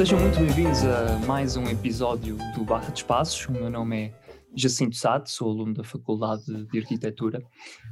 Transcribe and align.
Sejam 0.00 0.18
muito 0.18 0.38
bem-vindos 0.38 0.82
a 0.82 1.18
mais 1.26 1.58
um 1.58 1.64
episódio 1.64 2.38
do 2.54 2.64
Barra 2.64 2.90
de 2.90 3.00
Espaços. 3.00 3.46
O 3.46 3.52
meu 3.52 3.68
nome 3.68 4.04
é 4.04 4.14
Jacinto 4.56 4.96
Sade, 4.96 5.30
sou 5.30 5.50
aluno 5.50 5.74
da 5.74 5.84
Faculdade 5.84 6.42
de 6.68 6.78
Arquitetura 6.78 7.42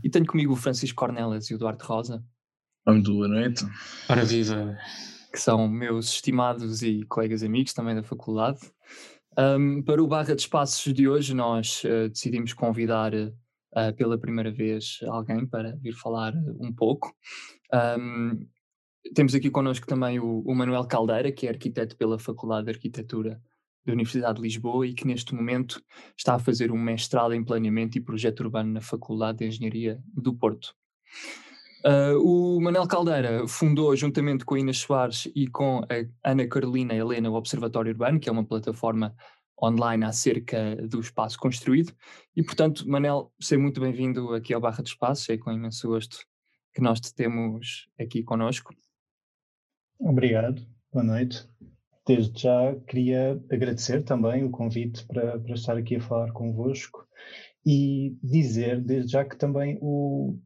e 0.03 0.09
tenho 0.09 0.25
comigo 0.25 0.55
o 0.55 0.57
Francisco 0.57 0.99
Cornelas 0.99 1.51
e 1.51 1.55
o 1.55 1.59
Duarte 1.59 1.85
Rosa. 1.85 2.25
Muito 2.87 3.13
boa 3.13 3.29
noite. 3.29 3.63
Ora 4.09 4.25
viva! 4.25 4.79
Que 5.31 5.39
são 5.39 5.69
meus 5.69 6.15
estimados 6.15 6.81
e 6.83 7.05
colegas 7.11 7.43
amigos 7.43 7.75
também 7.75 7.95
da 7.95 8.03
faculdade. 8.03 8.61
Um, 9.39 9.83
para 9.83 10.03
o 10.03 10.07
Barra 10.07 10.35
de 10.35 10.41
Espaços 10.41 10.91
de 10.95 11.07
hoje, 11.07 11.35
nós 11.35 11.83
uh, 11.85 12.09
decidimos 12.09 12.55
convidar 12.55 13.13
uh, 13.13 13.95
pela 13.99 14.17
primeira 14.17 14.51
vez 14.51 15.01
alguém 15.09 15.47
para 15.47 15.77
vir 15.77 15.93
falar 15.93 16.33
um 16.59 16.73
pouco. 16.73 17.15
Um, 18.01 18.49
temos 19.15 19.35
aqui 19.35 19.51
connosco 19.51 19.87
também 19.87 20.19
o, 20.19 20.41
o, 20.41 20.55
Manuel 20.55 20.87
Caldeira, 20.87 21.33
que 21.33 21.47
é 21.47 21.51
arquiteto 21.51 21.97
pela 21.97 22.19
Faculdade 22.19 22.65
de 22.65 22.71
Arquitetura 22.71 23.41
da 23.85 23.93
Universidade 23.93 24.37
de 24.37 24.43
Lisboa 24.43 24.87
e 24.87 24.93
que 24.93 25.07
neste 25.07 25.35
momento 25.35 25.83
está 26.17 26.35
a 26.35 26.39
fazer 26.39 26.71
um 26.71 26.79
mestrado 26.79 27.33
em 27.33 27.45
planeamento 27.45 27.97
e 27.97 28.01
projeto 28.01 28.41
urbano 28.41 28.73
na 28.73 28.81
Faculdade 28.81 29.39
de 29.39 29.47
Engenharia 29.47 30.03
do 30.07 30.35
Porto. 30.35 30.75
Uh, 31.85 32.19
o 32.21 32.61
Manuel 32.61 32.89
Caldeira 32.89 33.47
fundou, 33.47 33.95
juntamente 33.95 34.45
com 34.45 34.57
a 34.57 34.61
Inês 34.61 34.79
Soares 34.79 35.31
e 35.35 35.47
com 35.47 35.79
a 35.79 36.31
Ana 36.31 36.47
Carolina 36.47 36.95
Helena, 36.95 37.31
o 37.31 37.35
Observatório 37.35 37.93
Urbano, 37.93 38.19
que 38.19 38.29
é 38.29 38.33
uma 38.33 38.45
plataforma 38.45 39.15
online 39.63 40.05
acerca 40.05 40.77
do 40.77 41.01
espaço 41.01 41.39
construído. 41.39 41.93
E, 42.37 42.43
portanto, 42.43 42.89
Manel, 42.89 43.33
seja 43.41 43.61
muito 43.61 43.81
bem-vindo 43.81 44.35
aqui 44.35 44.53
ao 44.53 44.61
Barra 44.61 44.83
de 44.83 44.91
Espaço, 44.91 45.31
é 45.33 45.39
com 45.39 45.53
imenso 45.53 45.89
gosto 45.89 46.19
que 46.75 46.81
nós 46.81 47.01
te 47.01 47.15
temos 47.15 47.89
aqui 47.99 48.23
conosco. 48.23 48.75
Obrigado, 50.01 50.65
boa 50.93 51.05
noite. 51.05 51.45
Desde 52.07 52.43
já 52.43 52.75
queria 52.87 53.33
agradecer 53.51 54.05
também 54.05 54.45
o 54.45 54.51
convite 54.51 55.05
para, 55.07 55.39
para 55.41 55.55
estar 55.55 55.77
aqui 55.77 55.97
a 55.97 56.01
falar 56.01 56.31
convosco 56.33 57.05
e 57.67 58.17
dizer 58.23 58.81
desde 58.81 59.13
já 59.13 59.25
que 59.25 59.37
também 59.37 59.77
o, 59.83 60.39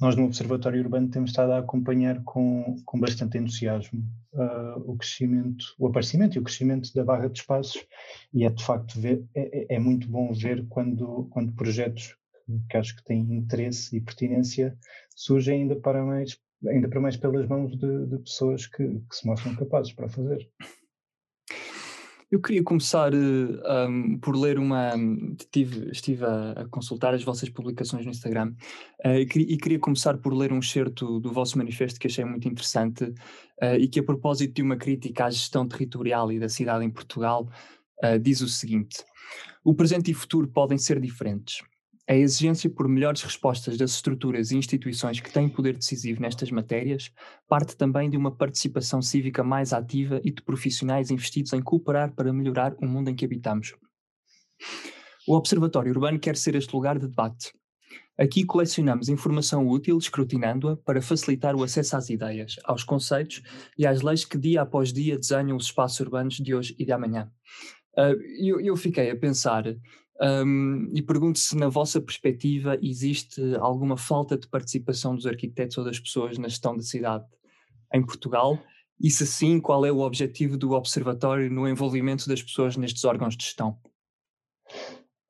nós 0.00 0.16
no 0.16 0.24
Observatório 0.24 0.82
Urbano 0.82 1.08
temos 1.08 1.30
estado 1.30 1.52
a 1.52 1.58
acompanhar 1.58 2.20
com, 2.24 2.76
com 2.84 2.98
bastante 2.98 3.38
entusiasmo 3.38 4.02
uh, 4.34 4.90
o 4.90 4.96
crescimento, 4.96 5.64
o 5.78 5.86
aparecimento 5.86 6.36
e 6.36 6.40
o 6.40 6.42
crescimento 6.42 6.92
da 6.92 7.04
barra 7.04 7.28
de 7.28 7.38
espaços 7.38 7.86
e 8.34 8.44
é 8.44 8.50
de 8.50 8.64
facto 8.64 9.00
ver, 9.00 9.24
é, 9.34 9.74
é, 9.74 9.76
é 9.76 9.78
muito 9.78 10.08
bom 10.08 10.32
ver 10.32 10.66
quando, 10.68 11.28
quando 11.30 11.54
projetos 11.54 12.16
que 12.68 12.76
acho 12.76 12.96
que 12.96 13.04
têm 13.04 13.20
interesse 13.34 13.96
e 13.96 14.00
pertinência 14.00 14.76
surgem 15.14 15.62
ainda 15.62 15.76
para 15.76 16.04
mais, 16.04 16.36
ainda 16.68 16.88
para 16.88 17.00
mais 17.00 17.16
pelas 17.16 17.46
mãos 17.46 17.76
de, 17.76 18.06
de 18.06 18.18
pessoas 18.18 18.66
que, 18.66 18.84
que 18.84 19.16
se 19.16 19.26
mostram 19.26 19.54
capazes 19.54 19.92
para 19.92 20.08
fazer. 20.08 20.48
Eu 22.28 22.40
queria 22.40 22.62
começar 22.62 23.14
um, 23.14 24.14
eh, 24.14 24.18
por 24.20 24.36
ler 24.36 24.58
uma. 24.58 24.92
Tive, 25.52 25.90
estive 25.92 26.24
a, 26.24 26.52
a, 26.52 26.68
consultar 26.68 27.14
as 27.14 27.22
vossas 27.22 27.48
publicações 27.48 28.04
no 28.04 28.10
Instagram 28.10 28.52
uh, 29.04 29.10
e, 29.10 29.22
e, 29.22 29.56
queria 29.56 29.78
começar 29.78 30.18
por 30.18 30.34
ler 30.34 30.52
um 30.52 30.58
excerto 30.58 31.20
do 31.20 31.32
vosso 31.32 31.56
manifesto 31.56 32.00
que 32.00 32.08
achei 32.08 32.24
muito 32.24 32.48
interessante 32.48 33.04
uh, 33.04 33.76
e 33.78 33.86
que, 33.86 34.00
a 34.00 34.02
propósito 34.02 34.54
de 34.54 34.62
uma 34.62 34.76
crítica 34.76 35.26
à 35.26 35.30
gestão 35.30 35.68
territorial 35.68 36.32
e 36.32 36.40
da 36.40 36.48
cidade 36.48 36.84
em 36.84 36.90
Portugal, 36.90 37.48
uh, 38.02 38.18
diz 38.18 38.40
o 38.40 38.48
seguinte: 38.48 39.04
O 39.62 39.72
presente 39.72 40.10
e 40.10 40.14
futuro 40.14 40.48
podem 40.48 40.78
ser 40.78 41.00
diferentes. 41.00 41.62
A 42.08 42.14
exigência 42.14 42.70
por 42.70 42.86
melhores 42.86 43.22
respostas 43.22 43.76
das 43.76 43.90
estruturas 43.90 44.52
e 44.52 44.56
instituições 44.56 45.18
que 45.18 45.32
têm 45.32 45.48
poder 45.48 45.76
decisivo 45.76 46.20
nestas 46.20 46.52
matérias 46.52 47.10
parte 47.48 47.76
também 47.76 48.08
de 48.08 48.16
uma 48.16 48.30
participação 48.30 49.02
cívica 49.02 49.42
mais 49.42 49.72
ativa 49.72 50.20
e 50.22 50.30
de 50.30 50.40
profissionais 50.40 51.10
investidos 51.10 51.52
em 51.52 51.60
cooperar 51.60 52.14
para 52.14 52.32
melhorar 52.32 52.76
o 52.80 52.86
mundo 52.86 53.10
em 53.10 53.14
que 53.16 53.24
habitamos. 53.24 53.74
O 55.26 55.34
Observatório 55.34 55.90
Urbano 55.90 56.20
quer 56.20 56.36
ser 56.36 56.54
este 56.54 56.72
lugar 56.72 56.96
de 56.96 57.08
debate. 57.08 57.52
Aqui 58.16 58.44
colecionamos 58.44 59.08
informação 59.08 59.66
útil, 59.66 59.98
escrutinando-a, 59.98 60.76
para 60.76 61.02
facilitar 61.02 61.56
o 61.56 61.64
acesso 61.64 61.96
às 61.96 62.08
ideias, 62.08 62.54
aos 62.64 62.84
conceitos 62.84 63.42
e 63.76 63.84
às 63.84 64.00
leis 64.00 64.24
que 64.24 64.38
dia 64.38 64.62
após 64.62 64.92
dia 64.92 65.18
desenham 65.18 65.56
os 65.56 65.64
espaços 65.64 65.98
urbanos 66.00 66.36
de 66.36 66.54
hoje 66.54 66.74
e 66.78 66.84
de 66.84 66.92
amanhã. 66.92 67.30
Uh, 67.98 68.14
eu, 68.38 68.60
eu 68.60 68.76
fiquei 68.76 69.10
a 69.10 69.16
pensar 69.16 69.64
um, 70.20 70.90
e 70.94 71.02
pergunto 71.02 71.38
se, 71.38 71.56
na 71.56 71.68
vossa 71.68 72.00
perspectiva, 72.00 72.78
existe 72.82 73.40
alguma 73.56 73.96
falta 73.96 74.36
de 74.36 74.48
participação 74.48 75.14
dos 75.14 75.26
arquitetos 75.26 75.76
ou 75.78 75.84
das 75.84 76.00
pessoas 76.00 76.38
na 76.38 76.48
gestão 76.48 76.76
da 76.76 76.82
cidade 76.82 77.24
em 77.92 78.04
Portugal, 78.04 78.58
e 79.00 79.10
se 79.10 79.26
sim, 79.26 79.60
qual 79.60 79.84
é 79.84 79.92
o 79.92 80.00
objetivo 80.00 80.56
do 80.56 80.72
Observatório 80.72 81.50
no 81.50 81.68
envolvimento 81.68 82.28
das 82.28 82.42
pessoas 82.42 82.76
nestes 82.76 83.04
órgãos 83.04 83.36
de 83.36 83.44
gestão? 83.44 83.78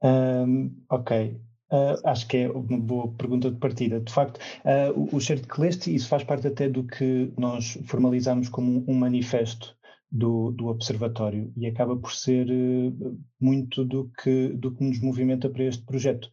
Um, 0.02 0.72
ok. 0.88 1.40
Uh, 1.72 1.98
acho 2.04 2.28
que 2.28 2.36
é 2.36 2.48
uma 2.48 2.78
boa 2.78 3.08
pergunta 3.14 3.50
de 3.50 3.58
partida. 3.58 3.98
De 3.98 4.12
facto, 4.12 4.38
uh, 4.38 4.92
o, 4.96 5.16
o 5.16 5.20
certo 5.20 5.48
que 5.48 5.60
leste, 5.60 5.92
isso 5.92 6.08
faz 6.08 6.22
parte 6.22 6.46
até 6.46 6.68
do 6.68 6.84
que 6.84 7.32
nós 7.36 7.76
formalizamos 7.86 8.48
como 8.48 8.84
um 8.86 8.94
manifesto 8.94 9.75
do, 10.10 10.52
do 10.52 10.66
observatório 10.66 11.52
e 11.56 11.66
acaba 11.66 11.96
por 11.96 12.12
ser 12.12 12.48
uh, 12.50 13.18
muito 13.40 13.84
do 13.84 14.10
que, 14.22 14.48
do 14.50 14.72
que 14.72 14.84
nos 14.84 15.00
movimenta 15.00 15.48
para 15.48 15.64
este 15.64 15.84
projeto. 15.84 16.30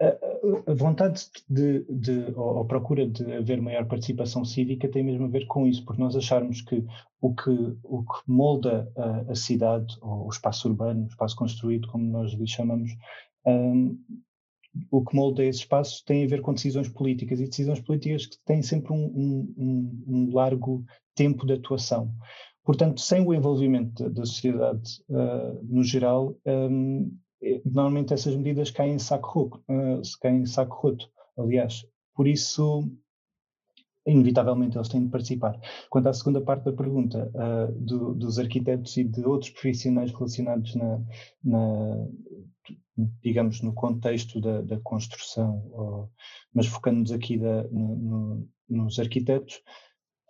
A, 0.00 0.70
a 0.70 0.74
vontade 0.74 1.26
de, 1.48 1.84
de, 1.88 2.32
ou 2.36 2.60
a 2.60 2.64
procura 2.66 3.08
de 3.08 3.32
haver 3.32 3.62
maior 3.62 3.86
participação 3.86 4.44
cívica 4.44 4.88
tem 4.88 5.02
mesmo 5.02 5.24
a 5.24 5.28
ver 5.28 5.46
com 5.46 5.66
isso, 5.66 5.84
porque 5.84 6.02
nós 6.02 6.14
acharmos 6.14 6.60
que 6.60 6.84
o 7.20 7.34
que, 7.34 7.50
o 7.82 8.02
que 8.02 8.20
molda 8.26 8.92
a, 8.96 9.32
a 9.32 9.34
cidade, 9.34 9.96
ou 10.02 10.26
o 10.26 10.28
espaço 10.28 10.68
urbano, 10.68 11.04
o 11.04 11.08
espaço 11.08 11.34
construído, 11.34 11.88
como 11.88 12.04
nós 12.04 12.32
lhe 12.32 12.46
chamamos, 12.46 12.90
um, 13.46 13.98
o 14.90 15.02
que 15.02 15.16
molda 15.16 15.44
esse 15.44 15.60
espaço 15.60 16.04
tem 16.04 16.24
a 16.24 16.28
ver 16.28 16.42
com 16.42 16.52
decisões 16.52 16.88
políticas 16.88 17.40
e 17.40 17.46
decisões 17.46 17.80
políticas 17.80 18.26
que 18.26 18.36
têm 18.44 18.62
sempre 18.62 18.92
um, 18.92 19.54
um, 19.56 20.04
um 20.06 20.34
largo 20.34 20.84
tempo 21.14 21.46
de 21.46 21.54
atuação. 21.54 22.12
Portanto, 22.66 23.00
sem 23.00 23.24
o 23.24 23.32
envolvimento 23.32 24.10
da, 24.10 24.26
sociedade 24.26 25.00
uh, 25.08 25.62
no 25.62 25.84
geral, 25.84 26.36
um, 26.44 27.16
é, 27.40 27.62
normalmente 27.64 28.12
essas 28.12 28.34
medidas 28.34 28.72
caem 28.72 28.94
em 28.94 28.98
saco 28.98 29.28
roto, 29.28 29.64
uh, 29.70 30.02
caem 30.20 30.40
em 30.40 30.46
saco 30.46 30.74
roto, 30.74 31.08
aliás. 31.38 31.86
Por 32.12 32.26
isso, 32.26 32.90
inevitavelmente 34.04 34.76
eles 34.76 34.88
têm 34.88 35.04
de 35.04 35.10
participar. 35.10 35.56
Quanto 35.88 36.08
à 36.08 36.12
segunda 36.12 36.40
parte 36.40 36.64
da 36.64 36.72
pergunta, 36.72 37.30
uh, 37.36 37.72
do, 37.72 38.12
dos 38.14 38.36
arquitetos 38.36 38.96
e 38.96 39.04
de 39.04 39.24
outros 39.24 39.52
profissionais 39.52 40.10
relacionados 40.10 40.74
na, 40.74 41.00
na 41.44 42.08
digamos, 43.22 43.60
no 43.62 43.72
contexto 43.74 44.40
da, 44.40 44.60
da 44.62 44.80
construção, 44.80 45.70
ou, 45.70 46.10
mas 46.52 46.66
focando-nos 46.66 47.12
aqui 47.12 47.38
da, 47.38 47.62
no, 47.68 47.96
no, 47.96 48.48
nos 48.68 48.98
arquitetos, 48.98 49.62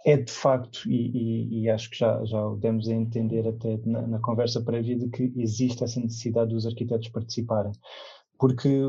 é 0.07 0.17
de 0.17 0.31
facto, 0.31 0.89
e, 0.89 0.95
e, 0.95 1.63
e, 1.63 1.69
acho 1.69 1.91
que 1.91 1.99
já, 1.99 2.25
já 2.25 2.47
o 2.47 2.57
demos 2.57 2.89
a 2.89 2.95
entender 2.95 3.47
até 3.49 3.77
na, 3.85 4.07
na, 4.07 4.19
conversa 4.21 4.63
prévia, 4.63 4.97
de 4.97 5.09
que 5.09 5.33
existe 5.37 5.83
essa 5.83 5.99
necessidade 5.99 6.55
dos 6.55 6.65
arquitetos 6.65 7.09
participarem. 7.09 7.73
Porque 8.39 8.83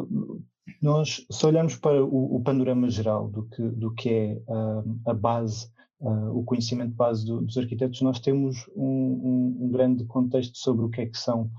nós, 0.79 1.25
se 1.31 1.45
olharmos 1.47 1.75
para 1.75 2.05
o, 2.05 2.35
o 2.35 2.43
panorama 2.43 2.87
geral 2.87 3.29
do 3.29 3.47
que, 3.49 3.63
do 3.63 3.91
que 3.95 4.09
é 4.09 4.41
uh, 4.47 4.99
a 5.07 5.13
base, 5.15 5.67
uh, 6.01 6.37
o 6.37 6.43
conhecimento 6.43 6.93
base 6.93 7.25
do, 7.25 7.41
dos 7.41 7.57
arquitetos, 7.57 7.99
nós 8.01 8.19
temos 8.19 8.69
um, 8.75 8.85
um, 8.85 9.57
um, 9.61 9.69
grande 9.71 10.05
contexto 10.05 10.55
sobre 10.59 10.85
o 10.85 10.89
que 10.89 11.01
é 11.01 11.07
que 11.07 11.17
são 11.17 11.49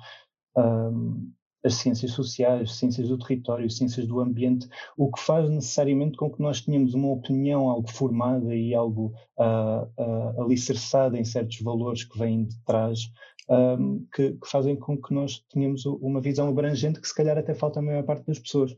um, 0.57 1.33
as 1.65 1.75
ciências 1.75 2.13
sociais, 2.13 2.77
ciências 2.77 3.09
do 3.09 3.19
território, 3.19 3.71
ciências 3.71 4.07
do 4.07 4.21
ambiente, 4.21 4.69
o 4.97 5.11
que 5.11 5.21
faz 5.21 5.49
necessariamente 5.51 6.17
com 6.17 6.31
que 6.31 6.41
nós 6.41 6.61
tenhamos 6.61 6.95
uma 6.95 7.11
opinião 7.11 7.69
algo 7.69 7.91
formada 7.91 8.55
e 8.55 8.75
algo 8.75 9.13
uh, 9.39 9.85
uh, 10.01 10.43
alicerçada 10.43 11.19
em 11.19 11.25
certos 11.25 11.61
valores 11.61 12.05
que 12.05 12.19
vêm 12.19 12.45
de 12.45 12.57
trás, 12.65 13.11
um, 13.49 14.07
que, 14.15 14.33
que, 14.33 14.49
fazem 14.49 14.77
com 14.77 14.97
que 14.97 15.13
nós 15.13 15.45
tenhamos 15.53 15.85
uma 15.87 16.21
visão 16.21 16.49
abrangente 16.49 17.01
que 17.01 17.09
se 17.09 17.15
calhar 17.15 17.37
até 17.39 17.55
falta 17.55 17.81
a 17.81 17.83
maior 17.83 18.05
parte 18.05 18.27
das 18.27 18.39
pessoas. 18.39 18.75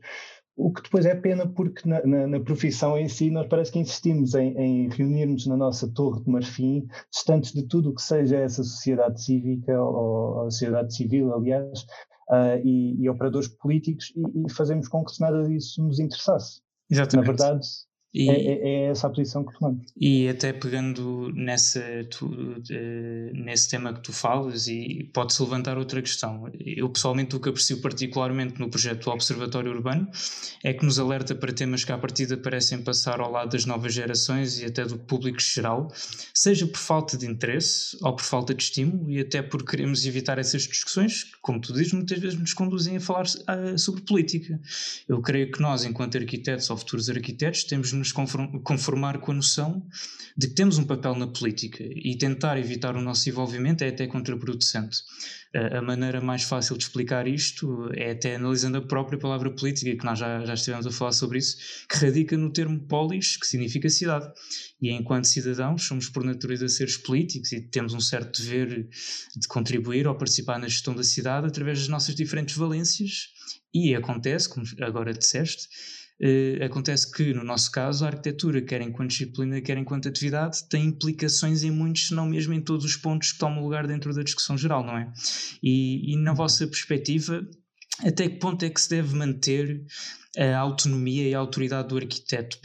O 0.55 0.71
que 0.71 0.83
depois 0.83 1.05
é 1.05 1.15
pena 1.15 1.47
porque 1.47 1.87
na, 1.87 2.05
na, 2.05 2.27
na 2.27 2.39
profissão 2.39 2.97
em 2.97 3.07
si 3.07 3.31
nós 3.31 3.47
parece 3.47 3.71
que 3.71 3.79
insistimos 3.79 4.35
em, 4.35 4.55
em 4.57 4.89
reunirmos 4.89 5.47
na 5.47 5.55
nossa 5.55 5.87
torre 5.91 6.21
de 6.21 6.29
marfim, 6.29 6.87
distantes 7.11 7.53
de 7.53 7.63
tudo 7.63 7.89
o 7.89 7.95
que 7.95 8.01
seja 8.01 8.37
essa 8.37 8.63
sociedade 8.63 9.23
cívica 9.23 9.81
ou 9.81 10.41
a 10.41 10.51
sociedade 10.51 10.93
civil, 10.93 11.33
aliás, 11.33 11.85
uh, 12.31 12.57
e, 12.63 13.03
e, 13.03 13.09
operadores 13.09 13.47
políticos 13.47 14.11
e, 14.15 14.45
e, 14.45 14.51
fazemos 14.51 14.87
com 14.87 15.03
que 15.03 15.19
nada 15.19 15.43
disso 15.47 15.83
nos 15.83 15.99
interessasse. 15.99 16.61
Exatamente. 16.89 17.27
Na 17.27 17.33
verdade, 17.33 17.67
E, 18.13 18.29
é, 18.29 18.33
é, 18.33 18.69
é, 18.69 18.83
essa 18.89 19.07
a 19.07 19.09
posição 19.09 19.43
que 19.45 19.57
tomamos. 19.57 19.85
E 19.95 20.27
até 20.27 20.51
pegando 20.51 21.31
nessa, 21.33 21.81
tu, 22.09 22.25
uh, 22.25 23.33
nesse 23.33 23.69
tema 23.69 23.93
que 23.93 24.01
tu 24.01 24.11
falas, 24.11 24.67
e 24.67 25.09
pode-se 25.13 25.41
levantar 25.41 25.77
outra 25.77 26.01
questão. 26.01 26.51
Eu 26.59 26.89
pessoalmente 26.89 27.35
o 27.35 27.39
que 27.39 27.47
aprecio 27.47 27.79
particularmente 27.79 28.59
no 28.59 28.69
projeto 28.69 29.05
do 29.05 29.11
Observatório 29.11 29.71
Urbano 29.71 30.09
é 30.61 30.73
que 30.73 30.83
nos 30.83 30.99
alerta 30.99 31.33
para 31.33 31.53
temas 31.53 31.85
que 31.85 31.91
à 31.91 31.97
partida 31.97 32.35
parecem 32.35 32.81
passar 32.81 33.21
ao 33.21 33.31
lado 33.31 33.51
das 33.51 33.65
novas 33.65 33.93
gerações 33.93 34.59
e 34.59 34.65
até 34.65 34.83
do 34.83 34.97
público 34.97 35.39
geral, 35.39 35.89
seja 36.33 36.67
por 36.67 36.79
falta 36.79 37.17
de 37.17 37.25
interesse 37.25 37.97
ou 38.01 38.13
por 38.13 38.23
falta 38.23 38.53
de 38.53 38.61
estímulo 38.61 39.09
e 39.09 39.21
até 39.21 39.41
por 39.41 39.63
queremos 39.63 40.05
evitar 40.05 40.37
essas 40.37 40.63
discussões 40.63 41.23
que, 41.23 41.37
como 41.41 41.61
tu 41.61 41.71
dizes, 41.71 41.93
muitas 41.93 42.19
vezes 42.19 42.37
nos 42.37 42.53
conduzem 42.53 42.97
a 42.97 42.99
falar 42.99 43.25
uh, 43.25 43.77
sobre 43.77 44.01
política. 44.01 44.59
Eu 45.07 45.21
creio 45.21 45.49
que 45.49 45.61
nós, 45.61 45.85
enquanto 45.85 46.17
arquitetos 46.17 46.69
ou 46.69 46.75
futuros 46.75 47.09
arquitetos, 47.09 47.63
temos 47.63 47.93
nos 48.01 48.11
conformar 48.11 49.19
com 49.19 49.31
a 49.31 49.35
noção 49.35 49.87
de 50.37 50.47
que 50.47 50.53
temos 50.53 50.77
um 50.77 50.85
papel 50.85 51.15
na 51.15 51.27
política 51.27 51.83
e 51.83 52.17
tentar 52.17 52.57
evitar 52.57 52.95
o 52.95 53.01
nosso 53.01 53.29
envolvimento 53.29 53.83
é 53.83 53.89
até 53.89 54.07
contraproducente. 54.07 54.97
A 55.53 55.81
maneira 55.81 56.21
mais 56.21 56.43
fácil 56.43 56.77
de 56.77 56.83
explicar 56.85 57.27
isto 57.27 57.89
é 57.93 58.11
até 58.11 58.35
analisando 58.35 58.77
a 58.77 58.81
própria 58.81 59.19
palavra 59.19 59.51
política, 59.51 59.93
que 59.97 60.05
nós 60.05 60.17
já, 60.17 60.45
já 60.45 60.53
estivemos 60.53 60.87
a 60.87 60.91
falar 60.91 61.11
sobre 61.11 61.39
isso, 61.39 61.57
que 61.89 61.97
radica 61.97 62.37
no 62.37 62.51
termo 62.51 62.79
polis, 62.79 63.35
que 63.35 63.45
significa 63.45 63.89
cidade. 63.89 64.31
E 64.81 64.89
enquanto 64.91 65.25
cidadãos, 65.25 65.83
somos 65.83 66.07
por 66.07 66.23
natureza 66.23 66.69
seres 66.69 66.95
políticos 66.95 67.51
e 67.51 67.59
temos 67.59 67.93
um 67.93 67.99
certo 67.99 68.41
dever 68.41 68.87
de 69.35 69.47
contribuir 69.49 70.07
ou 70.07 70.15
participar 70.15 70.57
na 70.57 70.69
gestão 70.69 70.95
da 70.95 71.03
cidade 71.03 71.47
através 71.47 71.79
das 71.79 71.89
nossas 71.89 72.15
diferentes 72.15 72.55
valências. 72.55 73.29
E 73.73 73.93
acontece, 73.93 74.49
como 74.49 74.65
agora 74.81 75.13
disseste, 75.13 75.67
Uh, 76.23 76.63
acontece 76.63 77.11
que, 77.11 77.33
no 77.33 77.43
nosso 77.43 77.71
caso, 77.71 78.05
a 78.05 78.09
arquitetura, 78.09 78.61
quer 78.61 78.79
enquanto 78.81 79.09
disciplina, 79.09 79.59
quer 79.59 79.75
enquanto 79.77 80.07
atividade, 80.07 80.63
tem 80.69 80.85
implicações 80.85 81.63
em 81.63 81.71
muitos, 81.71 82.09
se 82.09 82.13
não 82.13 82.27
mesmo 82.27 82.53
em 82.53 82.61
todos 82.61 82.85
os 82.85 82.95
pontos 82.95 83.31
que 83.31 83.39
tomam 83.39 83.63
lugar 83.63 83.87
dentro 83.87 84.13
da 84.13 84.21
discussão 84.21 84.55
geral, 84.55 84.85
não 84.85 84.95
é? 84.95 85.11
E, 85.63 86.13
e 86.13 86.17
na 86.17 86.33
vossa 86.33 86.67
perspectiva, 86.67 87.43
até 88.05 88.29
que 88.29 88.37
ponto 88.37 88.63
é 88.63 88.69
que 88.69 88.81
se 88.81 88.89
deve 88.89 89.15
manter 89.15 89.85
a 90.37 90.57
autonomia 90.57 91.27
e 91.27 91.35
a 91.35 91.39
autoridade 91.39 91.89
do 91.89 91.97
arquiteto, 91.97 92.57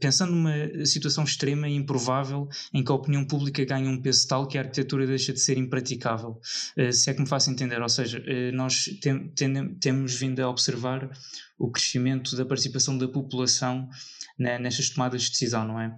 pensando 0.00 0.32
numa 0.32 0.84
situação 0.84 1.22
extrema 1.22 1.68
e 1.68 1.74
improvável 1.76 2.48
em 2.72 2.82
que 2.82 2.90
a 2.90 2.94
opinião 2.94 3.24
pública 3.24 3.64
ganha 3.64 3.88
um 3.88 4.02
peso 4.02 4.26
tal 4.26 4.48
que 4.48 4.58
a 4.58 4.62
arquitetura 4.62 5.06
deixa 5.06 5.32
de 5.32 5.38
ser 5.38 5.56
impraticável. 5.56 6.40
Eh, 6.76 6.90
se 6.90 7.10
é 7.10 7.14
que 7.14 7.20
me 7.20 7.28
faço 7.28 7.50
entender, 7.50 7.80
ou 7.80 7.88
seja, 7.88 8.22
eh, 8.26 8.50
nós 8.50 8.86
tem, 9.00 9.28
tem, 9.28 9.74
temos 9.76 10.14
vindo 10.14 10.40
a 10.40 10.48
observar 10.48 11.08
o 11.56 11.70
crescimento 11.70 12.34
da 12.34 12.44
participação 12.44 12.98
da 12.98 13.06
população 13.06 13.88
nestas 14.36 14.90
tomadas 14.90 15.22
de 15.22 15.30
decisão, 15.30 15.66
não 15.66 15.80
é? 15.80 15.94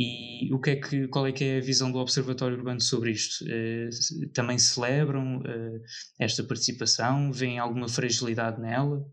E 0.00 0.54
o 0.54 0.60
que 0.60 0.70
é 0.70 0.76
que, 0.76 1.08
qual 1.08 1.26
é 1.26 1.32
que 1.32 1.42
é 1.42 1.58
a 1.58 1.60
visão 1.60 1.90
do 1.90 1.98
Observatório 1.98 2.56
Urbano 2.56 2.80
sobre 2.80 3.10
isto? 3.10 3.44
Uh, 3.44 4.28
também 4.32 4.56
celebram 4.56 5.38
uh, 5.38 5.80
esta 6.20 6.44
participação? 6.44 7.32
Vêem 7.32 7.58
alguma 7.58 7.88
fragilidade 7.88 8.60
nela? 8.60 9.04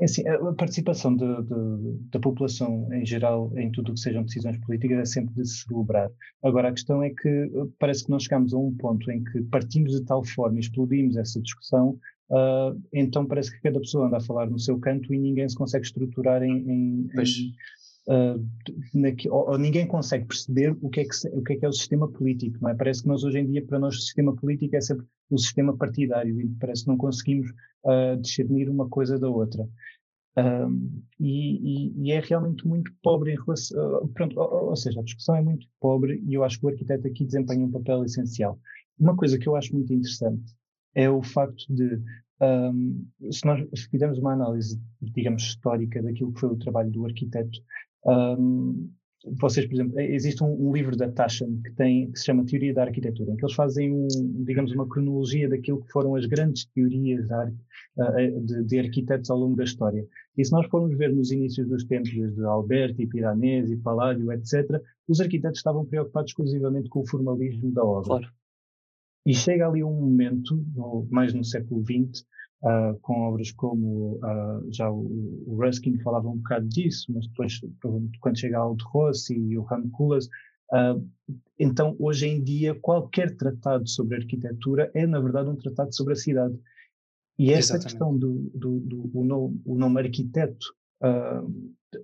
É 0.00 0.04
assim, 0.04 0.26
a 0.26 0.52
participação 0.54 1.14
de, 1.14 1.24
de, 1.24 2.08
da 2.10 2.18
população 2.20 2.90
em 2.94 3.04
geral 3.04 3.50
em 3.58 3.70
tudo 3.72 3.90
o 3.90 3.94
que 3.94 4.00
sejam 4.00 4.24
decisões 4.24 4.58
políticas 4.64 4.98
é 4.98 5.04
sempre 5.04 5.34
de 5.34 5.46
se 5.46 5.64
celebrar. 5.64 6.10
Agora, 6.42 6.68
a 6.68 6.72
questão 6.72 7.02
é 7.02 7.10
que 7.10 7.28
eh, 7.28 7.50
parece 7.78 8.04
que 8.04 8.10
nós 8.10 8.22
chegamos 8.22 8.52
a 8.52 8.58
um 8.58 8.74
ponto 8.74 9.10
em 9.10 9.24
que 9.24 9.42
partimos 9.44 9.92
de 9.92 10.04
tal 10.04 10.22
forma 10.24 10.58
e 10.58 10.60
explodimos 10.60 11.16
essa 11.16 11.40
discussão, 11.40 11.98
uh, 12.30 12.78
então 12.92 13.24
parece 13.24 13.50
que 13.50 13.62
cada 13.62 13.80
pessoa 13.80 14.06
anda 14.06 14.18
a 14.18 14.20
falar 14.20 14.50
no 14.50 14.58
seu 14.58 14.78
canto 14.78 15.14
e 15.14 15.18
ninguém 15.18 15.48
se 15.48 15.56
consegue 15.56 15.86
estruturar 15.86 16.42
em, 16.42 16.58
em, 16.58 17.08
em 17.18 17.54
Uh, 18.06 18.40
ou, 19.30 19.50
ou, 19.50 19.58
ninguém 19.58 19.84
consegue 19.86 20.26
perceber 20.26 20.76
o 20.80 20.88
que, 20.88 21.00
é 21.00 21.04
que, 21.04 21.28
o 21.32 21.42
que 21.42 21.54
é 21.54 21.56
que 21.56 21.64
é 21.64 21.68
o 21.68 21.72
sistema 21.72 22.08
político, 22.08 22.56
não 22.60 22.70
é? 22.70 22.74
Parece 22.74 23.02
que 23.02 23.08
nós 23.08 23.24
hoje 23.24 23.38
em 23.40 23.46
dia, 23.50 23.66
para 23.66 23.80
nós, 23.80 23.96
o 23.96 24.00
sistema 24.00 24.34
político 24.34 24.76
é 24.76 24.80
sempre 24.80 25.04
o 25.28 25.38
sistema 25.38 25.76
partidário 25.76 26.40
e 26.40 26.48
parece 26.60 26.84
que 26.84 26.88
não 26.88 26.96
conseguimos 26.96 27.50
uh, 27.84 28.16
discernir 28.20 28.68
uma 28.70 28.88
coisa 28.88 29.18
da 29.18 29.28
outra. 29.28 29.68
Um, 30.38 31.02
e, 31.18 31.88
e, 31.88 31.94
e, 31.96 32.12
é 32.12 32.20
realmente 32.20 32.66
muito 32.66 32.92
pobre 33.02 33.32
em 33.32 33.36
relação. 33.42 34.06
Pronto, 34.14 34.38
ou, 34.38 34.68
ou, 34.68 34.76
seja, 34.76 35.00
a 35.00 35.02
discussão 35.02 35.34
é 35.34 35.42
muito 35.42 35.66
pobre 35.80 36.22
e 36.26 36.34
eu 36.34 36.44
acho 36.44 36.60
que 36.60 36.66
o 36.66 36.68
arquiteto 36.68 37.06
aqui 37.08 37.24
desempenha 37.24 37.64
um 37.64 37.70
papel 37.72 38.04
essencial. 38.04 38.60
Uma 38.98 39.16
coisa 39.16 39.38
que 39.38 39.48
eu 39.48 39.56
acho 39.56 39.74
muito 39.74 39.92
interessante 39.92 40.54
é 40.94 41.08
o 41.08 41.22
facto 41.22 41.64
de, 41.70 42.00
um, 42.40 43.06
se 43.30 43.46
nós 43.46 43.66
fizermos 43.90 44.18
uma 44.18 44.34
análise, 44.34 44.80
digamos, 45.00 45.42
histórica 45.42 46.02
daquilo 46.02 46.32
que 46.32 46.40
foi 46.40 46.50
o 46.50 46.56
trabalho 46.56 46.90
do 46.90 47.06
arquiteto, 47.06 47.58
um, 48.06 48.90
vocês, 49.40 49.66
por 49.66 49.74
exemplo, 49.74 49.98
existe 50.00 50.42
um, 50.44 50.68
um, 50.68 50.72
livro 50.72 50.96
da 50.96 51.10
Taschen 51.10 51.60
que, 51.62 51.72
tem, 51.72 52.10
que 52.12 52.18
se 52.18 52.26
chama 52.26 52.46
Teoria 52.46 52.72
da 52.72 52.84
Arquitetura, 52.84 53.32
em 53.32 53.36
que 53.36 53.44
eles 53.44 53.54
fazem, 53.54 53.92
um, 53.92 54.06
digamos, 54.44 54.72
uma 54.72 54.88
cronologia 54.88 55.48
daquilo 55.48 55.82
que 55.82 55.90
foram 55.90 56.14
as 56.14 56.26
grandes 56.26 56.66
teorias 56.66 57.26
de, 58.44 58.64
de, 58.64 58.78
arquitetos 58.78 59.28
ao 59.30 59.38
longo 59.38 59.56
da 59.56 59.64
história. 59.64 60.06
E 60.36 60.44
se 60.44 60.52
nós 60.52 60.66
formos 60.68 60.96
ver 60.96 61.12
nos 61.12 61.32
inícios 61.32 61.66
dos 61.66 61.84
tempos, 61.84 62.12
desde 62.12 62.44
Alberti, 62.44 63.06
Piranesi, 63.06 63.76
Palladio, 63.78 64.30
etc., 64.30 64.80
os 65.08 65.20
arquitetos 65.20 65.58
estavam 65.58 65.84
preocupados 65.84 66.30
exclusivamente 66.30 66.88
com 66.88 67.00
o 67.00 67.08
formalismo 67.08 67.72
da 67.72 67.84
obra. 67.84 68.06
Claro. 68.06 68.28
E 69.24 69.34
chega 69.34 69.66
ali 69.66 69.82
um 69.82 69.92
momento, 69.92 70.64
mais 71.10 71.34
no 71.34 71.42
século 71.42 71.82
XX, 71.82 72.24
uh, 72.66 72.98
com 73.00 73.20
obras 73.20 73.52
como 73.52 74.16
uh, 74.16 74.72
já 74.72 74.90
o, 74.90 75.44
o, 75.46 75.56
Ruskin 75.62 75.98
falava 76.00 76.28
um 76.28 76.38
bocado 76.38 76.66
disso, 76.66 77.12
mas 77.12 77.26
depois 77.28 77.60
quando 78.20 78.38
chega 78.38 78.58
Aldo 78.58 78.84
Rossi 78.88 79.34
e 79.34 79.56
o 79.56 79.62
Ram 79.62 79.88
Koolhaas, 79.90 80.26
uh, 80.72 81.08
então 81.58 81.96
hoje 81.98 82.26
em 82.26 82.42
dia 82.42 82.74
qualquer 82.74 83.36
tratado 83.36 83.88
sobre 83.88 84.16
arquitetura 84.16 84.90
é 84.94 85.06
na 85.06 85.20
verdade 85.20 85.48
um 85.48 85.56
tratado 85.56 85.94
sobre 85.94 86.14
a 86.14 86.16
cidade. 86.16 86.58
E 87.38 87.52
esta 87.52 87.76
Exatamente. 87.76 87.84
questão 87.84 88.18
do, 88.18 88.50
do, 88.54 88.80
do 88.80 89.10
o 89.12 89.22
nome, 89.22 89.60
o 89.64 89.74
nome 89.76 90.00
arquiteto 90.00 90.74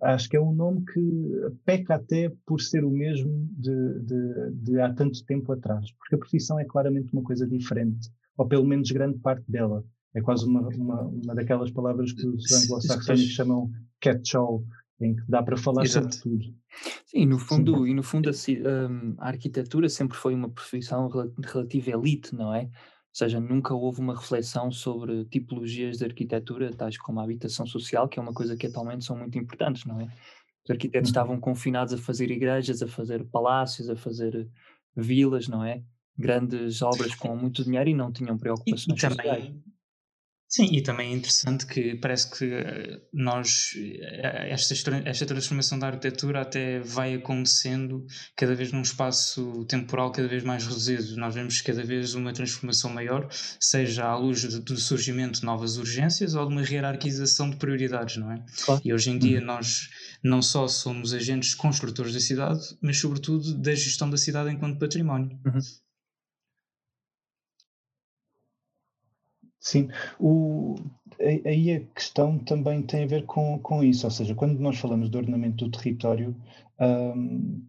acho 0.02 0.28
que 0.28 0.36
é 0.36 0.40
um 0.40 0.52
nome 0.52 0.84
que 0.84 1.30
peca 1.64 1.94
até 1.94 2.30
por 2.46 2.60
ser 2.60 2.84
o 2.84 2.90
mesmo 2.90 3.48
de, 3.52 4.00
de, 4.00 4.50
de, 4.52 4.80
há 4.80 4.92
tanto 4.92 5.24
tempo 5.24 5.50
atrás, 5.52 5.90
porque 5.92 6.14
a 6.14 6.18
profissão 6.18 6.58
é 6.58 6.64
claramente 6.64 7.12
uma 7.12 7.22
coisa 7.22 7.46
diferente, 7.46 8.10
ou 8.36 8.46
pelo 8.46 8.66
menos 8.66 8.90
grande 8.90 9.18
parte 9.18 9.50
dela. 9.50 9.82
É 10.14 10.20
quase 10.20 10.44
uma, 10.46 10.69
uma, 10.69 11.02
uma 11.02 11.34
daquelas 11.34 11.70
palavras 11.70 12.12
que 12.12 12.26
os 12.26 12.52
anglo-saxónicos 12.52 13.32
chamam 13.32 13.70
catch-all, 14.00 14.64
em 15.00 15.16
que 15.16 15.22
dá 15.28 15.42
para 15.42 15.56
falar 15.56 15.84
Exato. 15.84 16.14
sobre 16.14 16.38
tudo. 16.38 16.54
Sim, 17.06 17.26
no 17.26 17.38
fundo, 17.38 17.84
Sim. 17.84 17.90
e 17.90 17.94
no 17.94 18.02
fundo 18.02 18.31
a, 18.31 18.32
hum, 18.90 19.14
a, 19.19 19.28
arquitetura 19.28 19.88
sempre 19.88 20.16
foi 20.16 20.34
uma 20.34 20.48
profissão 20.48 21.08
relativa 21.42 21.90
elite, 21.90 22.34
não 22.34 22.54
é? 22.54 22.64
Ou 22.64 23.16
seja, 23.19 23.40
nunca 23.40 23.74
houve 23.74 24.00
uma 24.00 24.14
reflexão 24.14 24.70
sobre 24.70 25.26
tipologias 25.26 25.98
de 25.98 26.04
arquitetura, 26.04 26.72
tais 26.72 26.96
como 26.96 27.20
a 27.20 27.24
habitação 27.24 27.66
social, 27.66 28.08
que 28.08 28.19
é 28.19 28.22
uma 28.22 28.32
coisa 28.32 28.56
que 28.56 28.66
atualmente 28.66 29.04
são 29.04 29.16
muito 29.16 29.36
importantes, 29.38 29.84
não 29.84 30.00
é? 30.00 30.04
Os 30.64 30.70
arquitetos 30.70 31.08
uhum. 31.08 31.12
estavam 31.12 31.40
confinados 31.40 31.92
a 31.92 31.98
fazer 31.98 32.31
igrejas, 32.31 32.82
a 32.82 32.86
fazer 32.86 33.24
palácios, 33.24 33.90
a 33.90 33.96
fazer 33.96 34.48
vilas, 34.96 35.48
não 35.48 35.64
é? 35.64 35.82
Grandes 36.16 36.81
obras 36.82 37.14
com 37.14 37.36
muito 37.36 37.64
dinheiro 37.64 37.90
e 37.90 37.94
não 37.94 38.12
tinham 38.12 38.38
preocupações 38.38 38.86
e, 38.86 38.92
e 38.92 39.08
também, 39.08 39.16
sociais. 39.16 39.54
Sim, 40.54 40.68
e 40.70 40.82
também 40.82 41.14
é 41.14 41.16
interessante 41.16 41.64
que 41.64 41.94
parece 41.94 42.30
que 42.30 42.44
eh, 42.44 43.00
nós, 43.10 43.70
eh, 43.74 44.50
esta, 44.50 44.74
esta 45.06 45.24
transformação 45.24 45.78
da 45.78 45.86
arquitetura 45.86 46.42
até 46.42 46.78
vai 46.80 47.14
acontecendo 47.14 48.04
cada 48.36 48.54
vez 48.54 48.70
num 48.70 48.82
espaço 48.82 49.64
temporal 49.64 50.12
cada 50.12 50.28
vez 50.28 50.44
mais 50.44 50.66
reduzido. 50.66 51.16
Nós 51.16 51.34
vemos 51.34 51.62
cada 51.62 51.82
vez 51.82 52.12
uma 52.14 52.34
transformação 52.34 52.90
maior, 52.90 53.26
seja 53.58 54.04
à 54.04 54.14
luz 54.14 54.42
do 54.42 54.76
surgimento 54.76 55.40
de 55.40 55.46
novas 55.46 55.78
urgências 55.78 56.34
ou 56.34 56.46
de 56.46 56.52
uma 56.52 56.62
hierarquização 56.62 57.48
de 57.48 57.56
prioridades, 57.56 58.18
não 58.18 58.30
é? 58.30 58.44
Claro. 58.66 58.82
E 58.84 58.92
hoje 58.92 59.08
em 59.08 59.18
dia 59.18 59.38
uhum. 59.38 59.46
nós 59.46 59.88
não 60.22 60.42
só 60.42 60.68
somos 60.68 61.14
agentes 61.14 61.54
construtores 61.54 62.12
da 62.12 62.20
cidade, 62.20 62.60
mas 62.82 62.98
sobretudo 62.98 63.54
da 63.54 63.74
gestão 63.74 64.10
da 64.10 64.18
cidade 64.18 64.50
enquanto 64.50 64.78
património. 64.78 65.30
Uhum. 65.46 65.60
Sim, 69.62 69.88
o, 70.20 70.74
aí 71.20 71.72
a 71.74 71.81
questão 71.94 72.38
também 72.38 72.82
tem 72.82 73.04
a 73.04 73.06
ver 73.06 73.24
com, 73.26 73.58
com 73.60 73.82
isso, 73.82 74.06
ou 74.06 74.10
seja, 74.10 74.34
quando 74.34 74.58
nós 74.58 74.76
falamos 74.78 75.08
de 75.10 75.16
ordenamento 75.16 75.64
do 75.64 75.70
território, 75.78 76.34
hum, 76.81 77.66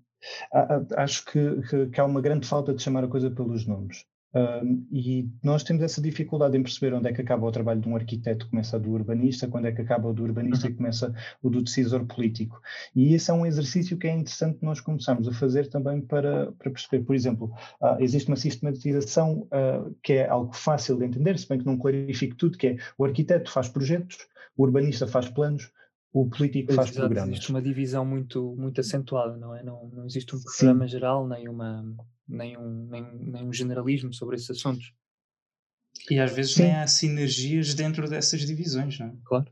acho 0.97 1.25
que, 1.25 1.89
que, 1.91 1.99
há 2.01 2.05
uma 2.05 2.21
grande 2.21 2.47
falta 2.47 2.73
de 2.73 2.81
chamar 2.81 3.03
a 3.03 3.07
coisa 3.07 3.29
pelos 3.31 3.65
nomes. 3.67 4.05
Um, 4.35 4.85
e 4.91 5.29
nós 5.43 5.63
temos 5.63 5.83
essa 5.83 6.01
dificuldade 6.01 6.57
em 6.57 6.63
perceber 6.63 6.95
onde 6.95 7.07
é 7.07 7.13
que 7.13 7.21
acaba 7.21 7.45
o 7.45 7.51
trabalho 7.51 7.79
de 7.79 7.87
um 7.87 7.95
arquiteto, 7.95 8.49
começa 8.49 8.79
do 8.79 8.91
urbanista, 8.91 9.47
quando 9.47 9.67
é 9.67 9.71
que 9.71 9.81
acaba 9.81 10.09
o 10.09 10.13
do 10.13 10.23
urbanista 10.23 10.67
uhum. 10.67 10.73
e 10.73 10.75
começa 10.75 11.13
o 11.41 11.49
do 11.49 11.61
decisor 11.61 12.05
político. 12.05 12.59
E 12.95 13.13
esse 13.13 13.29
é 13.29 13.33
um 13.33 13.45
exercício 13.45 13.97
que 13.97 14.07
é 14.07 14.11
interessante 14.11 14.59
nós 14.61 14.81
começarmos 14.81 15.27
a 15.27 15.33
fazer 15.33 15.67
também 15.67 16.01
para, 16.01 16.51
para 16.53 16.71
perceber. 16.71 17.03
Por 17.03 17.15
exemplo, 17.15 17.53
uh, 17.81 17.97
existe 17.99 18.27
uma 18.27 18.37
sistematização 18.37 19.47
uh, 19.51 19.95
que 20.01 20.13
é 20.13 20.27
algo 20.27 20.53
fácil 20.53 20.97
de 20.97 21.05
entender, 21.05 21.37
se 21.37 21.47
bem 21.47 21.59
que 21.59 21.65
não 21.65 21.77
clarifique 21.77 22.35
tudo, 22.35 22.57
que 22.57 22.67
é 22.67 22.77
o 22.97 23.05
arquiteto 23.05 23.51
faz 23.51 23.69
projetos, 23.69 24.17
o 24.57 24.63
urbanista 24.63 25.05
faz 25.07 25.29
planos, 25.29 25.71
o 26.13 26.29
político 26.29 26.71
faz 26.73 26.89
Exato, 26.89 27.07
programas. 27.07 27.31
Existe 27.31 27.49
uma 27.49 27.61
divisão 27.61 28.05
muito, 28.05 28.55
muito 28.55 28.79
acentuada, 28.79 29.35
não 29.35 29.55
é? 29.55 29.63
Não, 29.63 29.89
não 29.89 30.05
existe 30.05 30.35
um 30.35 30.39
programa 30.39 30.85
Sim. 30.85 30.91
geral, 30.91 31.27
nem, 31.27 31.49
uma, 31.49 31.83
nem, 32.27 32.55
um, 32.55 32.87
nem, 32.87 33.03
nem 33.17 33.47
um 33.47 33.51
generalismo 33.51 34.13
sobre 34.13 34.35
esses 34.35 34.51
assuntos. 34.51 34.93
E 36.09 36.19
às 36.19 36.31
vezes 36.31 36.53
Sim. 36.53 36.63
nem 36.63 36.75
há 36.75 36.85
sinergias 36.85 37.73
dentro 37.73 38.07
dessas 38.07 38.41
divisões, 38.41 38.99
não 38.99 39.07
é? 39.07 39.13
Claro. 39.25 39.51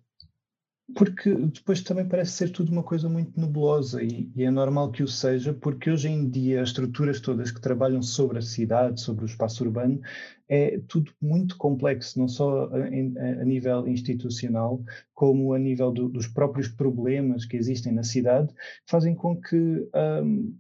Porque 0.96 1.34
depois 1.34 1.82
também 1.82 2.08
parece 2.08 2.32
ser 2.32 2.50
tudo 2.50 2.72
uma 2.72 2.84
coisa 2.84 3.08
muito 3.08 3.40
nebulosa 3.40 4.04
e, 4.04 4.32
e, 4.36 4.44
é 4.44 4.52
normal 4.52 4.92
que 4.92 5.04
o 5.04 5.08
seja, 5.08 5.54
porque 5.54 5.90
hoje 5.90 6.10
em 6.10 6.30
dia 6.30 6.62
as 6.62 6.70
estruturas 6.70 7.20
todas 7.20 7.52
que 7.52 7.62
trabalham 7.62 8.02
sobre 8.02 8.40
a 8.40 8.42
cidade, 8.42 9.02
sobre 9.02 9.24
o 9.24 9.28
espaço 9.28 9.64
urbano, 9.64 10.02
é 10.50 10.80
tudo 10.88 11.14
muito 11.22 11.56
complexo, 11.58 12.20
não 12.20 12.28
só 12.28 12.66
a, 12.66 12.78
a, 12.78 13.42
a 13.42 13.46
nível 13.46 13.88
institucional, 13.88 14.84
como 15.14 15.54
a 15.54 15.60
nível 15.60 15.92
do, 15.92 16.10
dos 16.10 16.28
próprios 16.28 16.68
problemas 16.68 17.46
que 17.46 17.58
existem 17.58 17.94
na 17.94 18.04
cidade, 18.04 18.54
fazem 18.86 19.16
com 19.16 19.40
que 19.40 19.88
um, 20.24 20.56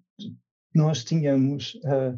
nós 0.74 1.04
tenhamos. 1.04 1.76
Uh, 1.84 2.18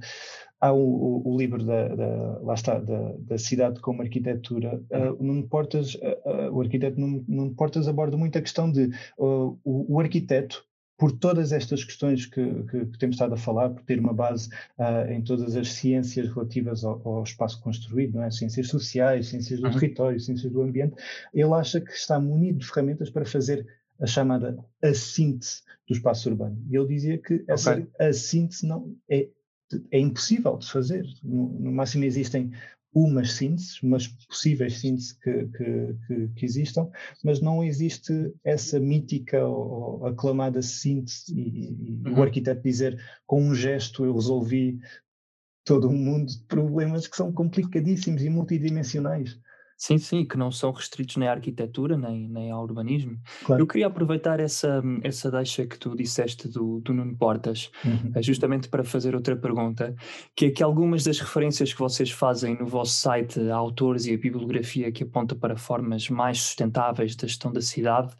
há 0.63 0.72
o, 0.72 1.22
o, 1.25 1.38
livro 1.38 1.62
da, 1.65 1.89
da, 1.89 2.39
lá 2.39 2.53
está, 2.53 2.79
da, 2.79 3.13
da, 3.20 3.38
cidade 3.38 3.82
como 3.82 4.01
arquitetura. 4.01 4.82
Uh, 4.89 5.20
o 5.20 5.24
Nuno 5.24 5.46
Portas, 5.46 5.96
uh, 5.96 6.00
uh, 6.25 6.55
o 6.55 6.62
arquiteto 6.62 6.98
Nuno, 6.98 7.25
Nuno, 7.27 7.53
Portas 7.53 7.86
aborda 7.86 8.15
muito 8.15 8.38
a 8.38 8.41
questão 8.41 8.72
de 8.72 8.89
o, 9.17 9.58
o, 9.65 10.00
arquiteto, 10.00 10.65
por 10.98 11.12
todas 11.12 11.51
estas 11.51 11.84
questões 11.84 12.25
que, 12.25 12.63
que, 12.63 12.86
que, 12.86 12.98
temos 12.98 13.15
estado 13.15 13.34
a 13.34 13.38
falar, 13.38 13.72
por 13.72 13.84
ter 13.84 14.00
uma 14.00 14.13
base 14.13 14.48
em 15.10 15.22
todas 15.22 15.53
as 15.58 15.74
ciências 15.74 16.29
relativas 16.29 16.86
ao, 16.86 17.01
ao, 17.05 17.24
espaço 17.24 17.60
construído, 17.62 18.15
não 18.15 18.24
é? 18.24 18.32
ciências 18.32 18.67
sociais, 18.70 19.27
ciências 19.27 19.60
do 19.60 19.67
uhum. 19.67 19.74
território, 19.74 20.20
ciências 20.20 20.50
do 20.50 20.62
ambiente, 20.62 20.96
ele 21.34 21.53
acha 21.53 21.82
que 21.82 21.91
está 21.91 22.17
munido 22.20 22.60
de 22.60 22.67
ferramentas 22.67 23.10
para 23.10 23.25
fazer 23.25 23.67
a 24.00 24.05
chamada 24.05 24.58
a 24.82 24.93
síntese 24.93 25.62
do 25.88 25.93
espaço 25.93 26.29
urbano. 26.29 26.58
E 26.70 26.77
ele 26.77 26.88
dizia 26.88 27.17
que 27.17 27.43
essa 27.50 27.74
okay. 27.74 27.88
a 28.00 28.13
síntese 28.13 28.65
não 28.65 28.96
é 29.10 29.27
é 29.92 30.00
impossível 30.00 30.58
de 30.58 30.70
fazer. 30.70 31.06
No, 31.24 31.50
no 31.60 31.72
máximo 31.72 32.03
existem 32.03 32.51
umas 32.94 33.34
sínteses, 33.34 33.82
umas 33.82 34.08
possíveis 34.08 34.80
sínteses 34.80 35.13
que, 35.13 35.48
que, 35.48 35.96
que, 36.08 36.27
que, 36.36 36.46
existam, 36.46 36.89
mas 37.24 37.42
não 37.42 37.63
existe 37.63 38.32
essa 38.44 38.80
mítica 38.80 39.44
ou, 39.44 40.01
ou 40.01 40.08
aclamada 40.08 40.62
síntese 40.62 41.34
e, 41.34 41.72
e 41.72 42.01
uhum. 42.06 42.20
o 42.20 42.22
arquiteto 42.22 42.62
dizer 42.62 43.00
com 43.25 43.42
um 43.42 43.56
gesto 43.56 44.06
eu 44.06 44.13
resolvi 44.13 44.80
todo 45.65 45.89
um 45.89 45.98
mundo 45.98 46.27
de 46.27 46.39
problemas 46.46 47.08
que 47.08 47.15
são 47.15 47.32
complicadíssimos 47.32 48.22
e 48.24 48.30
multidimensionais. 48.30 49.39
Sim, 49.84 49.98
sim, 49.98 50.24
que 50.24 50.38
não 50.38 50.50
são 50.50 50.72
restritos 50.72 51.18
nem 51.18 51.28
à 51.28 51.34
arquitetura, 51.34 51.98
nem, 51.98 52.30
nem 52.30 52.50
ao 52.50 52.63
urbanismo. 52.63 53.20
Claro. 53.44 53.62
Eu 53.62 53.68
queria 53.68 53.88
aproveitar 53.88 54.40
essa, 54.40 54.82
essa 55.04 55.30
deixa 55.30 55.66
que 55.66 55.78
tu 55.78 55.94
disseste 55.94 56.48
do, 56.48 56.80
do 56.80 56.94
Nuno 56.94 57.18
Portas, 57.18 57.70
uhum. 57.84 58.13
Eh, 58.16 58.24
justamente 58.24 58.70
para 58.70 58.86
fazer 58.86 59.13
outra 59.13 59.36
pergunta, 59.36 59.94
que 60.34 60.46
é 60.46 60.52
que 60.52 60.63
algumas 60.63 61.04
das 61.04 61.20
referências 61.20 61.74
que 61.74 61.80
vocês 61.82 62.10
fazem 62.10 62.58
no 62.58 62.66
vosso 62.66 62.94
site 62.94 63.38
a 63.50 63.56
autores 63.56 64.06
e 64.06 64.13
a 64.13 64.18
bibliografia 64.18 64.90
que 64.90 65.04
aponta 65.04 65.36
para 65.36 65.58
formas 65.58 66.10
mais 66.10 66.40
sustentáveis 66.40 67.13
da 67.18 67.28
gestão 67.28 67.52
da 67.52 67.60
cidade, 67.60 68.16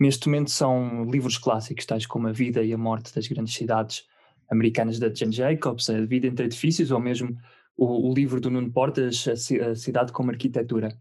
neste 0.00 0.26
momento 0.26 0.50
são 0.50 1.04
livros 1.04 1.38
clássicos, 1.38 1.86
tais 1.86 2.04
como 2.04 2.26
A 2.26 2.32
Vida 2.32 2.64
e 2.64 2.72
a 2.72 2.78
Morte 2.78 3.14
das 3.14 3.28
Grandes 3.28 3.54
Cidades 3.54 4.02
Americanas 4.50 4.98
da 4.98 5.14
Jane 5.14 5.30
Jacobs, 5.30 5.88
A 5.88 6.04
Vida 6.04 6.26
entre 6.26 6.46
Edifícios, 6.46 6.90
ou 6.90 6.98
mesmo 6.98 7.38
o, 7.76 8.10
o 8.10 8.14
livro 8.14 8.40
do 8.40 8.50
Nuno 8.50 8.72
Portas, 8.72 9.26
a, 9.28 9.70
a 9.70 9.74
Cidade 9.74 10.12
como 10.12 10.30
Arquitetura, 10.30 10.96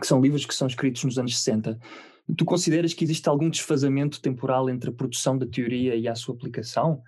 que 0.00 0.06
são 0.06 0.20
livros 0.20 0.44
que 0.46 0.54
são 0.54 0.66
escritos 0.66 1.04
nos 1.04 1.18
anos 1.18 1.38
60. 1.38 1.78
Tu 2.36 2.44
consideras 2.44 2.92
que 2.92 3.04
existe 3.04 3.28
algum 3.28 3.48
desfazamento 3.48 4.20
temporal 4.20 4.68
entre 4.68 4.90
a 4.90 4.92
produção 4.92 5.36
da 5.36 5.46
teoria 5.46 5.94
e 5.94 6.06
a 6.06 6.14
sua 6.14 6.34
aplicação? 6.34 7.02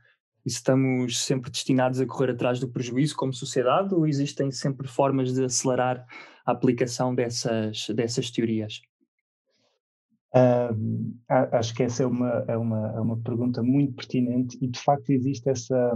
E 0.44 0.48
estamos 0.48 1.24
sempre 1.24 1.50
destinados 1.50 2.00
a 2.00 2.06
correr 2.06 2.30
atrás 2.30 2.58
do 2.58 2.68
prejuízo 2.68 3.14
como 3.14 3.32
sociedade 3.32 3.94
ou 3.94 4.06
existem 4.06 4.50
sempre 4.50 4.88
formas 4.88 5.34
de 5.34 5.44
acelerar 5.44 6.06
a 6.46 6.52
aplicação 6.52 7.14
dessas, 7.14 7.86
dessas 7.94 8.30
teorias? 8.30 8.80
Acho 11.28 11.74
que 11.74 11.82
essa 11.82 12.02
é 12.04 12.06
uma, 12.06 12.44
é, 12.48 12.56
uma, 12.56 12.92
é 12.96 13.00
uma 13.00 13.18
pergunta 13.18 13.62
muito 13.62 13.94
pertinente 13.94 14.56
e 14.62 14.68
de 14.68 14.80
facto 14.80 15.10
existe 15.10 15.48
essa, 15.50 15.92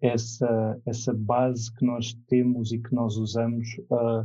essa, 0.00 0.80
essa 0.86 1.14
base 1.14 1.72
que 1.74 1.84
nós 1.84 2.14
temos 2.28 2.72
e 2.72 2.78
que 2.78 2.94
nós 2.94 3.16
usamos, 3.16 3.66
uh, 3.90 4.24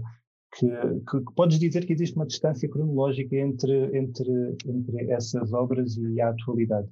que, 0.58 0.68
que, 0.68 1.26
que, 1.26 1.36
podes 1.36 1.60
dizer 1.60 1.86
que 1.86 1.94
existe 1.94 2.16
uma 2.16 2.26
distância 2.26 2.70
cronológica 2.70 3.36
entre, 3.36 3.98
entre, 3.98 4.58
entre 4.66 5.12
essas 5.12 5.54
obras 5.54 5.96
e 5.96 6.20
a 6.20 6.30
atualidade. 6.30 6.90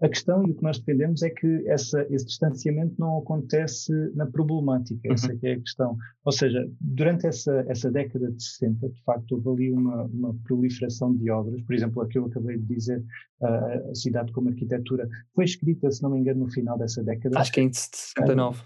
A 0.00 0.08
questão 0.08 0.46
e 0.46 0.50
o 0.50 0.54
que 0.54 0.62
nós 0.62 0.78
defendemos 0.78 1.22
é 1.22 1.30
que 1.30 1.64
essa, 1.66 2.06
esse 2.08 2.26
distanciamento 2.26 2.94
não 2.98 3.18
acontece 3.18 3.92
na 4.14 4.26
problemática, 4.26 5.12
essa 5.12 5.32
uhum. 5.32 5.38
é 5.42 5.52
a 5.52 5.60
questão. 5.60 5.96
Ou 6.24 6.32
seja, 6.32 6.68
durante 6.80 7.26
essa, 7.26 7.64
essa 7.68 7.90
década 7.90 8.30
de 8.30 8.42
60, 8.42 8.88
de 8.88 9.02
facto, 9.02 9.32
houve 9.32 9.66
ali 9.66 9.72
uma, 9.72 10.04
uma 10.04 10.34
proliferação 10.44 11.16
de 11.16 11.28
obras, 11.30 11.60
por 11.62 11.74
exemplo, 11.74 12.02
aquilo 12.02 12.30
que 12.30 12.36
eu 12.36 12.40
acabei 12.40 12.58
de 12.58 12.74
dizer, 12.74 13.04
a 13.42 13.94
Cidade 13.94 14.32
como 14.32 14.48
Arquitetura, 14.48 15.08
foi 15.34 15.44
escrita, 15.44 15.90
se 15.90 16.02
não 16.02 16.10
me 16.10 16.20
engano, 16.20 16.44
no 16.44 16.50
final 16.50 16.78
dessa 16.78 17.02
década. 17.02 17.38
Acho 17.38 17.52
que 17.52 17.60
é 17.60 17.64
em 17.64 17.72
69. 17.72 18.62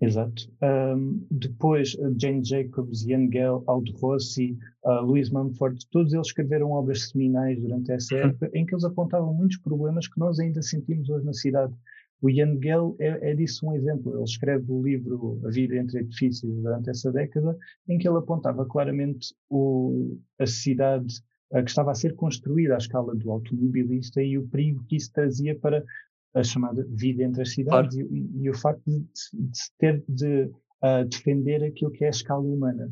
Exato. 0.00 0.50
Um, 0.62 1.26
depois, 1.30 1.96
Jane 2.18 2.44
Jacobs, 2.44 3.04
Ian 3.06 3.28
Gale, 3.28 3.62
Aldo 3.66 3.92
Rossi, 3.98 4.56
uh, 4.84 5.00
Louis 5.02 5.30
Mumford, 5.30 5.86
todos 5.90 6.12
eles 6.12 6.28
escreveram 6.28 6.70
obras 6.72 7.08
seminais 7.08 7.60
durante 7.60 7.92
essa 7.92 8.14
uhum. 8.14 8.20
época 8.22 8.50
em 8.54 8.64
que 8.64 8.74
eles 8.74 8.84
apontavam 8.84 9.34
muitos 9.34 9.58
problemas 9.58 10.08
que 10.08 10.18
nós 10.18 10.38
ainda 10.38 10.62
sentimos 10.62 11.08
hoje 11.08 11.24
na 11.24 11.32
cidade. 11.32 11.74
O 12.22 12.28
Ian 12.28 12.58
Gale 12.58 12.94
é, 12.98 13.30
é 13.30 13.34
disso 13.34 13.66
um 13.66 13.74
exemplo. 13.74 14.14
Ele 14.14 14.24
escreve 14.24 14.70
o 14.70 14.82
livro 14.82 15.40
A 15.44 15.50
Vida 15.50 15.76
entre 15.76 16.00
Edifícios 16.00 16.54
durante 16.54 16.90
essa 16.90 17.10
década, 17.10 17.56
em 17.88 17.98
que 17.98 18.06
ele 18.06 18.18
apontava 18.18 18.66
claramente 18.66 19.34
o, 19.48 20.18
a 20.38 20.46
cidade 20.46 21.14
que 21.52 21.70
estava 21.70 21.90
a 21.90 21.94
ser 21.94 22.14
construída 22.14 22.74
à 22.74 22.78
escala 22.78 23.14
do 23.14 23.30
automobilista 23.30 24.22
e 24.22 24.38
o 24.38 24.46
perigo 24.46 24.84
que 24.88 24.96
isso 24.96 25.10
trazia 25.12 25.58
para 25.58 25.84
a 26.34 26.42
chamada 26.42 26.86
vida 26.90 27.22
entre 27.22 27.42
as 27.42 27.52
cidades 27.52 27.96
claro. 27.96 28.14
e, 28.14 28.44
e, 28.44 28.50
o 28.50 28.54
facto 28.54 28.82
de, 28.86 29.00
de 29.00 29.58
ter 29.78 30.04
de 30.08 30.44
uh, 30.44 31.04
defender 31.08 31.64
aquilo 31.64 31.90
que 31.90 32.04
é 32.04 32.08
a 32.08 32.10
escala 32.10 32.42
humana. 32.42 32.90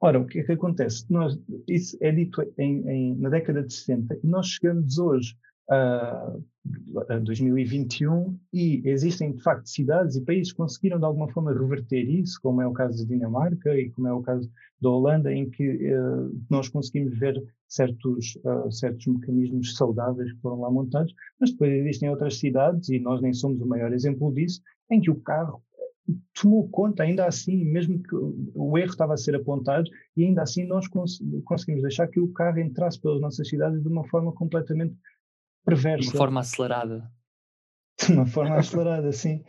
Ora, 0.00 0.20
o 0.20 0.26
que 0.26 0.40
é 0.40 0.44
que 0.44 0.52
acontece? 0.52 1.04
Nós, 1.10 1.38
isso 1.68 1.96
é 2.00 2.12
dito 2.12 2.42
em, 2.56 2.88
em, 2.88 3.16
na 3.16 3.28
década 3.28 3.62
de 3.62 3.72
60 3.72 4.18
e 4.22 4.26
nós 4.26 4.46
chegamos 4.46 4.98
hoje 4.98 5.34
uh, 5.70 6.44
2021 7.24 8.38
e 8.52 8.82
existem 8.84 9.32
de 9.32 9.42
facto 9.42 9.68
cidades 9.68 10.16
e 10.16 10.24
países 10.24 10.52
que 10.52 10.58
conseguiram 10.58 10.98
de 10.98 11.04
alguma 11.04 11.28
forma 11.28 11.52
reverter 11.52 12.02
isso, 12.08 12.38
como 12.42 12.60
é 12.62 12.66
o 12.66 12.72
caso 12.72 12.98
da 12.98 13.14
Dinamarca 13.14 13.76
e 13.76 13.90
como 13.90 14.08
é 14.08 14.12
o 14.12 14.22
caso 14.22 14.50
da 14.80 14.90
Holanda, 14.90 15.32
em 15.32 15.48
que 15.48 15.92
uh, 15.92 16.40
nós 16.48 16.68
conseguimos 16.68 17.18
ver 17.18 17.42
certos, 17.66 18.36
uh, 18.44 18.70
certos 18.70 19.06
mecanismos 19.06 19.74
saudáveis 19.76 20.32
que 20.32 20.40
foram 20.40 20.60
lá 20.60 20.70
montados, 20.70 21.12
mas 21.40 21.50
depois 21.50 21.72
existem 21.72 22.08
outras 22.08 22.38
cidades, 22.38 22.88
e 22.88 22.98
nós 22.98 23.20
nem 23.20 23.32
somos 23.32 23.60
o 23.60 23.66
maior 23.66 23.92
exemplo 23.92 24.32
disso, 24.32 24.60
em 24.90 25.00
que 25.00 25.10
o 25.10 25.16
carro 25.16 25.62
tomou 26.40 26.68
conta, 26.70 27.02
ainda 27.02 27.26
assim, 27.26 27.64
mesmo 27.64 28.02
que 28.02 28.14
o 28.14 28.78
erro 28.78 28.90
estava 28.90 29.14
a 29.14 29.16
ser 29.16 29.34
apontado, 29.34 29.90
e 30.16 30.24
ainda 30.24 30.42
assim 30.42 30.66
nós 30.66 30.88
cons 30.88 31.22
conseguimos 31.44 31.82
deixar 31.82 32.08
que 32.08 32.20
o 32.20 32.32
carro 32.32 32.60
entrasse 32.60 33.00
pelas 33.00 33.20
nossas 33.20 33.48
cidades 33.48 33.82
de 33.82 33.88
uma 33.88 34.04
forma 34.08 34.32
completamente 34.32 34.96
perversa. 35.68 36.02
De 36.02 36.08
uma 36.08 36.18
forma 36.18 36.40
acelerada. 36.40 37.10
De 38.06 38.12
uma 38.12 38.26
forma 38.26 38.56
acelerada, 38.56 39.12
sim. 39.12 39.42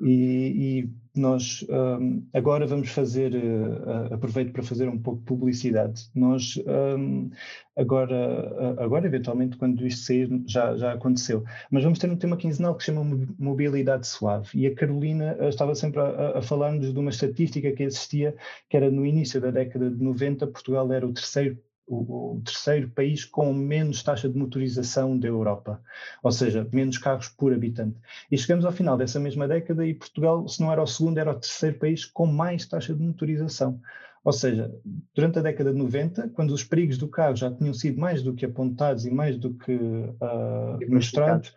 E, 0.00 0.84
e 0.84 1.18
nós 1.18 1.64
um, 1.70 2.26
agora 2.32 2.66
vamos 2.66 2.88
fazer, 2.88 3.32
uh, 3.34 4.12
aproveito 4.12 4.52
para 4.52 4.64
fazer 4.64 4.88
um 4.88 4.98
pouco 4.98 5.20
de 5.20 5.26
publicidade. 5.26 6.10
Nós 6.14 6.60
um, 6.66 7.30
agora, 7.76 8.76
agora, 8.82 9.06
eventualmente, 9.06 9.56
quando 9.56 9.86
isto 9.86 10.06
sair, 10.06 10.28
já, 10.46 10.76
já 10.76 10.92
aconteceu. 10.92 11.44
Mas 11.70 11.84
vamos 11.84 12.00
ter 12.00 12.10
um 12.10 12.16
tema 12.16 12.36
quinzenal 12.36 12.74
que 12.74 12.82
se 12.82 12.92
chama 12.92 13.26
Mobilidade 13.38 14.08
Suave. 14.08 14.48
E 14.54 14.66
a 14.66 14.74
Carolina 14.74 15.36
uh, 15.38 15.48
estava 15.48 15.74
sempre 15.76 16.00
a, 16.00 16.38
a 16.38 16.42
falar-nos 16.42 16.92
de 16.92 16.98
uma 16.98 17.10
estatística 17.10 17.70
que 17.70 17.84
existia, 17.84 18.34
que 18.68 18.76
era 18.76 18.90
no 18.90 19.06
início 19.06 19.40
da 19.40 19.52
década 19.52 19.88
de 19.88 20.02
90, 20.02 20.48
Portugal 20.48 20.92
era 20.92 21.06
o 21.06 21.12
terceiro 21.12 21.56
o, 21.86 22.36
o, 22.36 22.42
terceiro 22.42 22.88
país 22.90 23.24
com 23.24 23.52
menos 23.52 24.02
taxa 24.02 24.28
de 24.28 24.38
motorização 24.38 25.18
da 25.18 25.28
Europa, 25.28 25.80
ou 26.22 26.32
seja, 26.32 26.66
menos 26.72 26.98
carros 26.98 27.28
por 27.28 27.52
habitante. 27.52 27.96
E 28.30 28.38
chegamos 28.38 28.64
ao 28.64 28.72
final 28.72 28.96
dessa 28.96 29.20
mesma 29.20 29.46
década 29.46 29.86
e 29.86 29.94
Portugal, 29.94 30.46
se 30.48 30.60
não 30.60 30.72
era 30.72 30.82
o 30.82 30.86
segundo, 30.86 31.18
era 31.18 31.30
o 31.30 31.38
terceiro 31.38 31.78
país 31.78 32.04
com 32.04 32.26
mais 32.26 32.66
taxa 32.66 32.94
de 32.94 33.02
motorização. 33.02 33.80
Ou 34.24 34.32
seja, 34.32 34.74
durante 35.14 35.38
a 35.38 35.42
década 35.42 35.70
de 35.70 35.78
90, 35.78 36.30
quando 36.30 36.52
os 36.52 36.64
perigos 36.64 36.96
do 36.96 37.08
carro 37.08 37.36
já 37.36 37.50
tinham 37.50 37.74
sido 37.74 38.00
mais 38.00 38.22
do 38.22 38.34
que 38.34 38.46
apontados 38.46 39.04
e 39.04 39.10
mais 39.10 39.36
do 39.36 39.52
que 39.52 39.74
uh, 39.74 40.90
mostrados, 40.90 41.54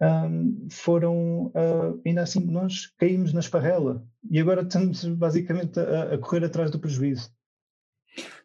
um, 0.00 0.68
foram, 0.70 1.46
uh, 1.48 2.00
ainda 2.06 2.22
assim, 2.22 2.40
nós 2.46 2.86
caímos 2.98 3.34
na 3.34 3.40
esparrela 3.40 4.02
e 4.30 4.40
agora 4.40 4.62
estamos 4.62 5.04
basicamente 5.04 5.78
a, 5.78 6.14
a 6.14 6.18
correr 6.18 6.44
atrás 6.46 6.70
do 6.70 6.78
prejuízo. 6.78 7.30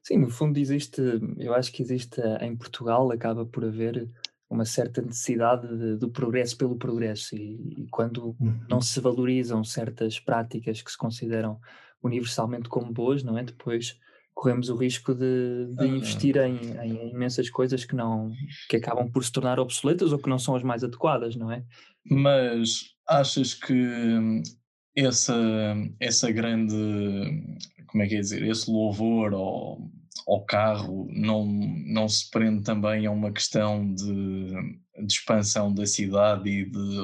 Sim, 0.03 0.17
no 0.17 0.29
fundo 0.29 0.57
existe, 0.57 1.01
eu 1.37 1.53
acho 1.53 1.71
que 1.71 1.81
existe 1.81 2.21
eh, 2.21 2.45
em 2.45 2.55
Portugal, 2.55 3.11
acaba 3.11 3.45
por 3.45 3.65
haver 3.65 4.07
uma 4.49 4.65
certa 4.65 5.01
necessidade 5.01 5.67
de, 5.67 5.97
do 5.97 6.09
progresso 6.09 6.57
pelo 6.57 6.75
progresso 6.75 7.35
e, 7.35 7.83
e 7.83 7.87
quando 7.89 8.35
uhum. 8.39 8.59
não 8.69 8.79
se 8.79 8.99
valorizam 8.99 9.63
certas 9.63 10.19
práticas 10.19 10.81
que 10.81 10.91
se 10.91 10.97
consideram 10.97 11.59
universalmente 12.03 12.69
como 12.69 12.93
boas, 12.93 13.23
não 13.23 13.37
é? 13.37 13.43
Depois 13.43 13.99
corremos 14.35 14.69
o 14.69 14.75
risco 14.75 15.15
de, 15.15 15.67
de 15.77 15.87
investir 15.87 16.37
em, 16.37 16.57
em, 16.83 17.09
imensas 17.09 17.49
coisas 17.49 17.85
que 17.85 17.95
não 17.95 18.31
que 18.69 18.75
acabam 18.75 19.09
por 19.09 19.23
se 19.23 19.31
tornar 19.31 19.59
obsoletas 19.59 20.11
ou 20.11 20.19
que 20.19 20.29
não 20.29 20.37
são 20.37 20.55
as 20.55 20.61
mais 20.61 20.83
adequadas, 20.83 21.35
não 21.35 21.51
é? 21.51 21.63
Mas 22.05 22.93
achas 23.07 23.53
que 23.53 24.43
essa, 24.95 25.35
essa 25.99 26.31
grande, 26.31 26.75
como 27.95 28.03
é 28.03 28.07
que 28.09 28.15
é 28.15 28.19
dizer, 28.19 28.45
esse 28.45 28.69
louvor 28.69 29.33
ao, 29.33 29.79
ao 30.27 30.45
carro 30.45 31.07
não, 31.13 31.45
não 31.45 32.09
se 32.09 32.29
prende 32.29 32.61
também 32.61 33.05
a 33.05 33.11
uma 33.11 33.31
questão 33.31 33.89
de, 33.93 34.49
de 35.05 35.13
expansão 35.13 35.73
da 35.73 35.85
cidade 35.85 36.49
e 36.49 36.69
de, 36.69 36.99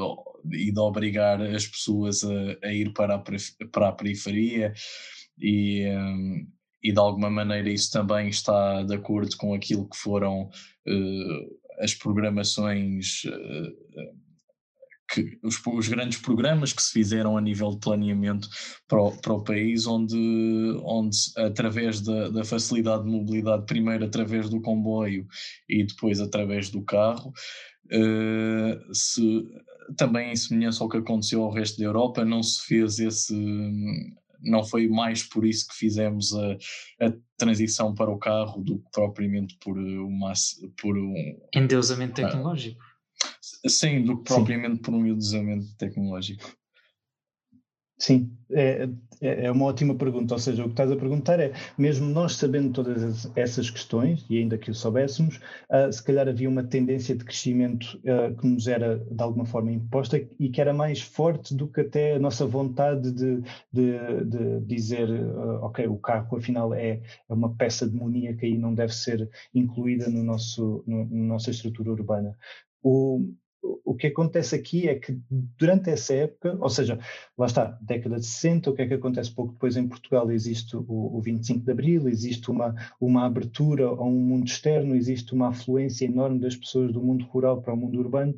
e 0.51 0.69
de 0.69 0.79
obrigar 0.81 1.41
as 1.41 1.65
pessoas 1.65 2.25
a, 2.25 2.67
a 2.67 2.73
ir 2.73 2.91
para 2.91 3.15
a, 3.15 3.23
para 3.71 3.87
a 3.87 3.93
periferia 3.93 4.73
e, 5.39 5.87
e 6.83 6.91
de 6.91 6.99
alguma 6.99 7.29
maneira 7.29 7.69
isso 7.69 7.89
também 7.89 8.27
está 8.27 8.83
de 8.83 8.93
acordo 8.93 9.37
com 9.37 9.53
aquilo 9.53 9.87
que 9.87 9.95
foram 9.95 10.49
uh, 10.49 11.59
as 11.79 11.93
programações 11.93 13.23
uh, 13.23 14.20
que 15.13 15.37
os, 15.43 15.59
os, 15.65 15.87
grandes 15.87 16.19
programas 16.19 16.71
que 16.71 16.81
se 16.81 16.91
fizeram 16.91 17.37
a 17.37 17.41
nível 17.41 17.71
de 17.71 17.79
planeamento 17.79 18.47
para 18.87 19.01
o, 19.01 19.11
para 19.21 19.33
o 19.33 19.43
país, 19.43 19.85
onde, 19.85 20.15
onde 20.83 21.17
através 21.37 22.01
da, 22.01 22.29
da, 22.29 22.43
facilidade 22.43 23.03
de 23.03 23.09
mobilidade, 23.09 23.65
primeiro 23.65 24.05
através 24.05 24.49
do 24.49 24.61
comboio 24.61 25.27
e 25.67 25.85
depois 25.85 26.21
através 26.21 26.69
do 26.69 26.81
carro, 26.83 27.33
uh, 27.87 28.93
se, 28.93 29.43
também 29.97 30.31
em 30.31 30.35
semelhança 30.35 30.83
ao 30.83 30.89
que 30.89 30.97
aconteceu 30.97 31.43
ao 31.43 31.51
resto 31.51 31.77
da 31.77 31.85
Europa, 31.85 32.23
não 32.23 32.41
se 32.41 32.65
fez 32.65 32.99
esse. 32.99 33.35
Não 34.43 34.63
foi 34.63 34.87
mais 34.87 35.21
por 35.21 35.45
isso 35.45 35.67
que 35.67 35.75
fizemos 35.75 36.33
a, 36.33 36.53
a 37.05 37.13
transição 37.37 37.93
para 37.93 38.09
o 38.09 38.17
carro 38.17 38.63
do 38.63 38.79
que 38.79 38.91
propriamente 38.91 39.55
por, 39.63 39.77
uma, 39.77 40.33
por 40.81 40.97
um. 40.97 41.13
Endeusamento 41.53 42.15
tecnológico. 42.15 42.90
Sim, 43.67 44.03
do 44.03 44.17
que 44.17 44.33
propriamente 44.33 44.77
Sim. 44.77 44.81
por 44.81 44.93
um 44.93 45.05
endeusamento 45.05 45.75
tecnológico. 45.77 46.51
Sim, 48.01 48.35
é, 48.49 48.89
é, 49.21 49.45
é 49.45 49.51
uma 49.51 49.65
ótima 49.65 49.93
pergunta. 49.93 50.33
Ou 50.33 50.39
seja, 50.39 50.63
o 50.63 50.65
que 50.65 50.71
estás 50.71 50.91
a 50.91 50.95
perguntar 50.95 51.39
é, 51.39 51.53
mesmo 51.77 52.09
nós 52.09 52.35
sabendo 52.35 52.73
todas 52.73 53.29
essas 53.35 53.69
questões, 53.69 54.25
e 54.27 54.39
ainda 54.39 54.57
que 54.57 54.71
o 54.71 54.73
soubéssemos, 54.73 55.39
uh, 55.69 55.93
se 55.93 56.03
calhar 56.03 56.27
havia 56.27 56.49
uma 56.49 56.63
tendência 56.63 57.15
de 57.15 57.23
crescimento 57.23 57.99
uh, 57.99 58.35
que 58.35 58.47
nos 58.47 58.67
era 58.67 58.97
de 58.97 59.21
alguma 59.21 59.45
forma 59.45 59.71
imposta 59.71 60.19
e 60.39 60.49
que 60.49 60.59
era 60.59 60.73
mais 60.73 60.99
forte 60.99 61.53
do 61.53 61.67
que 61.67 61.81
até 61.81 62.15
a 62.15 62.19
nossa 62.19 62.43
vontade 62.43 63.11
de, 63.11 63.43
de, 63.71 64.25
de 64.25 64.59
dizer, 64.61 65.07
uh, 65.07 65.63
ok, 65.63 65.85
o 65.85 65.97
carro 65.97 66.37
afinal 66.37 66.73
é, 66.73 66.93
é, 67.29 67.33
uma 67.33 67.55
peça 67.55 67.87
demoníaca 67.87 68.47
e 68.47 68.57
não 68.57 68.73
deve 68.73 68.95
ser 68.95 69.29
incluída 69.53 70.09
no 70.09 70.23
nosso, 70.23 70.83
no, 70.87 71.05
na 71.05 71.27
nossa 71.27 71.51
estrutura 71.51 71.91
urbana. 71.91 72.35
O, 72.81 73.31
o 73.63 73.95
que 73.95 74.07
acontece 74.07 74.55
aqui 74.55 74.87
é 74.87 74.95
que 74.95 75.19
durante 75.29 75.89
essa 75.89 76.13
época, 76.13 76.57
ou 76.59 76.69
seja, 76.69 76.97
lá 77.37 77.45
está, 77.45 77.77
década 77.81 78.15
de 78.19 78.25
60, 78.25 78.69
o 78.69 78.73
que 78.73 78.81
é 78.81 78.87
que 78.87 78.93
acontece 78.93 79.31
pouco 79.31 79.53
depois 79.53 79.77
em 79.77 79.87
Portugal? 79.87 80.31
Existe 80.31 80.75
o, 80.75 80.83
o 80.87 81.21
25 81.21 81.65
de 81.65 81.71
Abril, 81.71 82.07
existe 82.07 82.49
uma, 82.49 82.73
uma 82.99 83.25
abertura 83.25 83.85
a 83.85 84.03
um 84.03 84.19
mundo 84.19 84.47
externo, 84.47 84.95
existe 84.95 85.33
uma 85.33 85.49
afluência 85.49 86.05
enorme 86.05 86.39
das 86.39 86.55
pessoas 86.55 86.91
do 86.91 87.01
mundo 87.01 87.25
rural 87.25 87.61
para 87.61 87.73
o 87.73 87.77
mundo 87.77 87.99
urbano, 87.99 88.33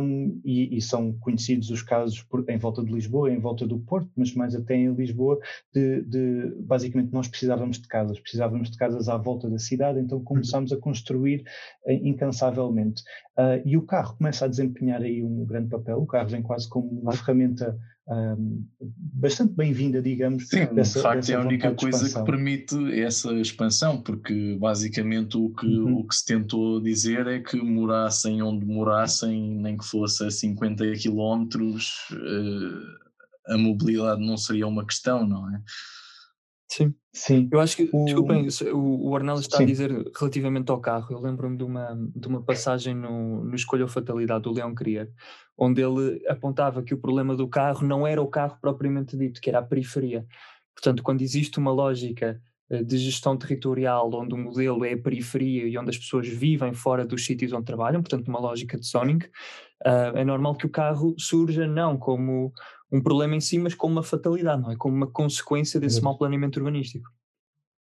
um, 0.00 0.40
e, 0.44 0.76
e, 0.76 0.80
são 0.80 1.12
conhecidos 1.14 1.70
os 1.70 1.82
casos 1.82 2.22
por, 2.22 2.48
em 2.48 2.58
volta 2.58 2.82
de 2.82 2.92
Lisboa, 2.92 3.30
em 3.30 3.38
volta 3.38 3.66
do 3.66 3.78
Porto, 3.78 4.10
mas 4.16 4.34
mais 4.34 4.54
até 4.54 4.76
em 4.76 4.94
Lisboa, 4.94 5.38
de, 5.74 6.02
de 6.02 6.54
basicamente 6.60 7.12
nós 7.12 7.28
precisávamos 7.28 7.78
de 7.80 7.88
casas, 7.88 8.20
precisávamos 8.20 8.70
de 8.70 8.78
casas 8.78 9.08
à 9.08 9.16
volta 9.16 9.50
da 9.50 9.58
cidade, 9.58 9.98
então 9.98 10.22
começámos 10.22 10.72
a 10.72 10.76
construir 10.76 11.44
uh, 11.84 11.92
incansavelmente. 11.92 13.02
Uh, 13.38 13.60
e 13.66 13.76
o 13.76 13.82
carro 13.82 14.16
começa 14.16 14.46
a 14.46 14.48
desempenhar 14.48 15.02
aí 15.02 15.22
um 15.22 15.44
grande 15.44 15.68
papel. 15.68 15.98
O 15.98 16.06
carro 16.06 16.28
vem 16.28 16.42
quase 16.42 16.68
como 16.68 16.88
uma 16.88 17.12
ferramenta 17.12 17.78
um, 18.08 18.64
bastante 18.78 19.52
bem-vinda, 19.54 20.00
digamos. 20.00 20.48
Sim, 20.48 20.66
dessa, 20.74 20.98
de 20.98 21.02
facto 21.02 21.30
é 21.30 21.34
a 21.34 21.40
única 21.40 21.74
coisa 21.74 22.18
que 22.18 22.24
permite 22.24 22.76
essa 23.00 23.32
expansão, 23.34 24.00
porque 24.00 24.56
basicamente 24.60 25.36
o 25.36 25.50
que, 25.50 25.66
uhum. 25.66 25.98
o 25.98 26.06
que 26.06 26.14
se 26.14 26.24
tentou 26.24 26.80
dizer 26.80 27.26
é 27.26 27.40
que 27.40 27.56
morassem 27.56 28.40
onde 28.42 28.64
morassem, 28.64 29.56
nem 29.56 29.76
que 29.76 29.84
fosse 29.84 30.24
a 30.24 30.30
50 30.30 30.92
quilómetros, 30.92 32.08
uh, 32.12 33.52
a 33.52 33.58
mobilidade 33.58 34.24
não 34.24 34.36
seria 34.36 34.66
uma 34.66 34.86
questão, 34.86 35.26
não 35.26 35.52
é? 35.52 35.60
Sim. 36.68 36.94
Sim. 37.12 37.48
Eu 37.50 37.60
acho 37.60 37.76
que, 37.76 37.88
o... 37.92 38.04
desculpem, 38.04 38.46
o, 38.72 39.08
o 39.08 39.16
Arnaldo 39.16 39.40
está 39.40 39.56
Sim. 39.56 39.62
a 39.62 39.66
dizer 39.66 39.90
relativamente 40.18 40.70
ao 40.70 40.80
carro. 40.80 41.06
Eu 41.10 41.20
lembro-me 41.20 41.56
de 41.56 41.64
uma, 41.64 41.98
de 42.14 42.28
uma 42.28 42.42
passagem 42.42 42.94
no, 42.94 43.44
no 43.44 43.54
Escolha 43.54 43.84
ou 43.84 43.88
Fatalidade 43.88 44.42
do 44.42 44.52
Leão 44.52 44.74
Crier, 44.74 45.10
onde 45.56 45.80
ele 45.80 46.22
apontava 46.28 46.82
que 46.82 46.92
o 46.92 46.98
problema 46.98 47.34
do 47.34 47.48
carro 47.48 47.86
não 47.86 48.06
era 48.06 48.20
o 48.20 48.28
carro 48.28 48.58
propriamente 48.60 49.16
dito, 49.16 49.40
que 49.40 49.48
era 49.48 49.60
a 49.60 49.62
periferia. 49.62 50.26
Portanto, 50.74 51.02
quando 51.02 51.22
existe 51.22 51.58
uma 51.58 51.72
lógica 51.72 52.38
eh, 52.68 52.82
de 52.82 52.98
gestão 52.98 53.36
territorial 53.36 54.10
onde 54.12 54.34
o 54.34 54.38
modelo 54.38 54.84
é 54.84 54.92
a 54.92 54.98
periferia 54.98 55.66
e 55.66 55.78
onde 55.78 55.90
as 55.90 55.98
pessoas 55.98 56.28
vivem 56.28 56.74
fora 56.74 57.06
dos 57.06 57.24
sítios 57.24 57.52
onde 57.52 57.64
trabalham, 57.64 58.02
portanto, 58.02 58.28
uma 58.28 58.40
lógica 58.40 58.76
de 58.78 58.86
zoning, 58.86 59.20
uh, 59.86 60.16
é 60.16 60.24
normal 60.24 60.56
que 60.56 60.66
o 60.66 60.70
carro 60.70 61.14
surja 61.16 61.66
não 61.66 61.96
como 61.96 62.52
um 62.90 63.00
problema 63.00 63.34
em 63.34 63.40
si, 63.40 63.58
mas 63.58 63.74
como 63.74 63.94
uma 63.94 64.02
fatalidade, 64.02 64.62
não 64.62 64.70
é? 64.70 64.76
Como 64.76 64.94
uma 64.94 65.06
consequência 65.06 65.80
desse 65.80 65.96
Exato. 65.96 66.04
mau 66.04 66.18
planeamento 66.18 66.58
urbanístico. 66.58 67.10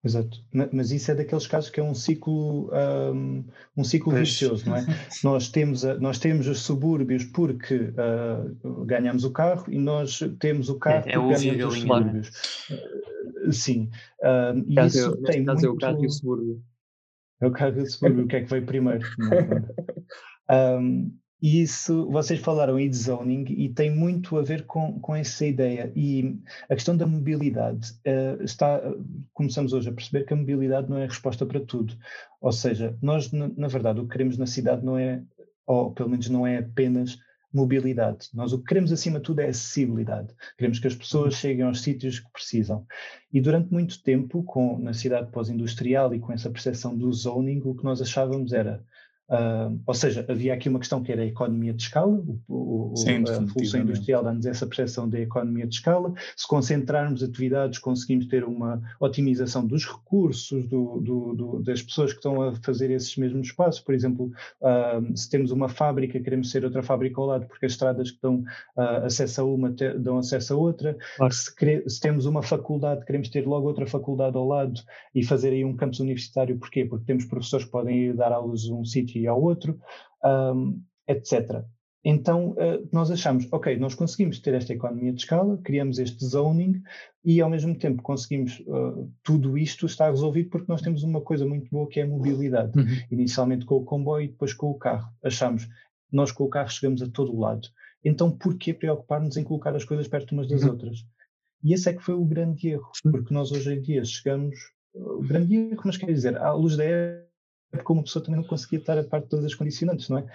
Exato, 0.07 0.39
mas 0.73 0.93
isso 0.93 1.11
é 1.11 1.17
daqueles 1.17 1.49
casos 1.49 1.69
que 1.69 1.81
é 1.81 1.83
um 1.83 1.95
ciclo 1.95 2.71
um, 3.13 3.45
um 3.77 3.83
ciclo 3.83 4.13
pois. 4.13 4.29
vicioso, 4.29 4.69
não 4.69 4.77
é? 4.77 4.87
nós 5.25 5.49
temos 5.49 5.85
a, 5.85 5.99
nós 5.99 6.21
temos 6.21 6.47
os 6.47 6.61
subúrbios 6.61 7.25
porque 7.25 7.75
uh, 7.75 8.85
ganhamos 8.85 9.25
o 9.25 9.33
carro 9.33 9.65
e 9.69 9.77
nós 9.77 10.21
temos 10.39 10.69
o 10.69 10.79
carro 10.79 11.09
é, 11.09 11.13
é 11.13 11.19
porque 11.19 11.35
ganhamos 11.35 11.75
os 11.75 11.81
subúrbios. 11.81 12.29
Uh, 12.71 13.53
sim, 13.53 13.91
uh, 14.21 14.57
e 14.65 14.75
caso 14.77 14.97
isso 14.97 15.23
tem 15.23 15.45
muito... 15.45 15.67
é 15.67 15.69
o 15.69 15.77
carro 15.77 16.05
e 16.05 16.07
o 16.07 16.11
subúrbio. 16.11 16.63
É 17.41 17.47
o 17.49 17.51
carro 17.51 17.81
e 17.81 17.83
o 17.83 17.91
subúrbio, 17.91 18.25
o 18.27 18.29
que 18.29 18.37
é 18.37 18.43
que 18.43 18.51
veio 18.51 18.65
primeiro? 18.65 19.05
um, 20.81 21.13
E 21.41 21.61
isso, 21.61 22.11
vocês 22.11 22.41
falaram 22.41 22.79
em 22.79 22.91
zoning 22.91 23.45
e 23.49 23.69
tem 23.69 23.95
muito 23.95 24.39
a 24.39 24.43
ver 24.43 24.65
com, 24.65 24.99
com 25.01 25.15
essa 25.15 25.45
ideia. 25.45 25.93
E 25.95 26.39
a 26.69 26.75
questão 26.75 26.97
da 26.97 27.07
mobilidade 27.07 27.93
uh, 28.07 28.43
está, 28.43 28.81
começamos 29.35 29.73
hoje 29.75 29.91
a 29.91 29.93
perceber 29.93 30.25
que 30.25 30.33
a 30.33 30.37
mobilidade 30.37 30.89
não 30.89 30.97
é 30.97 31.05
a 31.05 31.09
resposta 31.09 31.45
para 31.45 31.61
tudo. 31.61 31.95
Ou 32.41 32.53
seja, 32.53 32.97
nós, 33.03 33.31
na, 33.33 33.49
na 33.49 33.69
verdade, 33.69 34.01
o 34.01 34.05
que 34.05 34.13
queremos 34.13 34.39
na 34.39 34.47
cidade 34.47 34.85
não 34.85 34.97
é, 34.97 35.23
ou 35.67 35.93
pelo 35.93 36.09
menos 36.09 36.29
não 36.31 36.47
é 36.47 36.59
apenas 36.59 37.19
mobilidade. 37.53 38.29
Nós 38.35 38.53
o 38.53 38.59
que 38.59 38.67
queremos 38.67 38.93
acima 38.93 39.19
de 39.19 39.25
tudo 39.25 39.41
é 39.41 39.49
acessibilidade. 39.49 40.35
Queremos 40.57 40.79
que 40.79 40.87
as 40.87 40.95
pessoas 40.95 41.35
cheguem 41.35 41.65
aos 41.65 41.83
sítios 41.83 42.21
que 42.21 42.31
precisam. 42.31 42.87
E 43.33 43.41
durante 43.41 43.73
muito 43.73 44.03
tempo, 44.03 44.43
com, 44.43 44.79
na 44.79 44.93
cidade 44.93 45.31
pós-industrial 45.31 46.15
e 46.15 46.21
com 46.21 46.33
essa 46.33 46.51
percepção 46.51 46.97
do 46.97 47.11
zoning, 47.13 47.63
o 47.65 47.75
que 47.75 47.85
nós 47.85 48.01
achávamos 48.03 48.53
era 48.53 48.83
Uh, 49.29 49.81
ou 49.85 49.95
seja, 49.95 50.25
havia 50.29 50.55
aqui 50.55 50.69
uma 50.69 50.79
questão 50.79 51.03
que 51.03 51.11
era 51.11 51.23
a 51.23 51.27
economia 51.27 51.73
de 51.73 51.83
escala, 51.83 52.23
o, 52.49 52.93
o, 52.93 52.97
Sim, 52.97 53.25
a 53.29 53.41
Revolução 53.41 53.81
Industrial 53.81 54.23
dá-nos 54.23 54.47
essa 54.47 54.67
percepção 54.67 55.09
da 55.09 55.19
economia 55.19 55.67
de 55.67 55.75
escala. 55.75 56.15
Se 56.37 56.47
concentrarmos 56.47 57.23
atividades, 57.23 57.79
conseguimos 57.81 58.27
ter 58.27 58.45
uma 58.45 58.81
otimização 59.01 59.67
dos 59.67 59.85
recursos 59.85 60.69
do, 60.69 61.01
do, 61.01 61.35
do, 61.35 61.63
das 61.63 61.83
pessoas 61.83 62.13
que 62.13 62.19
estão 62.19 62.41
a 62.41 62.55
fazer 62.57 62.91
esses 62.91 63.17
mesmos 63.17 63.49
espaços. 63.49 63.81
Por 63.81 63.95
exemplo, 63.95 64.31
uh, 64.61 65.17
se 65.17 65.29
temos 65.29 65.51
uma 65.51 65.69
fábrica, 65.69 66.21
queremos 66.21 66.51
ser 66.51 66.65
outra 66.65 66.83
fábrica 66.83 67.21
ao 67.21 67.27
lado, 67.27 67.47
porque 67.47 67.67
as 67.67 67.73
estradas 67.73 68.13
que 68.13 68.19
dão 68.23 68.45
uh, 68.77 69.05
acesso 69.05 69.41
a 69.41 69.45
uma 69.45 69.73
te, 69.73 69.91
dão 69.99 70.19
acesso 70.19 70.55
a 70.55 70.57
outra. 70.57 70.97
Claro. 71.17 71.33
Se, 71.33 71.53
se, 71.89 72.01
temos 72.01 72.27
uma 72.27 72.43
faculdade, 72.43 73.05
queremos 73.05 73.29
ter 73.29 73.47
logo 73.47 73.67
outra 73.67 73.87
faculdade 73.87 74.37
ao 74.37 74.47
lado 74.47 74.81
e 75.13 75.25
fazer 75.25 75.49
aí 75.49 75.65
um 75.65 75.77
campus 75.77 75.99
universitário. 75.99 76.57
Porquê? 76.59 76.85
Porque 76.85 77.05
temos 77.05 77.25
professores 77.25 77.67
que 77.67 77.73
podem 77.73 78.05
ir 78.05 78.15
dar 78.15 78.31
aulas 78.31 78.69
a 78.71 78.73
um 78.73 78.85
sítio 78.85 79.16
e 79.17 79.27
ao 79.27 79.41
outro, 79.41 79.79
um, 80.25 80.81
etc. 81.07 81.65
Então, 82.09 82.51
uh, 82.51 82.89
nós 82.93 83.11
achamos, 83.11 83.49
ok, 83.51 83.77
nós 83.79 83.97
conseguimos 83.97 84.39
ter 84.39 84.55
esta 84.55 84.73
economia 84.73 85.13
de 85.13 85.23
escala, 85.23 85.59
criamos 85.65 85.99
este 85.99 86.25
zoning 86.25 86.81
e, 87.25 87.41
ao 87.41 87.51
mesmo 87.51 87.77
tempo, 87.77 88.01
conseguimos 88.01 88.61
uh, 88.61 89.13
tudo 89.25 89.59
isto 89.59 89.87
está 89.87 90.09
resolvido 90.09 90.51
porque 90.51 90.71
nós 90.71 90.81
temos 90.81 91.03
uma 91.03 91.21
coisa 91.21 91.45
muito 91.45 91.69
boa 91.69 91.89
que 91.89 91.99
é 91.99 92.05
a 92.05 92.07
mobilidade. 92.07 92.79
Uhum. 92.79 92.87
Inicialmente 93.11 93.67
com 93.67 93.75
o 93.75 93.85
comboio 93.85 94.27
e 94.27 94.29
depois 94.29 94.55
com 94.55 94.71
o 94.71 94.79
carro. 94.79 95.11
Achamos, 95.25 95.69
nós 96.13 96.31
com 96.31 96.45
o 96.45 96.49
carro 96.49 96.71
chegamos 96.71 97.03
a 97.03 97.09
todo 97.09 97.37
lado. 97.37 97.67
Então, 98.05 98.31
por 98.31 98.57
que 98.57 98.73
preocupar-nos 98.73 99.37
em 99.37 99.43
colocar 99.43 99.75
as 99.75 99.85
coisas 99.85 100.07
perto 100.07 100.31
umas 100.31 100.47
das 100.47 100.63
uhum. 100.63 100.71
outras? 100.71 101.05
E 101.65 101.75
esse 101.75 101.91
é 101.91 101.93
que 101.93 102.05
foi 102.05 102.15
o 102.15 102.25
grande 102.25 102.69
erro, 102.69 102.93
porque 103.03 103.35
nós 103.35 103.51
hoje 103.51 103.75
em 103.75 103.83
dia 103.83 104.05
chegamos 104.05 104.55
o 104.95 105.23
grande 105.23 105.57
erro, 105.57 105.83
mas 105.85 105.97
quer 105.97 106.07
dizer, 106.07 106.37
à 106.39 106.53
luz 106.53 106.77
da 106.77 106.85
época, 107.73 107.93
uma 107.93 108.03
pessoa 108.03 108.25
também 108.25 108.41
não 108.41 108.49
conseguia 108.49 108.79
estar 108.79 108.99
a 108.99 109.05
parte 109.05 109.25
de 109.25 109.31
todas 109.31 109.45
as 109.45 109.55
condicionantes, 109.55 110.09
não 110.09 110.19
é? 110.19 110.27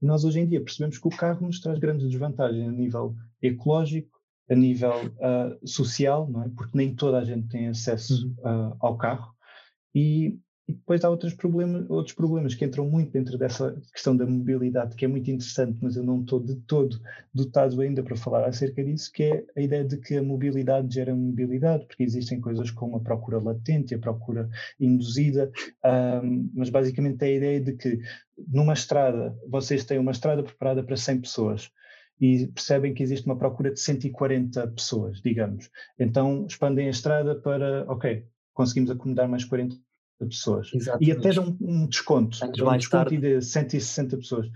Nós 0.00 0.24
hoje 0.24 0.40
em 0.40 0.46
dia 0.46 0.60
percebemos 0.60 0.98
que 0.98 1.06
o 1.06 1.16
carro 1.16 1.46
nos 1.46 1.60
traz 1.60 1.78
grandes 1.78 2.08
desvantagens 2.08 2.68
a 2.68 2.72
nível 2.72 3.14
ecológico, 3.40 4.20
a 4.50 4.54
nível 4.54 4.92
uh, 4.92 5.66
social, 5.66 6.28
não 6.28 6.42
é? 6.42 6.48
Porque 6.50 6.76
nem 6.76 6.94
toda 6.94 7.18
a 7.18 7.24
gente 7.24 7.48
tem 7.48 7.68
acesso 7.68 8.28
uh, 8.38 8.76
ao 8.80 8.96
carro. 8.96 9.32
E 9.94 10.38
e 10.68 10.72
depois 10.72 11.04
há 11.04 11.10
outros 11.10 11.34
problemas, 11.34 11.88
outros 11.90 12.14
problemas 12.14 12.54
que 12.54 12.64
entram 12.64 12.88
muito 12.88 13.10
dentro 13.10 13.36
dessa 13.36 13.76
questão 13.92 14.16
da 14.16 14.24
mobilidade, 14.24 14.94
que 14.94 15.04
é 15.04 15.08
muito 15.08 15.30
interessante, 15.30 15.76
mas 15.82 15.96
eu 15.96 16.04
não 16.04 16.20
estou 16.20 16.40
de 16.40 16.54
todo 16.56 17.00
dotado 17.34 17.80
ainda 17.80 18.02
para 18.02 18.16
falar 18.16 18.46
acerca 18.46 18.82
disso, 18.84 19.10
que 19.12 19.24
é 19.24 19.44
a 19.56 19.60
ideia 19.60 19.84
de 19.84 19.96
que 19.96 20.16
a 20.16 20.22
mobilidade 20.22 20.94
gera 20.94 21.14
mobilidade, 21.14 21.86
porque 21.86 22.04
existem 22.04 22.40
coisas 22.40 22.70
como 22.70 22.96
a 22.96 23.00
procura 23.00 23.40
latente, 23.40 23.94
a 23.94 23.98
procura 23.98 24.48
induzida, 24.78 25.50
um, 26.24 26.50
mas 26.54 26.70
basicamente 26.70 27.22
é 27.22 27.26
a 27.26 27.32
ideia 27.32 27.60
de 27.60 27.72
que 27.72 27.98
numa 28.48 28.72
estrada, 28.72 29.36
vocês 29.48 29.84
têm 29.84 29.98
uma 29.98 30.12
estrada 30.12 30.42
preparada 30.42 30.82
para 30.82 30.96
100 30.96 31.20
pessoas, 31.20 31.70
e 32.20 32.46
percebem 32.46 32.94
que 32.94 33.02
existe 33.02 33.26
uma 33.26 33.36
procura 33.36 33.72
de 33.72 33.80
140 33.80 34.68
pessoas, 34.68 35.20
digamos. 35.20 35.68
Então 35.98 36.46
expandem 36.48 36.86
a 36.86 36.90
estrada 36.90 37.34
para, 37.34 37.84
ok, 37.90 38.24
conseguimos 38.54 38.92
acomodar 38.92 39.28
mais 39.28 39.44
40 39.44 39.74
pessoas. 40.26 40.70
Exatamente. 40.74 41.08
E 41.08 41.12
até 41.12 41.32
dão 41.32 41.56
um 41.60 41.86
desconto, 41.86 42.42
Anos 42.44 42.60
um 42.60 42.64
mais 42.64 42.80
desconto 42.80 43.10
tarde. 43.10 43.18
de 43.18 43.42
160 43.42 44.16
pessoas. 44.16 44.46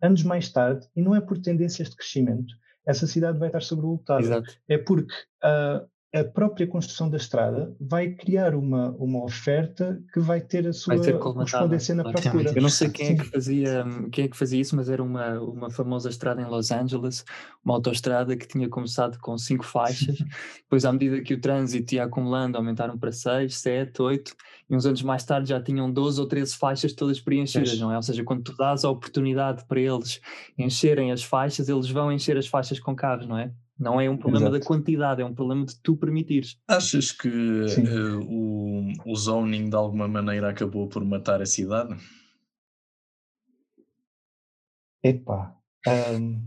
Anos 0.00 0.22
mais 0.22 0.48
tarde, 0.48 0.86
e 0.94 1.02
não 1.02 1.14
é 1.14 1.20
por 1.20 1.38
tendências 1.38 1.90
de 1.90 1.96
crescimento, 1.96 2.54
essa 2.86 3.06
cidade 3.06 3.38
vai 3.38 3.48
estar 3.48 3.60
sobrelotada. 3.60 4.42
É 4.68 4.78
porque 4.78 5.12
uh, 5.44 5.86
a 6.14 6.24
própria 6.24 6.66
construção 6.66 7.10
da 7.10 7.18
estrada 7.18 7.76
vai 7.78 8.08
criar 8.08 8.54
uma, 8.54 8.90
uma 8.92 9.22
oferta 9.22 10.02
que 10.12 10.18
vai 10.18 10.40
ter 10.40 10.66
a 10.66 10.72
sua 10.72 10.96
correspondência 11.18 11.94
na 11.94 12.02
procura. 12.02 12.50
Eu 12.56 12.62
não 12.62 12.70
sei 12.70 12.88
quem 12.88 13.08
é, 13.08 13.14
que 13.14 13.24
fazia, 13.24 13.84
quem 14.10 14.24
é 14.24 14.28
que 14.28 14.36
fazia 14.36 14.58
isso, 14.58 14.74
mas 14.74 14.88
era 14.88 15.02
uma, 15.02 15.38
uma 15.38 15.70
famosa 15.70 16.08
estrada 16.08 16.40
em 16.40 16.46
Los 16.46 16.70
Angeles, 16.70 17.26
uma 17.62 17.74
autoestrada 17.74 18.34
que 18.36 18.48
tinha 18.48 18.70
começado 18.70 19.18
com 19.18 19.36
cinco 19.36 19.66
faixas, 19.66 20.16
depois 20.64 20.86
à 20.86 20.92
medida 20.92 21.20
que 21.20 21.34
o 21.34 21.40
trânsito 21.40 21.94
ia 21.94 22.04
acumulando 22.04 22.56
aumentaram 22.56 22.96
para 22.96 23.12
seis, 23.12 23.58
sete, 23.58 24.00
oito, 24.00 24.34
e 24.70 24.74
uns 24.74 24.86
anos 24.86 25.02
mais 25.02 25.24
tarde 25.24 25.50
já 25.50 25.62
tinham 25.62 25.92
12 25.92 26.20
ou 26.20 26.26
13 26.26 26.56
faixas 26.56 26.94
todas 26.94 27.20
preenchidas, 27.20 27.78
não 27.78 27.92
é? 27.92 27.96
Ou 27.96 28.02
seja, 28.02 28.24
quando 28.24 28.42
tu 28.42 28.56
dás 28.56 28.82
a 28.82 28.90
oportunidade 28.90 29.66
para 29.66 29.80
eles 29.80 30.22
encherem 30.56 31.12
as 31.12 31.22
faixas, 31.22 31.68
eles 31.68 31.90
vão 31.90 32.10
encher 32.10 32.38
as 32.38 32.46
faixas 32.46 32.80
com 32.80 32.96
carros, 32.96 33.26
não 33.26 33.36
é? 33.36 33.52
Não 33.78 34.00
é 34.00 34.10
um 34.10 34.16
problema 34.16 34.48
Exato. 34.48 34.58
da 34.58 34.66
quantidade, 34.66 35.22
é 35.22 35.24
um 35.24 35.34
problema 35.34 35.64
de 35.64 35.80
tu 35.80 35.96
permitires. 35.96 36.58
Achas 36.66 37.12
que 37.12 37.28
uh, 37.28 38.20
o, 38.28 38.92
o 39.06 39.14
zoning 39.14 39.70
de 39.70 39.76
alguma 39.76 40.08
maneira 40.08 40.50
acabou 40.50 40.88
por 40.88 41.04
matar 41.04 41.40
a 41.40 41.46
cidade? 41.46 41.96
Epá. 45.02 45.56
Um, 45.86 46.42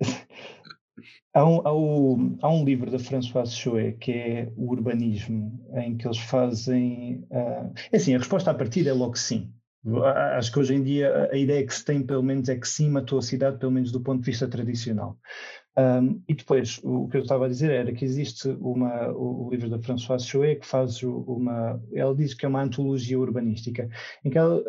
há, 1.32 1.44
um, 1.44 1.66
há, 1.66 1.72
um, 1.72 2.38
há, 2.42 2.48
um, 2.52 2.64
livro 2.64 2.90
da 2.90 2.98
Françoise 2.98 3.54
Chouet 3.54 3.96
que 3.98 4.10
é 4.10 4.52
o 4.56 4.70
urbanismo, 4.72 5.64
em 5.74 5.96
que 5.96 6.08
eles 6.08 6.18
fazem. 6.18 7.24
Uh, 7.30 7.72
é 7.92 7.96
assim, 7.96 8.16
a 8.16 8.18
resposta 8.18 8.50
à 8.50 8.54
partida 8.54 8.90
é 8.90 8.92
logo 8.92 9.16
sim. 9.16 9.52
Acho 10.36 10.52
que 10.52 10.58
hoje 10.58 10.74
em 10.74 10.82
dia 10.82 11.28
a 11.32 11.36
ideia 11.36 11.64
que 11.64 11.72
se 11.72 11.84
tem, 11.84 12.02
pelo 12.02 12.22
menos, 12.22 12.48
é 12.48 12.56
que 12.56 12.68
sim 12.68 12.90
matou 12.90 13.18
a 13.18 13.22
cidade, 13.22 13.58
pelo 13.58 13.72
menos 13.72 13.92
do 13.92 14.00
ponto 14.00 14.20
de 14.20 14.26
vista 14.26 14.48
tradicional. 14.48 15.16
Um, 15.78 16.20
e 16.26 16.34
depois, 16.34 16.80
o, 16.82 17.06
que 17.06 17.18
eu 17.18 17.22
estava 17.22 17.46
a 17.46 17.48
dizer 17.48 17.70
era 17.70 17.92
que 17.92 18.04
existe 18.04 18.48
uma, 18.60 19.12
o, 19.12 19.46
o 19.46 19.50
livro 19.50 19.70
da 19.70 19.78
Françoise 19.78 20.26
Chouet 20.26 20.58
que 20.58 20.66
faz 20.66 21.00
uma, 21.04 21.80
ela 21.94 22.12
diz 22.16 22.34
que 22.34 22.44
é 22.44 22.48
uma 22.48 22.62
antologia 22.62 23.16
urbanística, 23.16 23.88
em 24.24 24.30
que 24.30 24.36
ela 24.36 24.60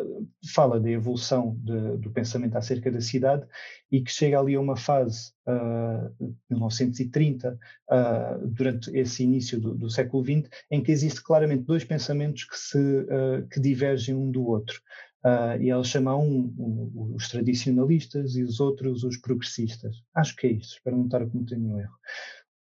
fala 0.54 0.78
da 0.78 0.88
evolução 0.88 1.56
de, 1.64 1.96
do 1.96 2.12
pensamento 2.12 2.56
acerca 2.56 2.92
da 2.92 3.00
cidade 3.00 3.44
e 3.90 4.00
que 4.00 4.12
chega 4.12 4.38
ali 4.38 4.54
a 4.54 4.60
uma 4.60 4.76
fase, 4.76 5.32
uh, 5.48 6.32
1930, 6.48 7.58
uh, 7.90 8.46
durante 8.46 8.96
esse 8.96 9.24
início 9.24 9.60
do, 9.60 9.74
do, 9.74 9.90
século 9.90 10.22
XX, 10.22 10.48
em 10.70 10.80
que 10.80 10.92
existe 10.92 11.20
claramente 11.24 11.64
dois 11.64 11.82
pensamentos 11.82 12.44
que 12.44 12.56
se 12.56 12.78
uh, 12.78 13.48
que 13.50 13.58
divergem 13.58 14.14
um 14.14 14.30
do 14.30 14.46
outro. 14.46 14.80
Uh, 15.24 15.60
e 15.60 15.68
ela 15.68 15.84
chama 15.84 16.16
um, 16.16 16.52
um, 16.58 17.12
os 17.14 17.28
tradicionalistas 17.28 18.36
e 18.36 18.42
os 18.42 18.58
outros 18.58 19.04
os 19.04 19.18
progressistas. 19.18 19.96
Acho 20.14 20.34
que 20.36 20.46
é 20.46 20.52
isso, 20.52 20.76
espero 20.76 20.96
não 20.96 21.04
estar 21.04 21.22
a 21.22 21.26
cometer 21.26 21.58
nenhum 21.58 21.78
erro. 21.78 21.94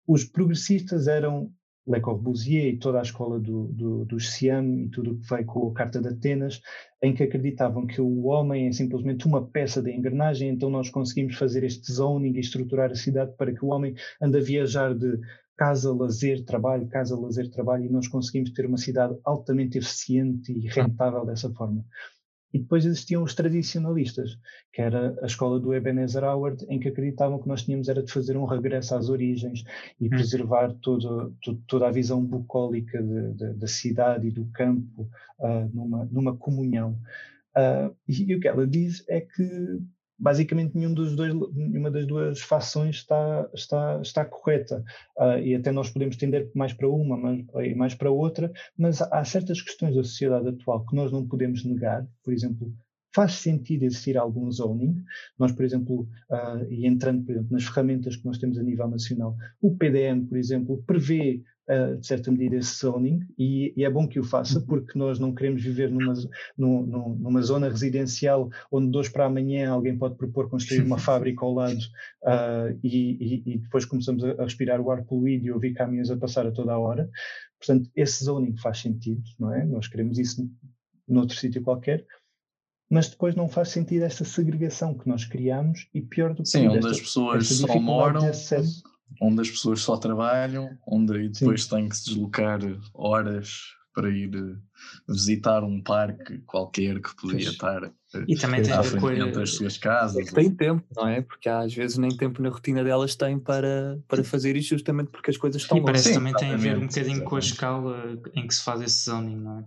Os 0.05 0.25
progressistas 0.25 1.07
eram 1.07 1.51
Le 1.87 2.01
Corbusier 2.01 2.67
e 2.67 2.77
toda 2.77 2.99
a 2.99 3.01
escola 3.01 3.39
do, 3.39 3.67
do, 3.69 4.05
do 4.05 4.19
Siam 4.19 4.77
e 4.77 4.89
tudo 4.89 5.11
o 5.11 5.19
que 5.19 5.29
veio 5.29 5.45
com 5.45 5.69
a 5.69 5.73
Carta 5.73 6.01
de 6.01 6.09
Atenas, 6.09 6.61
em 7.01 7.13
que 7.13 7.23
acreditavam 7.23 7.87
que 7.87 8.01
o 8.01 8.25
homem 8.25 8.67
é 8.67 8.71
simplesmente 8.71 9.25
uma 9.25 9.47
peça 9.47 9.81
da 9.81 9.91
engrenagem, 9.91 10.49
então 10.49 10.69
nós 10.69 10.89
conseguimos 10.89 11.35
fazer 11.35 11.63
este 11.63 11.91
zoning 11.91 12.35
e 12.35 12.39
estruturar 12.39 12.91
a 12.91 12.95
cidade 12.95 13.35
para 13.37 13.53
que 13.53 13.63
o 13.63 13.69
homem 13.69 13.95
ande 14.21 14.37
a 14.37 14.41
viajar 14.41 14.93
de 14.93 15.19
casa, 15.57 15.91
lazer, 15.93 16.45
trabalho, 16.45 16.87
casa, 16.87 17.19
lazer, 17.19 17.49
trabalho, 17.49 17.85
e 17.85 17.89
nós 17.89 18.07
conseguimos 18.07 18.51
ter 18.51 18.65
uma 18.65 18.77
cidade 18.77 19.17
altamente 19.25 19.77
eficiente 19.77 20.53
e 20.53 20.67
rentável 20.67 21.25
dessa 21.25 21.51
forma. 21.51 21.83
E 22.53 22.59
depois 22.59 22.85
existiam 22.85 23.23
os 23.23 23.35
tradicionalistas, 23.35 24.37
que 24.73 24.81
era 24.81 25.15
a 25.21 25.25
escola 25.25 25.59
do 25.59 25.73
Ebenezer 25.73 26.23
Howard, 26.23 26.65
em 26.67 26.79
que 26.79 26.87
acreditavam 26.87 27.39
que 27.39 27.47
nós 27.47 27.63
tínhamos 27.63 27.89
era 27.89 28.01
de 28.01 28.11
fazer 28.11 28.35
um 28.37 28.45
regresso 28.45 28.95
às 28.95 29.09
origens 29.09 29.63
e 29.99 30.07
hum. 30.07 30.09
preservar 30.09 30.73
todo, 30.81 31.35
todo, 31.41 31.61
toda 31.67 31.87
a 31.87 31.91
visão 31.91 32.23
bucólica 32.25 33.01
de, 33.01 33.33
de, 33.33 33.53
da 33.53 33.67
cidade 33.67 34.27
e 34.27 34.31
do 34.31 34.45
campo 34.47 35.09
uh, 35.39 35.69
numa, 35.73 36.05
numa 36.05 36.35
comunhão. 36.35 36.99
Uh, 37.55 37.95
e, 38.07 38.31
e 38.31 38.35
o 38.35 38.39
que 38.39 38.47
ela 38.47 38.65
diz 38.65 39.03
é 39.07 39.21
que 39.21 39.79
basicamente 40.19 40.75
nenhum 40.75 40.93
dos 40.93 41.15
dois, 41.15 41.33
nenhuma 41.53 41.89
das 41.89 42.05
duas 42.05 42.41
fações 42.41 42.97
está, 42.97 43.49
está, 43.53 43.99
está 44.01 44.25
correta. 44.25 44.83
Uh, 45.17 45.39
e 45.39 45.55
até 45.55 45.71
nós 45.71 45.89
podemos 45.89 46.17
tender 46.17 46.51
mais 46.53 46.73
para 46.73 46.89
uma 46.89 47.37
e 47.63 47.73
mais 47.73 47.95
para 47.95 48.11
outra, 48.11 48.51
mas 48.77 49.01
há 49.01 49.23
certas 49.23 49.61
questões 49.61 49.95
da 49.95 50.03
sociedade 50.03 50.49
atual 50.49 50.85
que 50.85 50.95
nós 50.95 51.11
não 51.11 51.25
podemos 51.25 51.63
negar, 51.63 52.05
por 52.23 52.33
exemplo, 52.33 52.73
faz 53.15 53.33
sentido 53.33 53.83
existir 53.83 54.17
algum 54.17 54.51
zoning. 54.51 55.03
Nós, 55.37 55.51
por 55.51 55.63
exemplo, 55.63 56.07
uh, 56.29 56.65
e 56.69 56.85
entrando 56.85 57.23
por 57.23 57.31
exemplo, 57.31 57.51
nas 57.51 57.63
ferramentas 57.63 58.15
que 58.15 58.25
nós 58.25 58.37
temos 58.37 58.57
a 58.57 58.63
nível 58.63 58.87
nacional, 58.87 59.35
o 59.61 59.75
PDM, 59.75 60.25
por 60.27 60.37
exemplo, 60.37 60.83
prevê 60.85 61.41
de 61.99 62.07
certa 62.07 62.31
medida 62.31 62.55
esse 62.55 62.79
zoning 62.79 63.19
e, 63.37 63.73
e, 63.77 63.83
é 63.83 63.89
bom 63.89 64.07
que 64.07 64.19
o 64.19 64.23
faça 64.23 64.57
uhum. 64.57 64.65
porque 64.65 64.97
nós 64.97 65.19
não 65.19 65.33
queremos 65.33 65.61
viver 65.61 65.91
numa, 65.91 66.13
numa, 66.57 67.15
numa 67.15 67.41
zona 67.41 67.69
residencial 67.69 68.49
onde 68.71 68.91
de 68.91 68.97
hoje 68.97 69.11
para 69.11 69.25
amanhã 69.25 69.69
alguém 69.69 69.97
pode 69.97 70.15
propor 70.15 70.49
construir 70.49 70.81
uma 70.81 70.97
fábrica 70.97 71.45
ao 71.45 71.53
lado 71.53 71.79
uh, 72.23 72.77
e, 72.83 73.43
e, 73.45 73.53
e, 73.53 73.57
depois 73.59 73.85
começamos 73.85 74.23
a, 74.23 74.33
respirar 74.43 74.81
o 74.81 74.89
ar 74.89 75.03
poluído 75.03 75.45
e 75.45 75.51
ouvir 75.51 75.73
caminhões 75.73 76.09
a 76.09 76.17
passar 76.17 76.47
a 76.47 76.51
toda 76.51 76.73
a 76.73 76.79
hora. 76.79 77.09
Portanto, 77.59 77.89
esse 77.95 78.23
zoning 78.23 78.55
faz 78.57 78.79
sentido, 78.79 79.21
não 79.39 79.53
é? 79.53 79.65
Nós 79.65 79.87
queremos 79.87 80.17
isso 80.17 80.49
noutro 81.07 81.35
sítio 81.37 81.61
qualquer, 81.61 82.05
mas 82.89 83.09
depois 83.09 83.35
não 83.35 83.47
faz 83.47 83.69
sentido 83.69 84.03
essa 84.03 84.25
segregação 84.25 84.97
que 84.97 85.07
nós 85.07 85.25
criamos 85.25 85.87
e 85.93 86.01
pior 86.01 86.33
do 86.33 86.43
que 86.43 86.49
Sim, 86.49 86.67
onde 86.67 86.87
as 86.87 86.99
pessoas 86.99 87.47
só 87.47 87.79
moram, 87.79 88.21
onde 89.21 89.41
as 89.41 89.49
pessoas 89.49 89.81
só 89.81 89.97
trabalham, 89.97 90.77
onde 90.87 91.29
depois 91.29 91.63
Sim. 91.63 91.69
têm 91.69 91.89
que 91.89 91.97
se 91.97 92.05
deslocar 92.05 92.59
horas 92.93 93.75
para 93.93 94.09
ir 94.09 94.33
eh, 94.35 94.55
visitar 95.07 95.63
um 95.63 95.81
parque 95.81 96.39
qualquer 96.45 97.01
que 97.01 97.15
podia 97.15 97.37
pois. 97.37 97.47
estar 97.47 97.91
e 98.27 98.35
também 98.35 98.63
tem 98.63 98.73
a 98.73 98.81
ver 98.81 98.99
com 98.99 99.39
as 99.39 99.53
suas 99.53 99.77
casas. 99.77 100.31
Tem 100.31 100.49
tempo, 100.49 100.83
não 100.95 101.07
é? 101.07 101.21
Porque 101.21 101.47
às 101.47 101.73
vezes 101.73 101.97
nem 101.97 102.09
tempo 102.09 102.41
na 102.41 102.49
rotina 102.49 102.83
delas 102.83 103.15
têm 103.15 103.37
para, 103.37 103.99
para 104.07 104.23
fazer 104.23 104.55
isso 104.55 104.69
justamente 104.69 105.11
porque 105.11 105.29
as 105.29 105.37
coisas 105.37 105.61
estão 105.61 105.77
E 105.77 105.83
parece 105.83 106.09
que 106.09 106.15
também 106.15 106.33
tem 106.33 106.53
a 106.53 106.57
ver 106.57 106.77
um 106.77 106.87
bocadinho 106.87 107.23
com 107.23 107.35
a 107.35 107.39
escala 107.39 108.19
em 108.33 108.47
que 108.47 108.55
se 108.55 108.63
faz 108.63 108.81
esse 108.81 109.05
zoning, 109.05 109.37
não 109.37 109.59
é? 109.59 109.63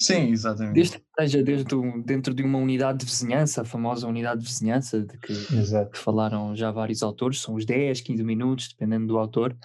Sim, 0.00 0.30
exatamente. 0.30 0.74
Desde 0.74 0.98
que 0.98 1.04
esteja 1.18 1.76
um, 1.76 2.00
dentro 2.00 2.32
de 2.32 2.42
uma 2.42 2.58
unidade 2.58 2.98
de 2.98 3.06
vizinhança, 3.06 3.62
a 3.62 3.64
famosa 3.64 4.06
unidade 4.06 4.40
de 4.40 4.46
vizinhança, 4.46 5.00
de 5.00 5.18
que, 5.18 5.34
que, 5.90 5.98
falaram 5.98 6.54
já 6.54 6.70
vários 6.70 7.02
autores, 7.02 7.40
são 7.40 7.54
os 7.54 7.66
10, 7.66 8.00
15 8.02 8.22
minutos, 8.22 8.68
dependendo 8.68 9.08
do 9.08 9.18
autor. 9.18 9.56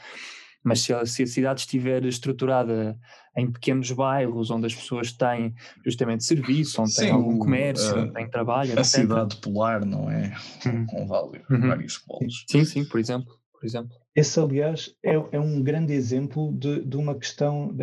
Mas 0.63 0.81
se 0.81 0.93
a, 0.93 1.05
se 1.05 1.23
a 1.23 1.27
cidade 1.27 1.59
estiver 1.59 2.03
estruturada 2.05 2.97
em 3.35 3.51
pequenos 3.51 3.91
bairros 3.91 4.49
onde 4.49 4.65
as 4.65 4.73
pessoas 4.73 5.11
têm 5.11 5.53
justamente 5.85 6.23
serviço, 6.23 6.81
onde 6.81 6.93
Sim, 6.93 7.01
têm 7.01 7.11
algum 7.11 7.37
comércio, 7.37 7.99
onde 7.99 8.13
têm 8.13 8.29
trabalho. 8.29 8.71
A 8.71 8.81
etc. 8.81 8.85
cidade 8.85 9.35
polar, 9.37 9.85
não 9.85 10.09
é? 10.09 10.33
Uhum. 10.65 10.85
Com 10.85 11.05
vários, 11.05 11.49
uhum. 11.49 11.67
vários 11.67 11.97
polos. 11.97 12.45
Sim, 12.49 12.63
sim, 12.63 12.85
por 12.85 12.99
exemplo. 12.99 13.42
Por 13.63 13.67
exemplo. 13.67 13.97
Esse, 14.13 14.39
aliás, 14.39 14.93
é, 15.02 15.13
é 15.13 15.39
um 15.39 15.63
grande 15.63 15.93
exemplo 15.93 16.52
de, 16.52 16.84
de 16.84 16.97
uma 16.97 17.15
questão 17.15 17.73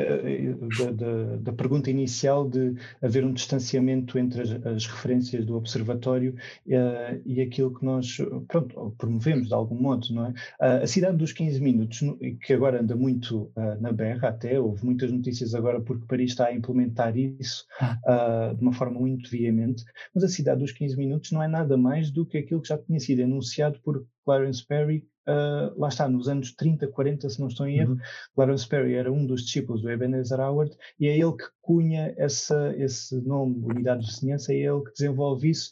da 1.41 1.53
pergunta 1.53 1.91
inicial 1.91 2.49
de 2.49 2.75
haver 3.03 3.25
um 3.25 3.33
distanciamento 3.33 4.19
entre 4.19 4.43
as, 4.43 4.51
as 4.67 4.87
referências 4.87 5.45
do 5.47 5.57
observatório 5.57 6.35
uh, 6.67 7.21
e 7.25 7.41
aquilo 7.41 7.75
que 7.75 7.85
nós 7.85 8.19
pronto, 8.47 8.95
promovemos 8.99 9.49
de 9.49 9.55
algum 9.55 9.75
modo, 9.75 10.07
não 10.13 10.27
é? 10.27 10.29
Uh, 10.31 10.83
a 10.83 10.87
cidade 10.87 11.17
dos 11.17 11.33
15 11.33 11.61
minutos, 11.61 12.01
que 12.43 12.53
agora 12.53 12.81
anda 12.81 12.95
muito 12.95 13.51
uh, 13.57 13.81
na 13.81 13.91
berra 13.91 14.29
até, 14.29 14.61
houve 14.61 14.85
muitas 14.85 15.11
notícias 15.11 15.55
agora 15.55 15.81
porque 15.81 16.07
Paris 16.07 16.33
está 16.33 16.47
a 16.47 16.55
implementar 16.55 17.17
isso 17.17 17.65
ah. 17.81 18.53
de 18.55 18.63
uma 18.63 18.73
forma 18.73 19.01
muito 19.01 19.31
veemente, 19.31 19.83
mas 20.15 20.23
a 20.25 20.29
cidade 20.29 20.61
dos 20.61 20.73
15 20.73 20.97
minutos 20.97 21.33
não 21.33 21.43
é 21.43 21.49
nada 21.49 21.77
mais 21.77 22.11
do 22.11 22.27
que 22.27 22.37
aquilo 22.39 22.61
que 22.61 22.69
já 22.69 22.77
tinha 22.77 23.01
sido 23.01 23.23
anunciado 23.23 23.81
por 23.81 24.05
Clarence 24.25 24.65
Perry 24.65 25.05
Uh, 25.29 25.79
lá 25.79 25.89
está, 25.89 26.09
nos 26.09 26.29
anos 26.29 26.53
30, 26.55 26.89
40, 26.89 27.29
se 27.29 27.41
não 27.41 27.49
estou 27.49 27.67
em 27.67 27.79
erro, 27.79 27.93
uhum. 27.93 27.99
Clarence 28.35 28.67
Perry 28.67 28.95
era 28.95 29.13
um 29.13 29.27
dos 29.27 29.45
discípulos 29.45 29.83
do 29.83 29.91
Ebenezer 29.91 30.41
Howard 30.41 30.75
e 30.99 31.07
é 31.07 31.17
ele 31.17 31.33
que 31.33 31.45
cunha 31.61 32.15
essa, 32.17 32.75
esse 32.77 33.21
nome, 33.21 33.63
Unidade 33.65 34.01
de 34.01 34.11
Vizinhança, 34.11 34.53
é 34.53 34.57
ele 34.57 34.83
que 34.83 34.93
desenvolve 34.93 35.51
isso 35.51 35.71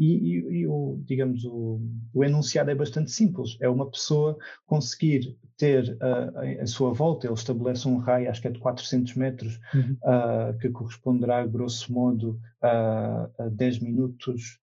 e, 0.00 0.14
e, 0.16 0.60
e, 0.60 0.66
o, 0.66 0.98
digamos, 1.04 1.44
o, 1.44 1.78
o, 2.14 2.24
enunciado 2.24 2.70
é 2.70 2.74
bastante 2.74 3.10
simples. 3.10 3.58
É 3.60 3.68
uma 3.68 3.90
pessoa 3.90 4.38
conseguir 4.66 5.36
ter 5.58 5.98
uh, 6.00 6.62
a 6.62 6.66
sua 6.66 6.90
volta, 6.92 7.26
ele 7.26 7.34
estabelece 7.34 7.86
um 7.86 7.98
raio, 7.98 8.30
acho 8.30 8.40
que 8.40 8.48
é 8.48 8.50
de 8.50 8.58
400 8.58 9.14
metros, 9.16 9.60
uhum. 9.74 9.96
uh, 10.02 10.58
que 10.58 10.70
corresponderá, 10.70 11.46
grosso 11.46 11.92
modo, 11.92 12.40
a, 12.62 13.28
a 13.38 13.48
10 13.50 13.80
minutos 13.80 14.58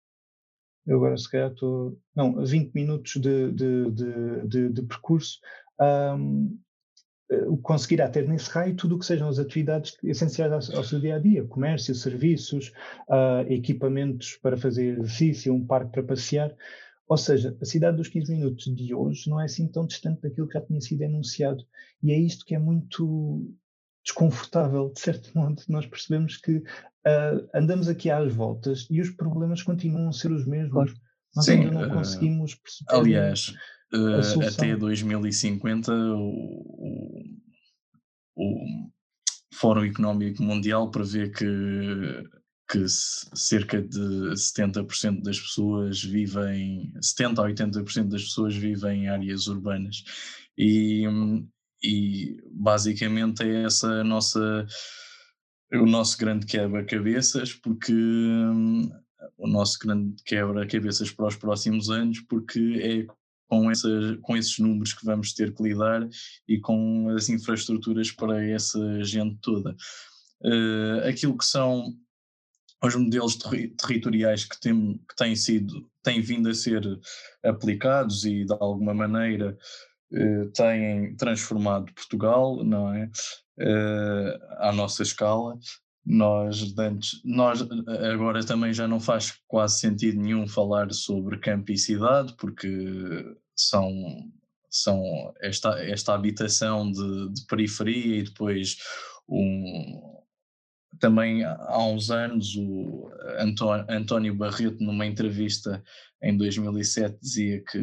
eu 0.87 0.97
agora 0.97 1.17
se 1.17 1.29
calhar 1.29 1.51
estou, 1.51 1.97
não, 2.15 2.43
20 2.43 2.73
minutos 2.73 3.13
de, 3.13 3.51
de, 3.51 3.91
de, 3.91 4.47
de, 4.47 4.69
de 4.69 4.81
percurso, 4.83 5.39
um, 6.17 6.57
eh, 7.29 7.45
conseguirá 7.61 8.09
ter 8.09 8.27
nesse 8.27 8.49
raio 8.49 8.75
tudo 8.75 8.95
o 8.95 8.99
que 8.99 9.05
sejam 9.05 9.27
as 9.27 9.37
atividades 9.37 9.97
essenciais 10.03 10.51
ao, 10.51 10.77
ao 10.77 10.83
seu 10.83 10.99
dia 10.99 11.15
a 11.15 11.19
dia, 11.19 11.45
comércio, 11.45 11.93
serviços, 11.93 12.71
uh, 13.09 13.45
equipamentos 13.51 14.37
para 14.41 14.55
fazer 14.55 14.97
exercício, 14.97 15.53
um 15.53 15.65
parque 15.65 15.91
para 15.91 16.03
passear. 16.03 16.55
Ou 17.07 17.17
seja, 17.17 17.55
a 17.61 17.65
cidade 17.65 17.97
dos 17.97 18.07
15 18.07 18.33
minutos 18.33 18.75
de 18.75 18.93
hoje 18.93 19.29
não 19.29 19.39
é 19.39 19.45
assim 19.45 19.67
tão 19.67 19.85
distante 19.85 20.21
daquilo 20.21 20.47
que 20.47 20.53
já 20.53 20.61
tinha 20.61 20.81
sido 20.81 21.03
anunciado. 21.03 21.65
E 22.01 22.11
é 22.11 22.17
isto 22.17 22.45
que 22.45 22.55
é 22.55 22.59
muito 22.59 23.53
desconfortável, 24.07 24.91
de 24.93 25.01
certo 25.01 25.37
modo. 25.37 25.61
Nós 25.67 25.85
percebemos 25.85 26.37
que 26.37 26.57
uh, 26.57 27.49
andamos 27.53 27.89
aqui 27.89 28.09
às 28.09 28.33
voltas 28.33 28.87
e 28.89 29.01
os 29.01 29.09
problemas 29.09 29.61
continuam 29.61 30.09
a 30.09 30.13
ser 30.13 30.31
os 30.31 30.45
mesmos. 30.45 30.71
Claro. 30.71 30.93
Nós 31.35 31.45
Sim, 31.45 31.51
ainda 31.51 31.71
não 31.71 31.83
ah, 31.83 31.89
conseguimos 31.89 32.55
perceber. 32.55 32.95
Aliás, 32.95 33.53
uh, 33.93 34.47
até 34.47 34.75
2050 34.75 35.91
o, 35.93 36.17
o, 36.77 37.23
o, 38.37 38.89
Fórum 39.53 39.83
Económico 39.83 40.41
Mundial 40.41 40.89
prevê 40.89 41.29
que, 41.29 42.23
que 42.71 42.85
cerca 42.87 43.81
de 43.81 44.33
70% 44.33 45.21
das 45.21 45.39
pessoas 45.39 46.01
vivem, 46.01 46.93
70 47.01 47.41
a 47.41 47.45
80% 47.45 48.07
das 48.07 48.23
pessoas 48.23 48.55
vivem 48.55 49.03
em 49.03 49.09
áreas 49.09 49.47
urbanas. 49.47 50.03
E, 50.57 51.05
e 51.83 52.41
basicamente 52.51 53.43
é 53.43 53.63
essa 53.63 54.03
nossa 54.03 54.65
o 55.73 55.85
nosso 55.85 56.17
grande 56.17 56.45
quebra-cabeças, 56.45 57.53
porque 57.53 57.93
hum, 57.93 58.89
o 59.37 59.47
nosso 59.47 59.77
grande 59.79 60.15
quebra-cabeças 60.23 61.11
para 61.11 61.27
os 61.27 61.35
próximos 61.35 61.89
anos, 61.89 62.21
porque 62.21 62.79
é 62.81 63.13
com, 63.47 63.71
essa, 63.71 63.89
com 64.21 64.35
esses 64.37 64.57
números 64.59 64.93
que 64.93 65.05
vamos 65.05 65.33
ter 65.33 65.53
que 65.53 65.63
lidar 65.63 66.07
e 66.47 66.59
com 66.59 67.09
as 67.09 67.29
infraestruturas 67.29 68.11
para 68.11 68.45
essa 68.45 69.03
gente 69.03 69.37
toda. 69.41 69.75
Uh, 70.41 71.07
aquilo 71.07 71.37
que 71.37 71.45
são 71.45 71.93
os 72.83 72.95
modelos 72.95 73.35
terri 73.35 73.69
territoriais 73.69 74.45
que, 74.45 74.59
tem, 74.59 74.97
que 75.09 75.15
têm 75.15 75.35
sido, 75.35 75.89
têm 76.03 76.21
vindo 76.21 76.47
a 76.49 76.53
ser 76.53 76.83
aplicados 77.43 78.23
e 78.23 78.45
de 78.45 78.53
alguma 78.53 78.93
maneira 78.93 79.57
têm 80.53 81.15
transformado 81.15 81.93
Portugal, 81.93 82.63
não 82.63 82.93
é? 82.93 83.09
uh, 83.59 84.39
à 84.57 84.71
nossa 84.71 85.03
escala. 85.03 85.57
Nós, 86.05 86.73
antes, 86.77 87.21
nós 87.25 87.61
agora 88.13 88.45
também 88.45 88.73
já 88.73 88.87
não 88.87 88.99
faz 88.99 89.39
quase 89.45 89.79
sentido 89.79 90.21
nenhum 90.21 90.47
falar 90.47 90.91
sobre 90.93 91.37
campo 91.37 91.71
e 91.71 91.77
cidade, 91.77 92.33
porque 92.37 93.35
são, 93.53 93.91
são 94.69 95.33
esta, 95.41 95.77
esta 95.83 96.13
habitação 96.13 96.89
de, 96.89 97.33
de 97.33 97.45
periferia 97.45 98.19
e 98.19 98.23
depois 98.23 98.77
um, 99.27 100.23
também 100.97 101.43
há 101.43 101.83
uns 101.83 102.09
anos 102.09 102.55
o 102.55 103.11
António 103.89 104.33
Barreto 104.33 104.81
numa 104.81 105.05
entrevista 105.05 105.83
em 106.23 106.37
2007 106.37 107.19
dizia 107.21 107.61
que, 107.69 107.79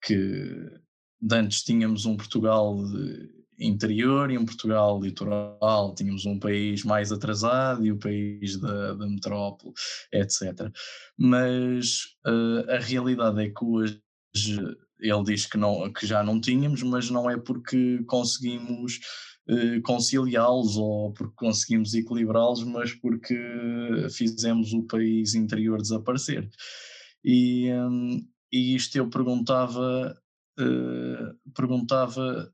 que 0.00 0.80
antes 1.30 1.62
tínhamos 1.62 2.06
um 2.06 2.16
Portugal 2.16 2.76
interior 3.60 4.30
e 4.30 4.38
um 4.38 4.44
Portugal 4.44 5.00
litoral, 5.00 5.94
tínhamos 5.94 6.24
um 6.24 6.38
país 6.38 6.82
mais 6.82 7.12
atrasado 7.12 7.84
e 7.84 7.92
o 7.92 7.98
país 7.98 8.56
da, 8.56 8.94
da 8.94 9.06
metrópole, 9.06 9.72
etc. 10.12 10.72
Mas 11.16 12.04
uh, 12.26 12.70
a 12.70 12.78
realidade 12.78 13.42
é 13.44 13.50
que 13.50 13.64
hoje 13.64 14.00
ele 14.98 15.24
diz 15.24 15.46
que, 15.46 15.58
não, 15.58 15.92
que 15.92 16.06
já 16.06 16.22
não 16.22 16.40
tínhamos, 16.40 16.82
mas 16.82 17.10
não 17.10 17.28
é 17.28 17.36
porque 17.36 18.02
conseguimos 18.06 18.98
uh, 19.48 19.82
conciliá-los 19.82 20.76
ou 20.76 21.12
porque 21.12 21.34
conseguimos 21.36 21.94
equilibrá-los, 21.94 22.64
mas 22.64 22.94
porque 22.94 23.36
fizemos 24.10 24.72
o 24.72 24.84
país 24.84 25.34
interior 25.34 25.80
desaparecer. 25.80 26.48
E, 27.22 27.70
um, 27.72 28.26
e 28.52 28.74
isto 28.74 28.96
eu 28.96 29.08
perguntava, 29.08 30.16
perguntava 31.54 32.52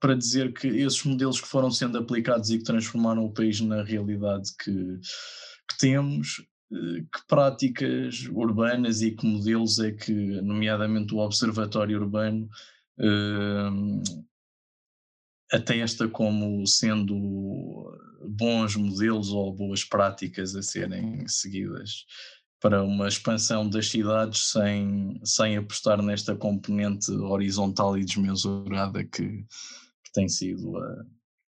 para 0.00 0.16
dizer 0.16 0.52
que 0.52 0.66
esses 0.66 1.04
modelos 1.04 1.40
que 1.40 1.46
foram 1.46 1.70
sendo 1.70 1.96
aplicados 1.96 2.50
e 2.50 2.58
que 2.58 2.64
transformaram 2.64 3.24
o 3.24 3.32
país 3.32 3.60
na 3.60 3.84
realidade 3.84 4.50
que, 4.58 4.72
que 4.72 5.78
temos, 5.78 6.44
eh, 6.72 7.02
que 7.02 7.26
práticas 7.28 8.26
urbanas 8.32 9.00
e 9.00 9.12
que 9.12 9.24
modelos 9.24 9.78
é 9.78 9.92
que, 9.92 10.12
nomeadamente 10.42 11.14
o 11.14 11.18
Observatório 11.18 12.00
Urbano, 12.00 12.48
eh, 12.98 13.70
atesta 15.52 16.08
como 16.08 16.66
sendo 16.66 17.96
bons 18.28 18.74
modelos 18.74 19.28
ou 19.28 19.54
boas 19.54 19.84
práticas 19.84 20.56
a 20.56 20.62
serem 20.62 21.28
seguidas 21.28 22.06
para 22.62 22.84
uma 22.84 23.08
expansão 23.08 23.68
das 23.68 23.90
cidades 23.90 24.52
sem, 24.52 25.20
sem 25.24 25.56
apostar 25.56 26.00
nesta 26.00 26.36
componente 26.36 27.10
horizontal 27.10 27.98
e 27.98 28.04
desmesurada 28.04 29.04
que, 29.04 29.44
tem 30.14 30.28
sido 30.28 30.78
uh, 30.78 31.06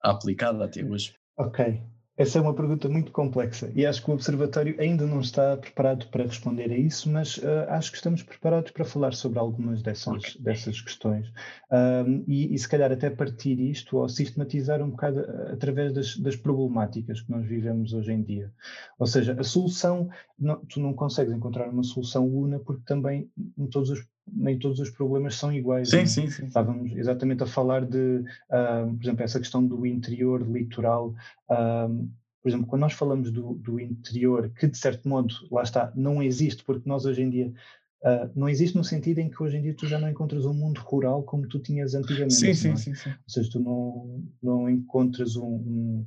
aplicada 0.01 0.63
até 0.63 0.83
hoje? 0.83 1.15
Ok. 1.37 1.81
Essa 2.15 2.37
é 2.37 2.41
uma 2.41 2.53
pergunta 2.53 2.87
muito 2.87 3.11
complexa 3.11 3.71
e 3.73 3.87
acho 3.87 4.03
que 4.03 4.11
o 4.11 4.13
Observatório 4.13 4.75
ainda 4.79 5.03
não 5.07 5.19
está 5.19 5.57
preparado 5.57 6.07
para 6.09 6.23
responder 6.23 6.71
a 6.71 6.77
isso, 6.77 7.09
mas 7.09 7.37
uh, 7.37 7.65
acho 7.69 7.89
que 7.89 7.97
estamos 7.97 8.21
preparados 8.21 8.69
para 8.69 8.85
falar 8.85 9.13
sobre 9.13 9.39
algumas 9.39 9.81
dessas, 9.81 10.13
okay. 10.13 10.39
dessas 10.39 10.79
questões. 10.79 11.27
Um, 11.71 12.23
e, 12.27 12.53
e, 12.53 12.59
se 12.59 12.69
calhar 12.69 12.91
até 12.91 13.09
partir 13.09 13.59
isto 13.59 13.97
ou 13.97 14.07
sistematizar 14.07 14.79
um 14.79 14.91
bocado 14.91 15.21
uh, 15.21 15.53
através 15.53 15.91
das, 15.91 16.15
das, 16.17 16.35
problemáticas 16.35 17.19
que 17.21 17.31
nós 17.31 17.47
vivemos 17.47 17.93
hoje 17.93 18.11
em 18.11 18.21
dia. 18.21 18.53
Ou 18.99 19.07
seja, 19.07 19.35
a 19.39 19.43
solução, 19.43 20.07
não, 20.37 20.63
tu 20.65 20.79
não 20.79 20.93
consegues 20.93 21.33
encontrar 21.33 21.67
uma 21.67 21.83
solução 21.83 22.27
una 22.27 22.59
porque 22.59 22.83
também 22.85 23.27
em 23.57 23.65
todos 23.65 23.89
os 23.89 24.05
nem 24.31 24.57
todos 24.57 24.79
os 24.79 24.89
problemas 24.89 25.35
são 25.35 25.51
iguais. 25.51 25.89
Sim, 25.89 25.97
né? 25.97 26.05
sim, 26.05 26.29
sim. 26.29 26.45
Estávamos 26.45 26.91
exatamente 26.95 27.43
a 27.43 27.47
falar 27.47 27.85
de, 27.85 28.23
uh, 28.49 28.95
por 28.95 29.03
exemplo, 29.03 29.23
essa 29.23 29.39
questão 29.39 29.65
do 29.65 29.85
interior, 29.85 30.41
litoral. 30.41 31.13
Uh, 31.49 32.09
por 32.41 32.49
exemplo, 32.49 32.67
quando 32.67 32.81
nós 32.81 32.93
falamos 32.93 33.31
do, 33.31 33.53
do, 33.55 33.79
interior, 33.79 34.49
que 34.49 34.67
de 34.67 34.77
certo 34.77 35.07
modo, 35.07 35.33
lá 35.49 35.63
está, 35.63 35.91
não 35.95 36.21
existe, 36.21 36.63
porque 36.63 36.87
nós 36.87 37.05
hoje 37.05 37.21
em 37.21 37.29
dia. 37.29 37.53
Uh, 38.01 38.29
não 38.35 38.49
existe 38.49 38.75
no 38.75 38.83
sentido 38.83 39.19
em 39.19 39.29
que 39.29 39.41
hoje 39.41 39.55
em 39.55 39.61
dia 39.61 39.73
tu 39.73 39.87
já 39.87 39.97
não 39.97 40.09
encontras 40.09 40.45
um 40.45 40.53
mundo 40.53 40.81
rural 40.81 41.23
como 41.23 41.47
tu 41.47 41.57
tinhas 41.57 41.95
antigamente. 41.95 42.33
Sim, 42.33 42.53
sim, 42.53 42.71
é? 42.71 42.75
sim, 42.75 42.93
sim, 42.93 43.09
Ou 43.09 43.29
seja, 43.29 43.49
tu 43.49 43.61
não, 43.61 44.25
não 44.41 44.69
encontras 44.69 45.37
um, 45.37 45.45
um 45.45 46.05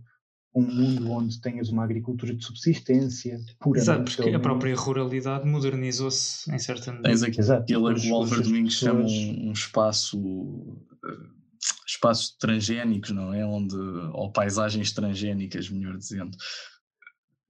um 0.56 0.62
mundo 0.62 1.10
onde 1.10 1.38
tenhas 1.38 1.68
uma 1.68 1.84
agricultura 1.84 2.34
de 2.34 2.42
subsistência 2.42 3.38
pura. 3.60 3.78
Exato, 3.78 4.16
porque 4.16 4.34
a 4.34 4.40
própria 4.40 4.74
ruralidade 4.74 5.46
modernizou-se 5.46 6.50
em 6.50 6.58
certa 6.58 6.92
medida. 6.92 7.10
Tens 7.10 7.22
aquilo 7.22 7.42
Exato. 7.42 7.64
que 7.66 7.76
o 7.76 8.14
Álvaro 8.14 8.42
Domingos 8.42 8.74
chama 8.74 9.02
um, 9.02 9.48
um 9.48 9.52
espaço 9.52 10.18
uh, 10.18 11.36
espaços 11.86 12.36
transgénicos, 12.38 13.10
não 13.10 13.34
é? 13.34 13.44
Onde, 13.44 13.76
ou 14.12 14.32
paisagens 14.32 14.92
transgénicas, 14.92 15.68
melhor 15.68 15.96
dizendo. 15.98 16.36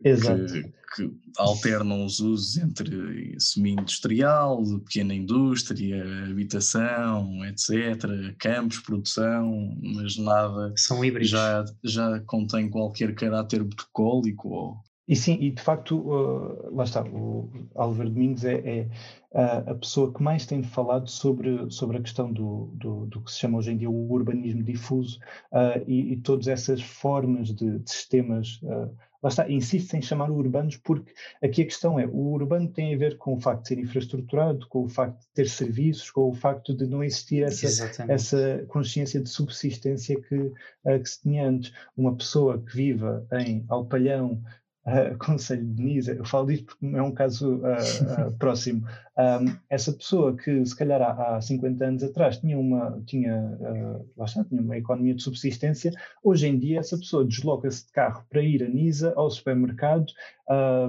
Que, 0.03 0.63
que 0.95 1.11
alternam 1.39 2.05
os 2.05 2.21
usos 2.21 2.57
entre 2.57 3.35
semi-industrial, 3.39 4.63
pequena 4.81 5.15
indústria, 5.15 6.05
habitação, 6.31 7.45
etc., 7.47 8.35
campos, 8.39 8.79
produção, 8.81 9.77
mas 9.83 10.17
nada 10.17 10.73
São 10.77 11.05
híbridos. 11.05 11.31
Já, 11.31 11.65
já 11.83 12.21
contém 12.27 12.69
qualquer 12.69 13.15
caráter 13.15 13.63
bucólico 13.63 14.49
ou 14.49 14.87
e 15.09 15.15
sim, 15.15 15.39
e 15.41 15.53
de 15.53 15.63
facto, 15.63 15.99
uh, 15.99 16.75
lá 16.75 16.83
está, 16.83 17.03
o 17.05 17.49
Álvaro 17.77 18.11
Domingos 18.11 18.45
é, 18.45 18.55
é 18.55 18.89
uh, 19.31 19.71
a 19.71 19.75
pessoa 19.77 20.13
que 20.13 20.21
mais 20.21 20.47
tem 20.47 20.65
falado 20.65 21.09
sobre, 21.09 21.71
sobre 21.71 21.99
a 21.99 22.01
questão 22.01 22.33
do, 22.33 22.73
do, 22.75 23.07
do 23.07 23.21
que 23.21 23.31
se 23.31 23.39
chama 23.39 23.59
hoje 23.59 23.71
em 23.71 23.77
dia 23.77 23.89
o 23.89 24.11
urbanismo 24.11 24.65
difuso 24.65 25.21
uh, 25.53 25.81
e, 25.87 26.15
e, 26.15 26.17
todas 26.17 26.49
essas 26.49 26.83
formas 26.83 27.55
de, 27.55 27.79
de 27.79 27.91
sistemas. 27.91 28.61
Lá 29.23 29.29
está, 29.29 29.51
insiste 29.51 29.95
em 29.95 30.03
chamar 30.03 30.31
urbanos 30.31 30.77
porque 30.77 31.13
aqui 31.43 31.63
a 31.63 31.65
questão 31.65 31.99
é: 31.99 32.07
o 32.07 32.33
urbano 32.33 32.69
tem 32.69 32.95
a 32.95 32.99
ver 32.99 33.17
com 33.19 33.35
o 33.35 33.41
facto 33.41 33.63
de 33.63 33.69
ser 33.69 33.79
infraestruturado, 33.79 34.67
com 34.69 34.85
o 34.85 34.89
facto 34.89 35.21
de 35.21 35.29
ter 35.35 35.49
serviços, 35.49 36.11
com 36.11 36.29
o 36.29 36.35
facto 36.35 36.75
de 36.75 36.87
não 36.87 37.03
existir 37.03 37.43
essa, 37.43 38.05
essa 38.09 38.65
consciência 38.69 39.21
de 39.21 39.29
subsistência 39.29 40.21
que, 40.21 40.53
que 40.99 41.09
se 41.09 41.23
tinha 41.23 41.49
antes. 41.49 41.73
Uma 41.97 42.15
pessoa 42.15 42.63
que 42.63 42.77
viva 42.77 43.27
em 43.33 43.65
Alpalhão, 43.69 44.43
uh, 44.87 45.17
Conselho 45.19 45.65
de 45.65 45.83
Nisa, 45.83 46.13
eu 46.13 46.25
falo 46.25 46.47
disto 46.47 46.67
porque 46.67 46.87
é 46.97 47.03
um 47.03 47.13
caso 47.13 47.57
uh, 47.57 48.29
uh, 48.29 48.33
próximo, 48.39 48.87
um, 49.19 49.57
essa 49.69 49.93
pessoa 49.93 50.37
que 50.37 50.65
se 50.65 50.77
calhar 50.77 51.01
há, 51.03 51.37
há 51.37 51.41
50 51.41 51.85
anos 51.85 52.03
atrás 52.03 52.39
tinha 52.39 52.59
uma, 52.59 53.03
tinha, 53.07 53.59
uh, 53.61 54.25
está, 54.25 54.45
tinha 54.45 54.61
uma 54.61 54.77
economia 54.77 55.15
de 55.15 55.23
subsistência, 55.23 55.93
hoje 56.23 56.47
em 56.47 56.59
dia 56.59 56.81
essa 56.81 56.97
pessoa 56.97 57.25
desloca-se 57.25 57.87
de 57.87 57.93
carro 57.93 58.25
para 58.31 58.43
ir 58.43 58.63
a 58.63 58.69
Nisa, 58.69 59.13
ao 59.17 59.31
supermercado, 59.31 60.07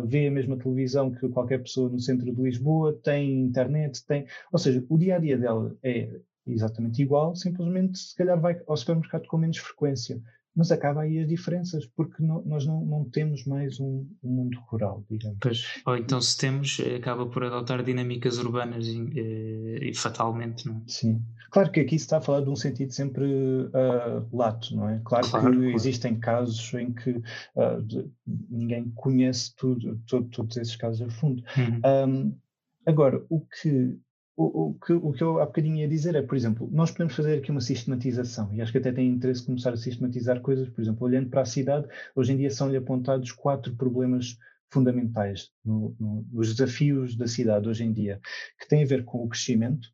vê 0.05 0.27
a 0.27 0.31
mesma 0.31 0.57
televisão 0.57 1.11
que 1.11 1.27
qualquer 1.29 1.61
pessoa 1.63 1.89
no 1.89 1.99
centro 1.99 2.31
de 2.31 2.41
Lisboa, 2.41 2.97
tem 3.03 3.41
internet, 3.41 4.05
tem, 4.05 4.25
ou 4.51 4.59
seja, 4.59 4.83
o 4.87 4.97
dia-a-dia 4.97 5.37
-dia 5.37 5.41
dela 5.41 5.75
é 5.83 6.09
exatamente 6.45 7.01
igual, 7.01 7.35
simplesmente 7.35 7.97
se 7.97 8.15
calhar 8.15 8.39
vai 8.39 8.61
ao 8.67 8.77
supermercado 8.77 9.27
com 9.27 9.37
menos 9.37 9.57
frequência 9.57 10.21
mas 10.57 10.71
acaba 10.71 11.03
aí 11.03 11.19
as 11.19 11.27
diferenças, 11.27 11.85
porque 11.85 12.23
não, 12.23 12.41
nós 12.43 12.65
não, 12.65 12.83
não, 12.83 13.05
temos 13.05 13.45
mais 13.45 13.79
um, 13.79 14.07
um, 14.23 14.29
mundo 14.29 14.59
rural, 14.67 15.05
digamos. 15.07 15.37
Pois, 15.39 15.63
ou 15.85 15.95
então 15.95 16.19
se 16.19 16.35
temos, 16.35 16.79
eh, 16.79 16.95
acaba 16.95 17.27
por 17.27 17.43
adotar 17.43 17.83
dinâmicas 17.83 18.39
urbanas 18.39 18.87
e, 18.87 18.97
e, 18.97 19.89
e 19.91 19.93
fatalmente, 19.93 20.65
não 20.65 20.77
é? 20.77 20.81
Sim. 20.87 21.21
Claro 21.51 21.71
que 21.71 21.79
aqui 21.79 21.99
se 21.99 22.05
está 22.05 22.17
a 22.17 22.21
falar 22.21 22.41
de 22.41 22.49
um 22.49 22.55
sentido 22.55 22.91
sempre 22.91 23.23
uh, 23.23 24.35
lato, 24.35 24.75
não 24.75 24.89
é? 24.89 24.99
Claro, 25.05 25.29
claro 25.29 25.51
que 25.51 25.57
claro. 25.57 25.75
existem 25.75 26.19
casos 26.19 26.73
em 26.73 26.91
que 26.91 27.11
uh, 27.11 27.81
de, 27.83 28.09
ninguém 28.25 28.89
conhece 28.95 29.55
tudo, 29.55 30.01
todo, 30.07 30.27
todos 30.29 30.57
esses 30.57 30.75
casos 30.75 31.03
a 31.03 31.09
fundo. 31.11 31.43
Uhum. 31.55 32.09
Um, 32.09 32.37
agora, 32.83 33.23
o 33.29 33.41
que 33.41 33.95
o, 34.37 34.69
o, 34.69 34.73
que, 34.75 34.93
o 34.93 35.11
que 35.11 35.23
eu 35.23 35.41
há 35.41 35.45
bocadinho 35.47 35.77
ia 35.77 35.87
dizer 35.87 36.13
é, 36.15 36.21
por 36.21 36.35
exemplo, 36.35 36.69
nós 36.71 36.91
podemos 36.91 37.15
fazer 37.15 37.39
aqui 37.39 37.49
uma 37.49 37.59
sistematização, 37.59 38.53
e 38.53 38.61
acho 38.61 38.71
que 38.71 38.77
até 38.77 38.91
tem 38.91 39.09
interesse 39.09 39.43
começar 39.43 39.73
a 39.73 39.77
sistematizar 39.77 40.39
coisas, 40.41 40.69
por 40.69 40.79
exemplo, 40.79 41.03
olhando 41.05 41.29
para 41.29 41.41
a 41.41 41.45
cidade, 41.45 41.87
hoje 42.15 42.33
em 42.33 42.37
dia 42.37 42.51
são-lhe 42.51 42.77
apontados 42.77 43.31
quatro 43.31 43.75
problemas 43.75 44.37
fundamentais 44.69 45.49
no, 45.65 45.95
no, 45.99 46.27
nos 46.31 46.55
desafios 46.55 47.15
da 47.15 47.25
cidade 47.25 47.67
hoje 47.67 47.83
em 47.83 47.91
dia, 47.91 48.21
que 48.59 48.67
têm 48.67 48.83
a 48.83 48.87
ver 48.87 49.03
com 49.03 49.23
o 49.23 49.27
crescimento, 49.27 49.89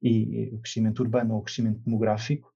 e, 0.00 0.44
e 0.44 0.54
o 0.54 0.58
crescimento 0.60 1.00
urbano 1.00 1.34
ou 1.34 1.40
o 1.40 1.42
crescimento 1.42 1.80
demográfico, 1.84 2.48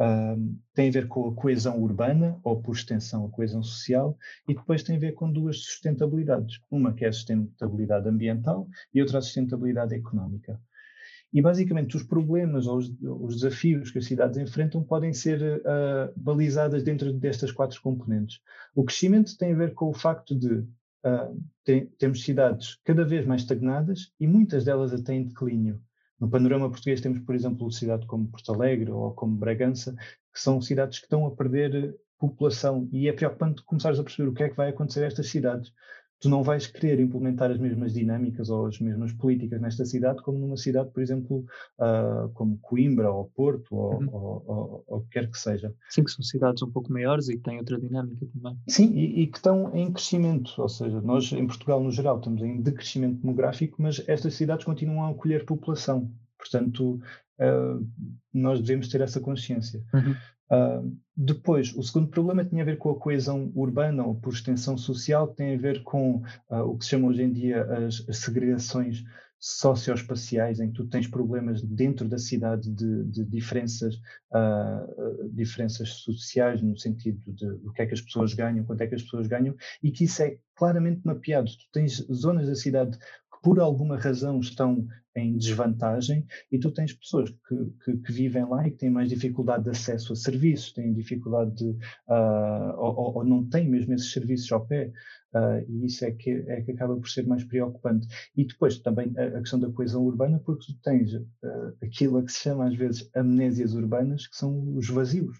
um, 0.00 0.58
tem 0.74 0.88
a 0.88 0.92
ver 0.92 1.06
com 1.06 1.28
a 1.28 1.34
coesão 1.34 1.80
urbana, 1.80 2.40
ou 2.42 2.60
por 2.60 2.74
extensão 2.74 3.24
a 3.24 3.30
coesão 3.30 3.62
social, 3.62 4.18
e 4.48 4.54
depois 4.54 4.82
tem 4.82 4.96
a 4.96 4.98
ver 4.98 5.12
com 5.12 5.30
duas 5.30 5.58
sustentabilidades. 5.58 6.60
Uma 6.70 6.92
que 6.92 7.04
é 7.04 7.08
a 7.08 7.12
sustentabilidade 7.12 8.08
ambiental 8.08 8.68
e 8.92 9.00
outra 9.00 9.18
a 9.18 9.22
sustentabilidade 9.22 9.94
económica. 9.94 10.60
E 11.32 11.42
basicamente 11.42 11.96
os 11.96 12.02
problemas 12.02 12.66
ou 12.66 12.78
os, 12.78 12.90
os, 13.00 13.34
desafios 13.36 13.90
que 13.90 13.98
as 13.98 14.06
cidades 14.06 14.38
enfrentam 14.38 14.82
podem 14.82 15.12
ser 15.12 15.60
uh, 15.60 16.12
balizadas 16.16 16.82
dentro 16.82 17.12
destas 17.12 17.52
quatro 17.52 17.80
componentes. 17.82 18.40
O 18.74 18.84
crescimento 18.84 19.36
tem 19.36 19.52
a 19.52 19.56
ver 19.56 19.74
com 19.74 19.90
o 19.90 19.94
facto 19.94 20.34
de 20.34 20.54
uh, 20.54 21.42
tem, 21.64 21.86
temos 21.98 22.24
cidades 22.24 22.78
cada 22.84 23.04
vez 23.04 23.26
mais 23.26 23.42
estagnadas 23.42 24.10
e 24.18 24.26
muitas 24.26 24.64
delas 24.64 24.94
até 24.94 25.14
em 25.14 25.24
declínio. 25.24 25.80
No 26.18 26.28
panorama 26.28 26.70
português 26.70 27.00
temos, 27.00 27.20
por 27.20 27.34
exemplo, 27.34 27.70
cidades 27.70 28.06
como 28.06 28.28
Porto 28.28 28.52
Alegre 28.52 28.90
ou 28.90 29.12
como 29.12 29.36
Bragança, 29.36 29.94
que 30.32 30.40
são 30.40 30.60
cidades 30.60 30.98
que 30.98 31.04
estão 31.04 31.26
a 31.26 31.30
perder 31.30 31.94
população 32.18 32.88
e 32.92 33.08
é 33.08 33.12
preocupante 33.12 33.62
começares 33.62 33.98
a 33.98 34.02
perceber 34.02 34.28
o 34.28 34.34
que 34.34 34.42
é 34.42 34.48
que 34.48 34.56
vai 34.56 34.70
acontecer 34.70 35.04
a 35.04 35.06
estas 35.06 35.28
cidades, 35.28 35.72
tu 36.20 36.28
não 36.28 36.42
vais 36.42 36.66
querer 36.66 37.00
implementar 37.00 37.50
as 37.50 37.58
mesmas 37.58 37.92
dinâmicas 37.92 38.50
ou 38.50 38.66
as 38.66 38.78
mesmas 38.80 39.12
políticas 39.12 39.60
nesta 39.60 39.84
cidade 39.84 40.22
como 40.22 40.38
numa 40.38 40.56
cidade, 40.56 40.90
por 40.90 41.02
exemplo, 41.02 41.44
uh, 41.78 42.28
como 42.34 42.58
Coimbra 42.58 43.10
ou 43.10 43.26
Porto 43.34 43.74
ou, 43.74 44.00
uhum. 44.00 44.08
ou, 44.12 44.44
ou, 44.46 44.84
ou, 44.86 45.06
quer 45.10 45.30
que 45.30 45.38
seja. 45.38 45.74
Sim, 45.90 46.04
que 46.04 46.10
são 46.10 46.22
cidades 46.22 46.62
um 46.62 46.70
pouco 46.70 46.92
maiores 46.92 47.28
e 47.28 47.36
que 47.36 47.42
têm 47.42 47.58
outra 47.58 47.78
dinâmica 47.78 48.26
também. 48.26 48.58
Sim, 48.68 48.92
e, 48.94 49.22
e, 49.22 49.26
que 49.26 49.36
estão 49.36 49.74
em 49.74 49.92
crescimento, 49.92 50.52
ou 50.58 50.68
seja, 50.68 51.00
nós 51.00 51.32
em 51.32 51.46
Portugal 51.46 51.82
no 51.82 51.90
geral 51.90 52.18
estamos 52.18 52.42
em 52.42 52.60
decrescimento 52.60 53.20
demográfico, 53.20 53.80
mas 53.80 54.02
estas 54.08 54.34
cidades 54.34 54.64
continuam 54.64 55.04
a 55.04 55.10
acolher 55.10 55.44
população. 55.44 56.10
Portanto, 56.50 57.00
uh, 57.40 57.86
nós 58.32 58.60
devemos 58.60 58.88
ter 58.88 59.00
essa 59.00 59.20
consciência. 59.20 59.82
Uhum. 59.92 60.14
Uh, 60.50 60.96
depois, 61.14 61.74
o 61.76 61.82
segundo 61.82 62.08
problema 62.08 62.44
tinha 62.44 62.62
a 62.62 62.66
ver 62.66 62.78
com 62.78 62.90
a 62.90 62.98
coesão 62.98 63.52
urbana 63.54 64.04
ou 64.04 64.14
por 64.14 64.32
extensão 64.32 64.78
social, 64.78 65.28
tem 65.28 65.54
a 65.54 65.58
ver 65.58 65.82
com 65.82 66.22
uh, 66.50 66.62
o 66.62 66.78
que 66.78 66.84
se 66.84 66.90
chama 66.90 67.08
hoje 67.08 67.22
em 67.22 67.32
dia 67.32 67.64
as, 67.64 68.08
as 68.08 68.18
segregações 68.18 69.04
socioespaciais, 69.40 70.58
em 70.58 70.68
que 70.68 70.74
tu 70.74 70.86
tens 70.86 71.06
problemas 71.06 71.62
dentro 71.62 72.08
da 72.08 72.18
cidade 72.18 72.68
de, 72.70 73.04
de 73.04 73.24
diferenças, 73.24 73.94
uh, 74.32 75.28
diferenças 75.32 75.90
sociais, 75.90 76.60
no 76.60 76.76
sentido 76.76 77.20
de 77.32 77.46
o 77.64 77.72
que 77.72 77.82
é 77.82 77.86
que 77.86 77.94
as 77.94 78.00
pessoas 78.00 78.34
ganham, 78.34 78.64
quanto 78.64 78.80
é 78.80 78.86
que 78.86 78.96
as 78.96 79.02
pessoas 79.02 79.28
ganham, 79.28 79.54
e 79.82 79.92
que 79.92 80.04
isso 80.04 80.22
é 80.22 80.38
claramente 80.56 81.02
mapeado. 81.04 81.50
Tu 81.50 81.68
tens 81.72 82.04
zonas 82.12 82.48
da 82.48 82.56
cidade 82.56 82.98
que 83.38 83.42
por 83.42 83.60
alguma 83.60 83.96
razão 83.96 84.40
estão 84.40 84.86
em 85.18 85.36
desvantagem 85.36 86.26
e 86.50 86.58
tu 86.58 86.70
tens 86.70 86.92
pessoas 86.92 87.30
que, 87.30 87.56
que, 87.84 87.96
que, 87.98 88.12
vivem 88.12 88.48
lá 88.48 88.66
e 88.66 88.70
que 88.70 88.78
têm 88.78 88.90
mais 88.90 89.08
dificuldade 89.08 89.64
de 89.64 89.70
acesso 89.70 90.12
a 90.12 90.16
serviços, 90.16 90.72
têm 90.72 90.92
dificuldade 90.92 91.54
de, 91.54 91.70
uh, 92.08 92.76
ou, 92.76 93.16
ou, 93.16 93.24
não 93.24 93.44
têm 93.48 93.68
mesmo 93.68 93.92
esses 93.94 94.12
serviços 94.12 94.50
ao 94.52 94.64
pé, 94.64 94.92
uh, 95.34 95.64
e 95.68 95.86
isso 95.86 96.04
é 96.04 96.12
que, 96.12 96.30
é 96.30 96.62
que 96.62 96.72
acaba 96.72 96.96
por 96.96 97.08
ser 97.08 97.26
mais 97.26 97.44
preocupante. 97.44 98.06
E 98.36 98.46
depois 98.46 98.78
também 98.78 99.12
a, 99.16 99.38
a 99.38 99.40
questão 99.40 99.58
da 99.58 99.70
coesão 99.70 100.04
urbana, 100.04 100.40
porque 100.44 100.66
tu 100.66 100.78
tens 100.82 101.12
uh, 101.14 101.24
aquilo 101.82 102.18
a 102.18 102.24
que 102.24 102.32
se 102.32 102.40
chama 102.40 102.68
às 102.68 102.76
vezes 102.76 103.10
amnésias 103.14 103.74
urbanas, 103.74 104.26
que 104.26 104.36
são 104.36 104.76
os 104.76 104.88
vazios, 104.88 105.36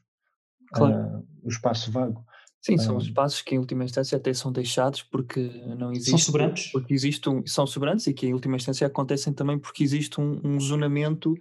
claro. 0.72 1.24
o 1.42 1.48
espaço 1.48 1.90
vago. 1.90 2.24
Sim, 2.60 2.76
são 2.78 2.96
os 2.96 3.04
espaços 3.04 3.40
que 3.40 3.54
em 3.54 3.58
última 3.58 3.84
instância 3.84 4.16
até 4.16 4.34
são 4.34 4.50
deixados 4.50 5.02
porque 5.02 5.40
não 5.78 5.92
existe. 5.92 6.10
São 6.10 6.18
sobrantes. 6.18 6.72
Porque 6.72 6.92
existe 6.92 7.28
um, 7.28 7.46
são 7.46 7.66
sobrantes 7.66 8.06
e 8.06 8.12
que 8.12 8.26
em 8.26 8.32
última 8.32 8.56
instância 8.56 8.86
acontecem 8.86 9.32
também 9.32 9.58
porque 9.58 9.84
existe 9.84 10.20
um, 10.20 10.40
um 10.44 10.60
zonamento 10.60 11.34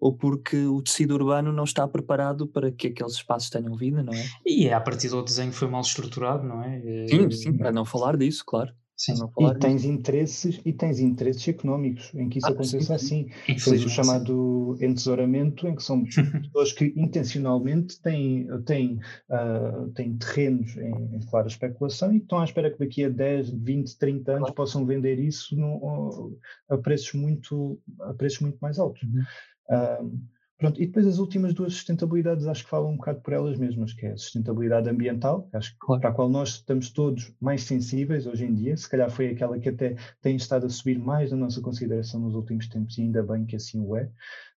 ou 0.00 0.14
porque 0.14 0.56
o 0.66 0.82
tecido 0.82 1.14
urbano 1.14 1.52
não 1.52 1.64
está 1.64 1.86
preparado 1.86 2.46
para 2.46 2.70
que 2.70 2.88
aqueles 2.88 3.14
espaços 3.14 3.48
tenham 3.48 3.74
vida, 3.74 4.02
não 4.02 4.12
é? 4.12 4.24
E 4.44 4.66
é 4.66 4.74
a 4.74 4.80
partir 4.80 5.08
do 5.08 5.22
desenho 5.22 5.52
foi 5.52 5.68
mal 5.68 5.80
estruturado, 5.80 6.44
não 6.44 6.62
é? 6.62 7.06
Sim, 7.08 7.30
sim, 7.30 7.56
para 7.56 7.72
não 7.72 7.84
falar 7.84 8.16
disso, 8.16 8.44
claro. 8.44 8.74
Sim. 8.96 9.14
E 9.40 9.58
tens 9.58 9.84
interesses 9.84 10.60
e 10.64 10.72
tens 10.72 11.00
interesses 11.00 11.46
económicos 11.48 12.14
em 12.14 12.28
que 12.28 12.38
isso 12.38 12.46
ah, 12.46 12.50
aconteça 12.50 12.96
sim, 12.96 13.28
assim. 13.46 13.54
Tens 13.64 13.84
o 13.84 13.88
chamado 13.88 14.76
entesouramento, 14.80 15.66
em 15.66 15.74
que 15.74 15.82
são 15.82 16.04
pessoas 16.42 16.72
que 16.72 16.92
intencionalmente 16.96 18.00
têm, 18.00 18.46
têm, 18.64 19.00
uh, 19.28 19.90
têm 19.94 20.16
terrenos 20.16 20.76
em, 20.76 21.16
em, 21.16 21.20
clara 21.28 21.48
especulação 21.48 22.12
e 22.12 22.18
que 22.18 22.24
estão 22.24 22.38
à 22.38 22.44
espera 22.44 22.70
que 22.70 22.78
daqui 22.78 23.04
a 23.04 23.08
10, 23.08 23.50
20, 23.50 23.98
30 23.98 24.30
anos 24.30 24.40
claro. 24.42 24.54
possam 24.54 24.86
vender 24.86 25.18
isso 25.18 25.56
no, 25.56 26.38
a, 26.68 26.78
preços 26.78 27.14
muito, 27.14 27.80
a 28.00 28.14
preços 28.14 28.40
muito 28.40 28.58
mais 28.60 28.78
altos. 28.78 29.02
Uhum. 29.02 29.22
Uh, 29.70 30.33
Pronto, 30.56 30.80
e 30.80 30.86
depois 30.86 31.06
as 31.06 31.18
últimas 31.18 31.52
duas 31.52 31.72
sustentabilidades 31.74 32.46
acho 32.46 32.62
que 32.62 32.70
falam 32.70 32.92
um 32.92 32.96
bocado 32.96 33.20
por 33.20 33.32
elas 33.32 33.58
mesmas, 33.58 33.92
que 33.92 34.06
é 34.06 34.12
a 34.12 34.16
sustentabilidade 34.16 34.88
ambiental, 34.88 35.48
acho 35.52 35.72
que 35.72 35.78
claro. 35.80 36.00
para 36.00 36.10
a 36.10 36.14
qual 36.14 36.28
nós 36.28 36.50
estamos 36.50 36.90
todos 36.90 37.34
mais 37.40 37.64
sensíveis 37.64 38.26
hoje 38.26 38.44
em 38.44 38.54
dia, 38.54 38.76
se 38.76 38.88
calhar 38.88 39.10
foi 39.10 39.30
aquela 39.30 39.58
que 39.58 39.68
até 39.68 39.96
tem 40.22 40.36
estado 40.36 40.66
a 40.66 40.70
subir 40.70 40.98
mais 40.98 41.32
na 41.32 41.36
nossa 41.36 41.60
consideração 41.60 42.20
nos 42.20 42.34
últimos 42.34 42.68
tempos 42.68 42.96
e 42.96 43.02
ainda 43.02 43.22
bem 43.22 43.44
que 43.44 43.56
assim 43.56 43.80
o 43.80 43.96
é. 43.96 44.08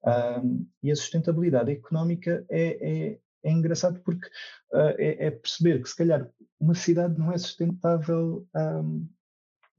Um, 0.06 0.68
e 0.84 0.92
a 0.92 0.96
sustentabilidade 0.96 1.72
económica 1.72 2.46
é, 2.50 3.14
é, 3.14 3.20
é 3.44 3.52
engraçado 3.52 4.00
porque 4.02 4.28
uh, 4.74 4.96
é, 4.98 5.28
é, 5.28 5.32
perceber 5.32 5.82
que 5.82 5.90
se 5.90 5.96
calhar 5.96 6.30
uma 6.60 6.76
cidade 6.76 7.18
não 7.18 7.32
é 7.32 7.38
sustentável 7.38 8.46
um, 8.54 9.08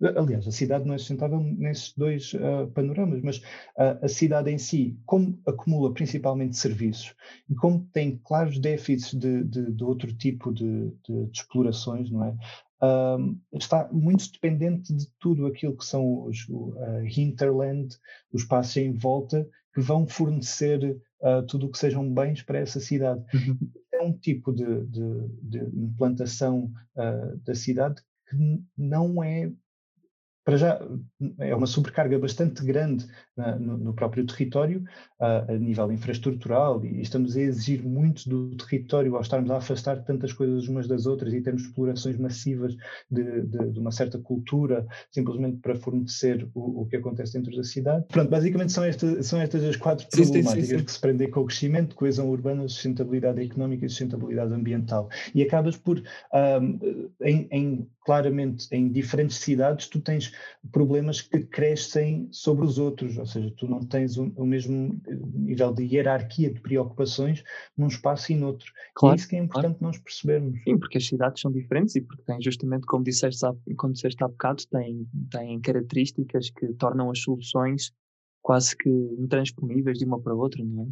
Aliás, 0.02 0.46
a 0.46 0.50
cidade 0.50 0.84
não 0.84 0.94
é 0.94 0.98
sustentável 0.98 1.40
nesses 1.40 1.94
dois 1.94 2.34
uh, 2.34 2.70
panoramas, 2.74 3.22
mas 3.22 3.38
uh, 3.38 3.96
a 4.02 4.08
cidade 4.08 4.50
em 4.50 4.58
si, 4.58 4.98
como 5.06 5.40
acumula 5.46 5.92
principalmente 5.94 6.56
serviços 6.56 7.14
e 7.48 7.54
como 7.54 7.88
tem 7.92 8.20
claros 8.22 8.58
déficits 8.58 9.14
de, 9.14 9.42
de, 9.44 9.72
de 9.72 9.84
outro 9.84 10.12
tipo 10.12 10.52
de, 10.52 10.90
de, 11.08 11.30
explorações, 11.32 12.10
não 12.10 12.24
é? 12.24 12.36
Uh, 12.82 13.38
está 13.54 13.88
muito 13.90 14.30
dependente 14.30 14.92
de 14.92 15.08
tudo 15.18 15.46
aquilo 15.46 15.74
que 15.74 15.84
são 15.84 16.24
os 16.24 16.46
uh, 16.50 17.06
hinterland, 17.06 17.96
os 18.30 18.42
espaços 18.42 18.76
em 18.76 18.92
volta, 18.92 19.48
que 19.74 19.80
vão 19.80 20.06
fornecer 20.06 20.98
tudo 21.48 21.66
o 21.66 21.70
que 21.70 21.78
sejam 21.78 22.12
bens 22.12 22.42
para 22.42 22.58
essa 22.58 22.78
cidade. 22.78 23.22
Uhum. 23.34 23.58
É 23.92 24.02
um 24.02 24.12
tipo 24.12 24.52
de, 24.52 24.64
implantação 25.74 26.70
da 27.44 27.54
cidade 27.54 28.00
que 28.28 28.62
não 28.76 29.22
é 29.22 29.50
para 30.46 30.56
já 30.56 30.80
é 31.40 31.52
uma 31.56 31.66
sobrecarga 31.66 32.16
bastante 32.20 32.64
grande 32.64 33.04
uh, 33.36 33.58
no, 33.58 33.76
no, 33.76 33.92
próprio 33.92 34.24
território, 34.24 34.84
uh, 35.20 35.52
a 35.52 35.58
nível 35.58 35.90
infraestrutural, 35.90 36.84
e 36.84 37.00
estamos 37.00 37.36
a 37.36 37.40
exigir 37.40 37.82
muito 37.82 38.28
do 38.28 38.56
território 38.56 39.16
ao 39.16 39.22
estarmos 39.22 39.50
a 39.50 39.56
afastar 39.56 40.04
tantas 40.04 40.32
coisas 40.32 40.68
umas 40.68 40.86
das 40.86 41.04
outras 41.04 41.34
e 41.34 41.40
temos 41.40 41.62
explorações 41.62 42.16
massivas 42.16 42.76
de, 43.10 43.42
de, 43.42 43.72
de 43.72 43.80
uma 43.80 43.90
certa 43.90 44.20
cultura, 44.20 44.86
simplesmente 45.10 45.56
para 45.56 45.74
fornecer 45.74 46.48
o, 46.54 46.82
o, 46.82 46.86
que 46.86 46.94
acontece 46.94 47.32
dentro 47.32 47.56
da 47.56 47.64
cidade. 47.64 48.04
Pronto, 48.06 48.30
basicamente 48.30 48.70
são, 48.70 48.84
esta, 48.84 49.20
são 49.24 49.40
estas 49.40 49.64
as 49.64 49.74
quatro 49.74 50.06
sim, 50.08 50.22
problemáticas 50.22 50.68
sim, 50.68 50.78
sim, 50.78 50.84
que 50.84 50.92
se 50.92 51.00
prendem 51.00 51.28
com 51.28 51.40
o 51.40 51.46
crescimento, 51.46 51.96
coesão 51.96 52.30
urbana, 52.30 52.68
sustentabilidade 52.68 53.42
económica 53.42 53.84
e 53.84 53.88
sustentabilidade 53.88 54.54
ambiental. 54.54 55.08
E 55.34 55.42
acabas 55.42 55.76
por, 55.76 56.00
um, 56.32 57.10
em, 57.20 57.48
em 57.50 57.88
claramente 58.06 58.68
em 58.70 58.88
diferentes 58.88 59.38
cidades 59.38 59.88
tu 59.88 60.00
tens 60.00 60.32
problemas 60.70 61.20
que 61.20 61.40
crescem 61.40 62.28
sobre 62.30 62.64
os 62.64 62.78
outros, 62.78 63.18
ou 63.18 63.26
seja, 63.26 63.52
tu 63.56 63.66
não 63.66 63.80
tens 63.80 64.16
o, 64.16 64.32
o 64.36 64.46
mesmo 64.46 64.96
nível 65.34 65.74
de 65.74 65.82
hierarquia 65.82 66.54
de 66.54 66.60
preocupações 66.60 67.42
num 67.76 67.88
espaço 67.88 68.30
e 68.30 68.36
noutro. 68.36 68.72
Claro, 68.94 69.14
é 69.14 69.16
isso 69.16 69.28
que 69.28 69.34
é 69.34 69.40
importante 69.40 69.78
claro. 69.80 69.92
nós 69.92 69.98
percebermos. 69.98 70.62
Sim, 70.62 70.78
porque 70.78 70.98
as 70.98 71.06
cidades 71.06 71.40
são 71.40 71.50
diferentes 71.50 71.96
e 71.96 72.00
porque 72.00 72.22
têm 72.22 72.40
justamente, 72.40 72.86
como 72.86 73.02
disseste, 73.02 73.44
como 73.76 73.92
disseste 73.92 74.22
há 74.22 74.28
bocado, 74.28 74.62
têm, 74.70 75.04
têm 75.28 75.60
características 75.60 76.50
que 76.50 76.72
tornam 76.74 77.10
as 77.10 77.18
soluções 77.18 77.92
quase 78.40 78.76
que 78.76 78.88
intransponíveis 78.88 79.98
de 79.98 80.04
uma 80.04 80.20
para 80.20 80.32
outra, 80.32 80.64
não 80.64 80.84
é? 80.84 80.86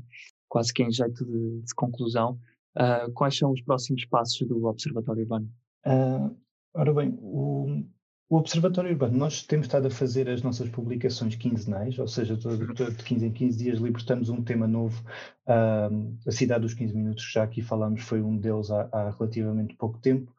Quase 0.48 0.72
que 0.72 0.82
em 0.82 0.90
jeito 0.90 1.24
de, 1.24 1.60
de 1.60 1.74
conclusão. 1.76 2.40
Uh, 2.76 3.12
quais 3.12 3.38
são 3.38 3.52
os 3.52 3.62
próximos 3.62 4.04
passos 4.06 4.44
do 4.48 4.64
Observatório 4.64 5.22
Urbano? 5.22 5.48
Uh, 5.86 6.36
Ora 6.74 6.92
bem, 6.92 7.16
o, 7.22 7.84
o 8.28 8.36
Observatório 8.36 8.90
Urbano, 8.90 9.16
nós 9.16 9.44
temos 9.44 9.66
estado 9.66 9.86
a 9.86 9.90
fazer 9.90 10.28
as 10.28 10.42
nossas 10.42 10.68
publicações 10.68 11.36
quinzenais, 11.36 11.96
ou 12.00 12.08
seja, 12.08 12.36
todo 12.36 12.56
de 12.66 13.04
15 13.04 13.26
em 13.26 13.32
15 13.32 13.58
dias 13.58 13.78
libertamos 13.78 14.28
um 14.28 14.42
tema 14.42 14.66
novo. 14.66 15.00
Um, 15.46 16.18
a 16.26 16.32
Cidade 16.32 16.62
dos 16.62 16.74
15 16.74 16.96
Minutos, 16.96 17.26
que 17.26 17.32
já 17.32 17.44
aqui 17.44 17.62
falámos, 17.62 18.02
foi 18.02 18.20
um 18.20 18.36
deles 18.36 18.72
há, 18.72 18.88
há 18.92 19.10
relativamente 19.10 19.76
pouco 19.76 19.98
tempo. 20.00 20.34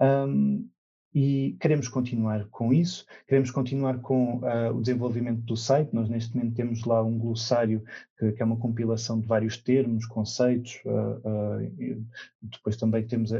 Um, 0.00 0.68
e 1.18 1.56
queremos 1.58 1.88
continuar 1.88 2.46
com 2.50 2.74
isso, 2.74 3.06
queremos 3.26 3.50
continuar 3.50 4.00
com 4.00 4.40
uh, 4.40 4.76
o 4.76 4.82
desenvolvimento 4.82 5.40
do 5.46 5.56
site. 5.56 5.94
Nós, 5.94 6.10
neste 6.10 6.36
momento, 6.36 6.54
temos 6.54 6.84
lá 6.84 7.02
um 7.02 7.18
glossário 7.18 7.82
que, 8.18 8.32
que 8.32 8.42
é 8.42 8.44
uma 8.44 8.58
compilação 8.58 9.18
de 9.18 9.26
vários 9.26 9.56
termos, 9.56 10.04
conceitos. 10.04 10.78
Uh, 10.84 11.16
uh, 11.26 12.06
depois 12.42 12.76
também 12.76 13.06
temos 13.06 13.30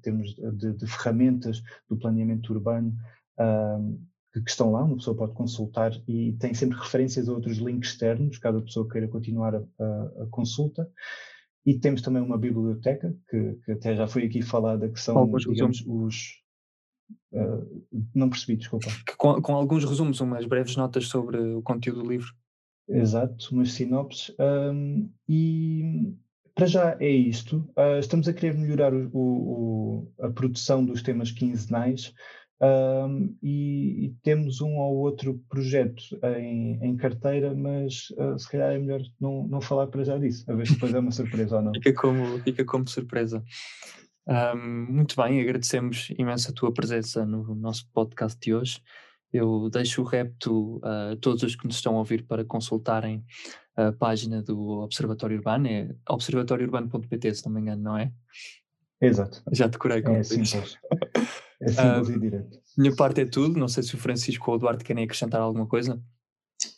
termos 0.00 0.34
de, 0.34 0.72
de, 0.72 0.86
ferramentas 0.86 1.62
do 1.90 1.98
planeamento 1.98 2.54
urbano 2.54 2.96
que, 4.32 4.40
que, 4.40 4.50
estão 4.50 4.72
lá, 4.72 4.82
uma 4.82 4.96
pessoa 4.96 5.14
pode 5.14 5.34
consultar 5.34 5.92
e 6.08 6.32
tem 6.40 6.54
sempre 6.54 6.78
referências 6.78 7.28
a 7.28 7.34
outros 7.34 7.58
links 7.58 7.90
externos, 7.90 8.38
cada 8.38 8.62
pessoa 8.62 8.88
queira 8.88 9.08
continuar 9.08 9.54
a, 9.54 9.62
a, 9.78 10.22
a 10.22 10.26
consulta. 10.30 10.90
E 11.66 11.74
temos 11.74 12.00
também 12.00 12.22
uma 12.22 12.38
biblioteca, 12.38 13.14
que, 13.28 13.58
que, 13.62 13.72
até 13.72 13.94
já 13.94 14.06
foi 14.06 14.24
aqui 14.24 14.40
falada, 14.40 14.88
que 14.88 14.98
são, 14.98 15.30
digamos, 15.50 15.84
os, 15.86 16.45
não 18.14 18.28
percebi, 18.28 18.56
desculpa. 18.56 18.88
Com, 19.16 19.40
com, 19.40 19.54
alguns 19.54 19.84
resumos, 19.84 20.20
umas 20.20 20.46
breves 20.46 20.76
notas 20.76 21.06
sobre 21.06 21.38
o 21.38 21.62
conteúdo 21.62 22.02
do 22.02 22.08
livro. 22.08 22.32
Exato, 22.88 23.48
umas 23.52 23.72
sinopses. 23.72 24.34
Um, 24.38 25.10
e 25.28 26.14
para 26.54 26.66
já 26.66 26.96
é 27.00 27.10
isto. 27.10 27.68
Uh, 27.76 27.98
estamos 27.98 28.26
a 28.28 28.32
querer 28.32 28.54
melhorar 28.54 28.94
o, 28.94 29.10
o, 29.14 30.12
a 30.20 30.30
produção 30.30 30.84
dos 30.84 31.02
temas 31.02 31.30
quinzenais 31.30 32.14
um, 32.58 33.36
e, 33.42 34.06
e, 34.06 34.14
temos 34.22 34.62
um 34.62 34.76
ou 34.76 34.96
outro 34.96 35.38
projeto 35.50 36.18
em, 36.38 36.78
em 36.82 36.96
carteira, 36.96 37.54
mas 37.54 38.08
uh, 38.12 38.38
se 38.38 38.50
calhar 38.50 38.72
é 38.72 38.78
melhor 38.78 39.02
não, 39.20 39.46
não 39.46 39.60
falar 39.60 39.88
para 39.88 40.04
já 40.04 40.16
disso, 40.16 40.50
a 40.50 40.54
ver 40.54 40.66
se 40.66 40.72
depois 40.72 40.94
é 40.94 40.98
uma 40.98 41.10
surpresa 41.10 41.56
ou 41.56 41.62
não. 41.62 41.72
Fica 41.76 41.92
como, 41.92 42.38
fica 42.38 42.64
como 42.64 42.88
surpresa. 42.88 43.44
Um, 44.28 44.86
muito 44.92 45.14
bem, 45.16 45.40
agradecemos 45.40 46.10
imenso 46.18 46.50
a 46.50 46.54
tua 46.54 46.72
presença 46.72 47.24
no 47.24 47.54
nosso 47.54 47.88
podcast 47.92 48.38
de 48.40 48.54
hoje. 48.54 48.82
Eu 49.32 49.68
deixo 49.70 50.02
o 50.02 50.04
repto 50.04 50.80
a 50.82 51.16
todos 51.20 51.42
os 51.42 51.54
que 51.54 51.66
nos 51.66 51.76
estão 51.76 51.94
a 51.94 51.98
ouvir 51.98 52.26
para 52.26 52.44
consultarem 52.44 53.24
a 53.76 53.92
página 53.92 54.42
do 54.42 54.80
Observatório 54.80 55.36
Urbano, 55.36 55.68
é 55.68 55.94
observatóriourbano.pt, 56.08 57.34
se 57.34 57.44
não 57.44 57.52
me 57.52 57.60
engano, 57.60 57.82
não 57.82 57.98
é? 57.98 58.10
Exato. 59.00 59.42
Já 59.52 59.66
decorei 59.66 60.00
como 60.02 60.16
é 60.16 60.22
simples. 60.22 60.78
É 61.60 61.68
simples 61.68 62.08
e 62.08 62.18
direto. 62.18 62.58
Minha 62.76 62.96
parte 62.96 63.20
é 63.20 63.26
tudo, 63.26 63.58
não 63.58 63.68
sei 63.68 63.82
se 63.82 63.94
o 63.94 63.98
Francisco 63.98 64.50
ou 64.50 64.56
o 64.56 64.58
Eduardo 64.58 64.82
querem 64.82 65.04
acrescentar 65.04 65.40
alguma 65.40 65.66
coisa. 65.66 66.00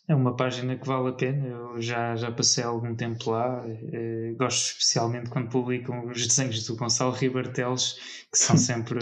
É 0.08 0.14
uma 0.14 0.34
página 0.34 0.76
que 0.78 0.86
vale 0.86 1.10
a 1.10 1.12
pena, 1.12 1.46
eu 1.46 1.80
já, 1.82 2.16
já 2.16 2.32
passei 2.32 2.64
algum 2.64 2.96
tempo 2.96 3.30
lá, 3.30 3.62
eh, 3.68 4.34
gosto 4.38 4.68
especialmente 4.68 5.28
quando 5.28 5.50
publicam 5.50 6.06
os 6.08 6.26
desenhos 6.26 6.66
do 6.66 6.76
Gonçalo 6.76 7.12
Ribarteles, 7.12 7.94
que 8.32 8.38
são 8.38 8.56
sempre 8.58 8.98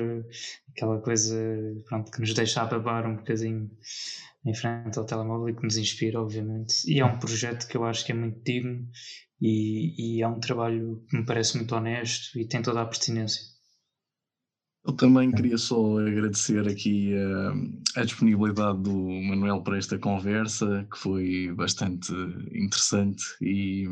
aquela 0.71 1.01
coisa 1.01 1.37
pronto, 1.89 2.11
que 2.11 2.21
nos 2.21 2.35
deixa 2.35 2.61
a 2.61 2.67
babar 2.67 3.07
um 3.07 3.17
bocadinho 3.17 3.71
em 4.45 4.55
frente 4.55 4.99
ao 4.99 5.07
telemóvel 5.07 5.49
e 5.51 5.57
que 5.57 5.63
nos 5.63 5.77
inspira, 5.77 6.21
obviamente. 6.21 6.75
E 6.93 6.99
é 6.99 7.05
um 7.05 7.19
projeto 7.19 7.69
que 7.69 7.77
eu 7.77 7.85
acho 7.85 8.05
que 8.05 8.11
é 8.11 8.15
muito 8.15 8.43
digno 8.43 8.89
e, 9.41 10.19
e 10.19 10.23
é 10.23 10.29
um 10.29 10.41
trabalho 10.41 11.05
que 11.09 11.17
me 11.19 11.25
parece 11.25 11.57
muito 11.57 11.75
honesto 11.75 12.37
e 12.39 12.49
tem 12.49 12.63
toda 12.63 12.83
a 12.83 12.87
pertinência. 12.87 13.56
Eu 14.87 14.93
também 14.93 15.33
queria 15.33 15.59
só 15.59 15.99
agradecer 15.99 16.69
aqui 16.69 17.13
a, 17.17 18.01
a, 18.01 18.05
disponibilidade 18.05 18.81
do 18.83 18.95
Manuel 18.95 19.61
para 19.61 19.79
esta 19.79 19.99
conversa, 19.99 20.87
que 20.89 20.97
foi 20.97 21.53
bastante 21.57 22.13
interessante, 22.53 23.25
e, 23.43 23.85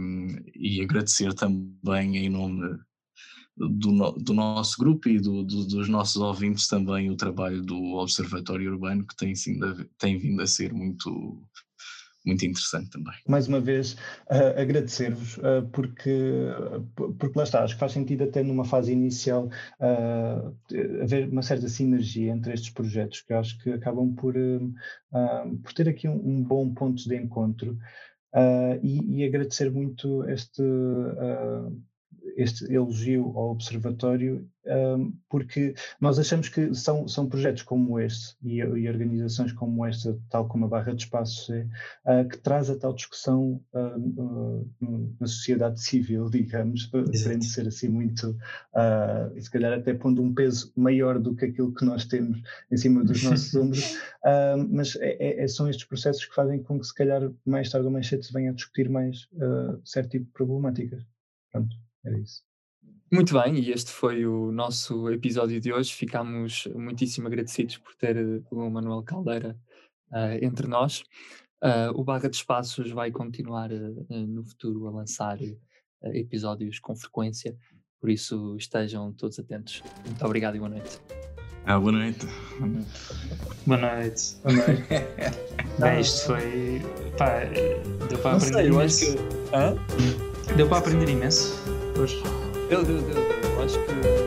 e 0.54 0.80
agradecer 0.80 1.34
também 1.34 2.16
em 2.16 2.28
nome 2.28 2.78
do, 3.56 4.12
do 4.12 4.32
nosso 4.32 4.78
grupo 4.78 5.08
e 5.08 5.18
do, 5.18 5.42
do, 5.42 5.66
dos 5.66 5.88
nossos 5.88 6.22
ouvintes 6.22 6.68
também 6.68 7.10
o 7.10 7.16
trabalho 7.16 7.60
do 7.60 7.96
Observatório 7.96 8.70
Urbano, 8.70 9.04
que 9.04 9.16
tem, 9.16 9.34
sido, 9.34 9.84
tem 9.98 10.16
vindo 10.16 10.42
a 10.42 10.46
ser 10.46 10.72
muito 10.72 11.42
muito 12.24 12.44
interessante 12.44 12.90
também. 12.90 13.14
Mais 13.28 13.46
uma 13.48 13.60
vez, 13.60 13.92
uh, 14.30 14.58
agradecer-vos, 14.60 15.36
uh, 15.38 15.68
porque, 15.72 16.48
porque 17.18 17.38
lá 17.38 17.44
está, 17.44 17.62
acho 17.62 17.74
que 17.74 17.80
faz 17.80 17.92
sentido 17.92 18.24
até 18.24 18.42
numa 18.42 18.64
fase 18.64 18.92
inicial 18.92 19.48
uh, 19.80 20.56
haver 21.02 21.28
uma 21.28 21.42
certa 21.42 21.68
sinergia 21.68 22.32
entre 22.32 22.54
estes 22.54 22.70
projetos, 22.70 23.20
que 23.20 23.34
acho 23.34 23.58
que 23.62 23.70
acabam 23.70 24.14
por, 24.14 24.34
por 25.62 25.72
ter 25.74 25.88
aqui 25.88 26.08
um, 26.08 26.16
um, 26.16 26.42
bom 26.42 26.72
ponto 26.72 27.06
de 27.06 27.16
encontro. 27.16 27.78
E, 28.82 29.20
e, 29.20 29.24
agradecer 29.24 29.70
muito 29.70 30.28
este 30.28 30.62
este 32.36 32.72
elogio 32.72 33.32
ao 33.36 33.50
Observatório, 33.50 34.48
um, 34.66 35.12
porque 35.28 35.74
nós 36.00 36.18
achamos 36.18 36.48
que 36.48 36.74
são, 36.74 37.06
são 37.06 37.28
projetos 37.28 37.62
como 37.62 38.00
este 38.00 38.34
e, 38.42 38.58
e 38.58 38.88
organizações 38.88 39.52
como 39.52 39.84
esta, 39.84 40.18
tal 40.30 40.48
como 40.48 40.64
a 40.64 40.68
Barra 40.68 40.94
de 40.94 41.02
Espaços 41.02 41.50
é, 41.50 41.66
uh, 42.06 42.28
que 42.28 42.38
traz 42.38 42.70
a 42.70 42.78
tal 42.78 42.94
discussão 42.94 43.60
uh, 43.74 43.98
uh, 43.98 45.16
na 45.20 45.26
sociedade 45.26 45.80
civil, 45.80 46.28
digamos, 46.30 46.86
querendo 46.86 47.44
ser 47.44 47.68
assim 47.68 47.88
muito, 47.88 48.36
se 49.38 49.50
calhar 49.50 49.72
até 49.72 49.92
pondo 49.92 50.22
um 50.22 50.34
peso 50.34 50.72
maior 50.76 51.18
do 51.18 51.34
que 51.34 51.46
aquilo 51.46 51.74
que 51.74 51.84
nós 51.84 52.04
temos 52.06 52.40
em 52.70 52.76
cima 52.76 53.04
dos 53.04 53.22
nossos 53.22 53.54
ombros, 53.54 53.98
mas 54.70 54.96
é, 54.96 55.42
é, 55.42 55.48
são 55.48 55.68
estes 55.68 55.86
processos 55.86 56.24
que 56.24 56.34
fazem 56.34 56.62
com 56.62 56.78
que 56.78 56.86
se 56.86 56.94
calhar 56.94 57.30
mais 57.44 57.70
tarde 57.70 57.86
ou 57.86 57.92
mais 57.92 58.06
cedo 58.06 58.24
se 58.24 58.32
venha 58.32 58.50
a 58.50 58.54
discutir 58.54 58.88
mais 58.88 59.28
certo 59.84 60.10
tipo 60.10 60.26
de 60.26 60.32
problemáticas. 60.32 61.04
Pronto. 61.52 61.83
Era 62.04 62.18
isso. 62.18 62.42
Muito 63.12 63.32
bem, 63.34 63.58
e 63.58 63.70
este 63.70 63.90
foi 63.90 64.26
o 64.26 64.50
nosso 64.50 65.08
episódio 65.10 65.60
de 65.60 65.72
hoje. 65.72 65.92
Ficamos 65.92 66.66
muitíssimo 66.74 67.26
agradecidos 67.28 67.78
por 67.78 67.94
ter 67.94 68.16
eh, 68.16 68.42
o 68.50 68.68
Manuel 68.68 69.02
Caldeira 69.02 69.56
uh, 70.10 70.44
entre 70.44 70.66
nós. 70.66 71.04
Uh, 71.62 71.94
o 71.94 72.04
Barra 72.04 72.28
de 72.28 72.36
Espaços 72.36 72.90
vai 72.90 73.10
continuar 73.10 73.70
uh, 73.70 74.06
no 74.26 74.44
futuro 74.44 74.88
a 74.88 74.90
lançar 74.90 75.38
episódios 76.02 76.78
com 76.80 76.94
frequência, 76.94 77.56
por 78.00 78.10
isso 78.10 78.56
estejam 78.58 79.12
todos 79.12 79.38
atentos. 79.38 79.82
Muito 80.04 80.24
obrigado 80.24 80.56
e 80.56 80.58
boa 80.58 80.68
noite. 80.68 81.00
Ah, 81.64 81.78
boa 81.78 81.92
noite. 81.92 82.26
Boa 82.58 82.68
noite. 82.68 82.86
Boa 83.64 83.78
noite. 83.78 84.36
Bem, 85.80 86.00
isto 86.00 86.26
foi. 86.26 86.82
Pá, 87.16 87.44
deu 88.08 88.18
para 88.18 88.32
Não 88.32 88.38
aprender 88.38 88.52
sei, 88.52 88.66
imenso. 88.66 89.16
que. 89.16 89.56
Hã? 89.56 90.56
Deu 90.56 90.68
para 90.68 90.78
aprender 90.78 91.08
imenso. 91.08 91.83
Hoje. 91.96 92.20
Deu, 92.68 92.82
deu, 92.82 93.00
deu. 93.02 93.16
Eu 93.16 93.62
acho 93.62 93.78
que 93.84 94.23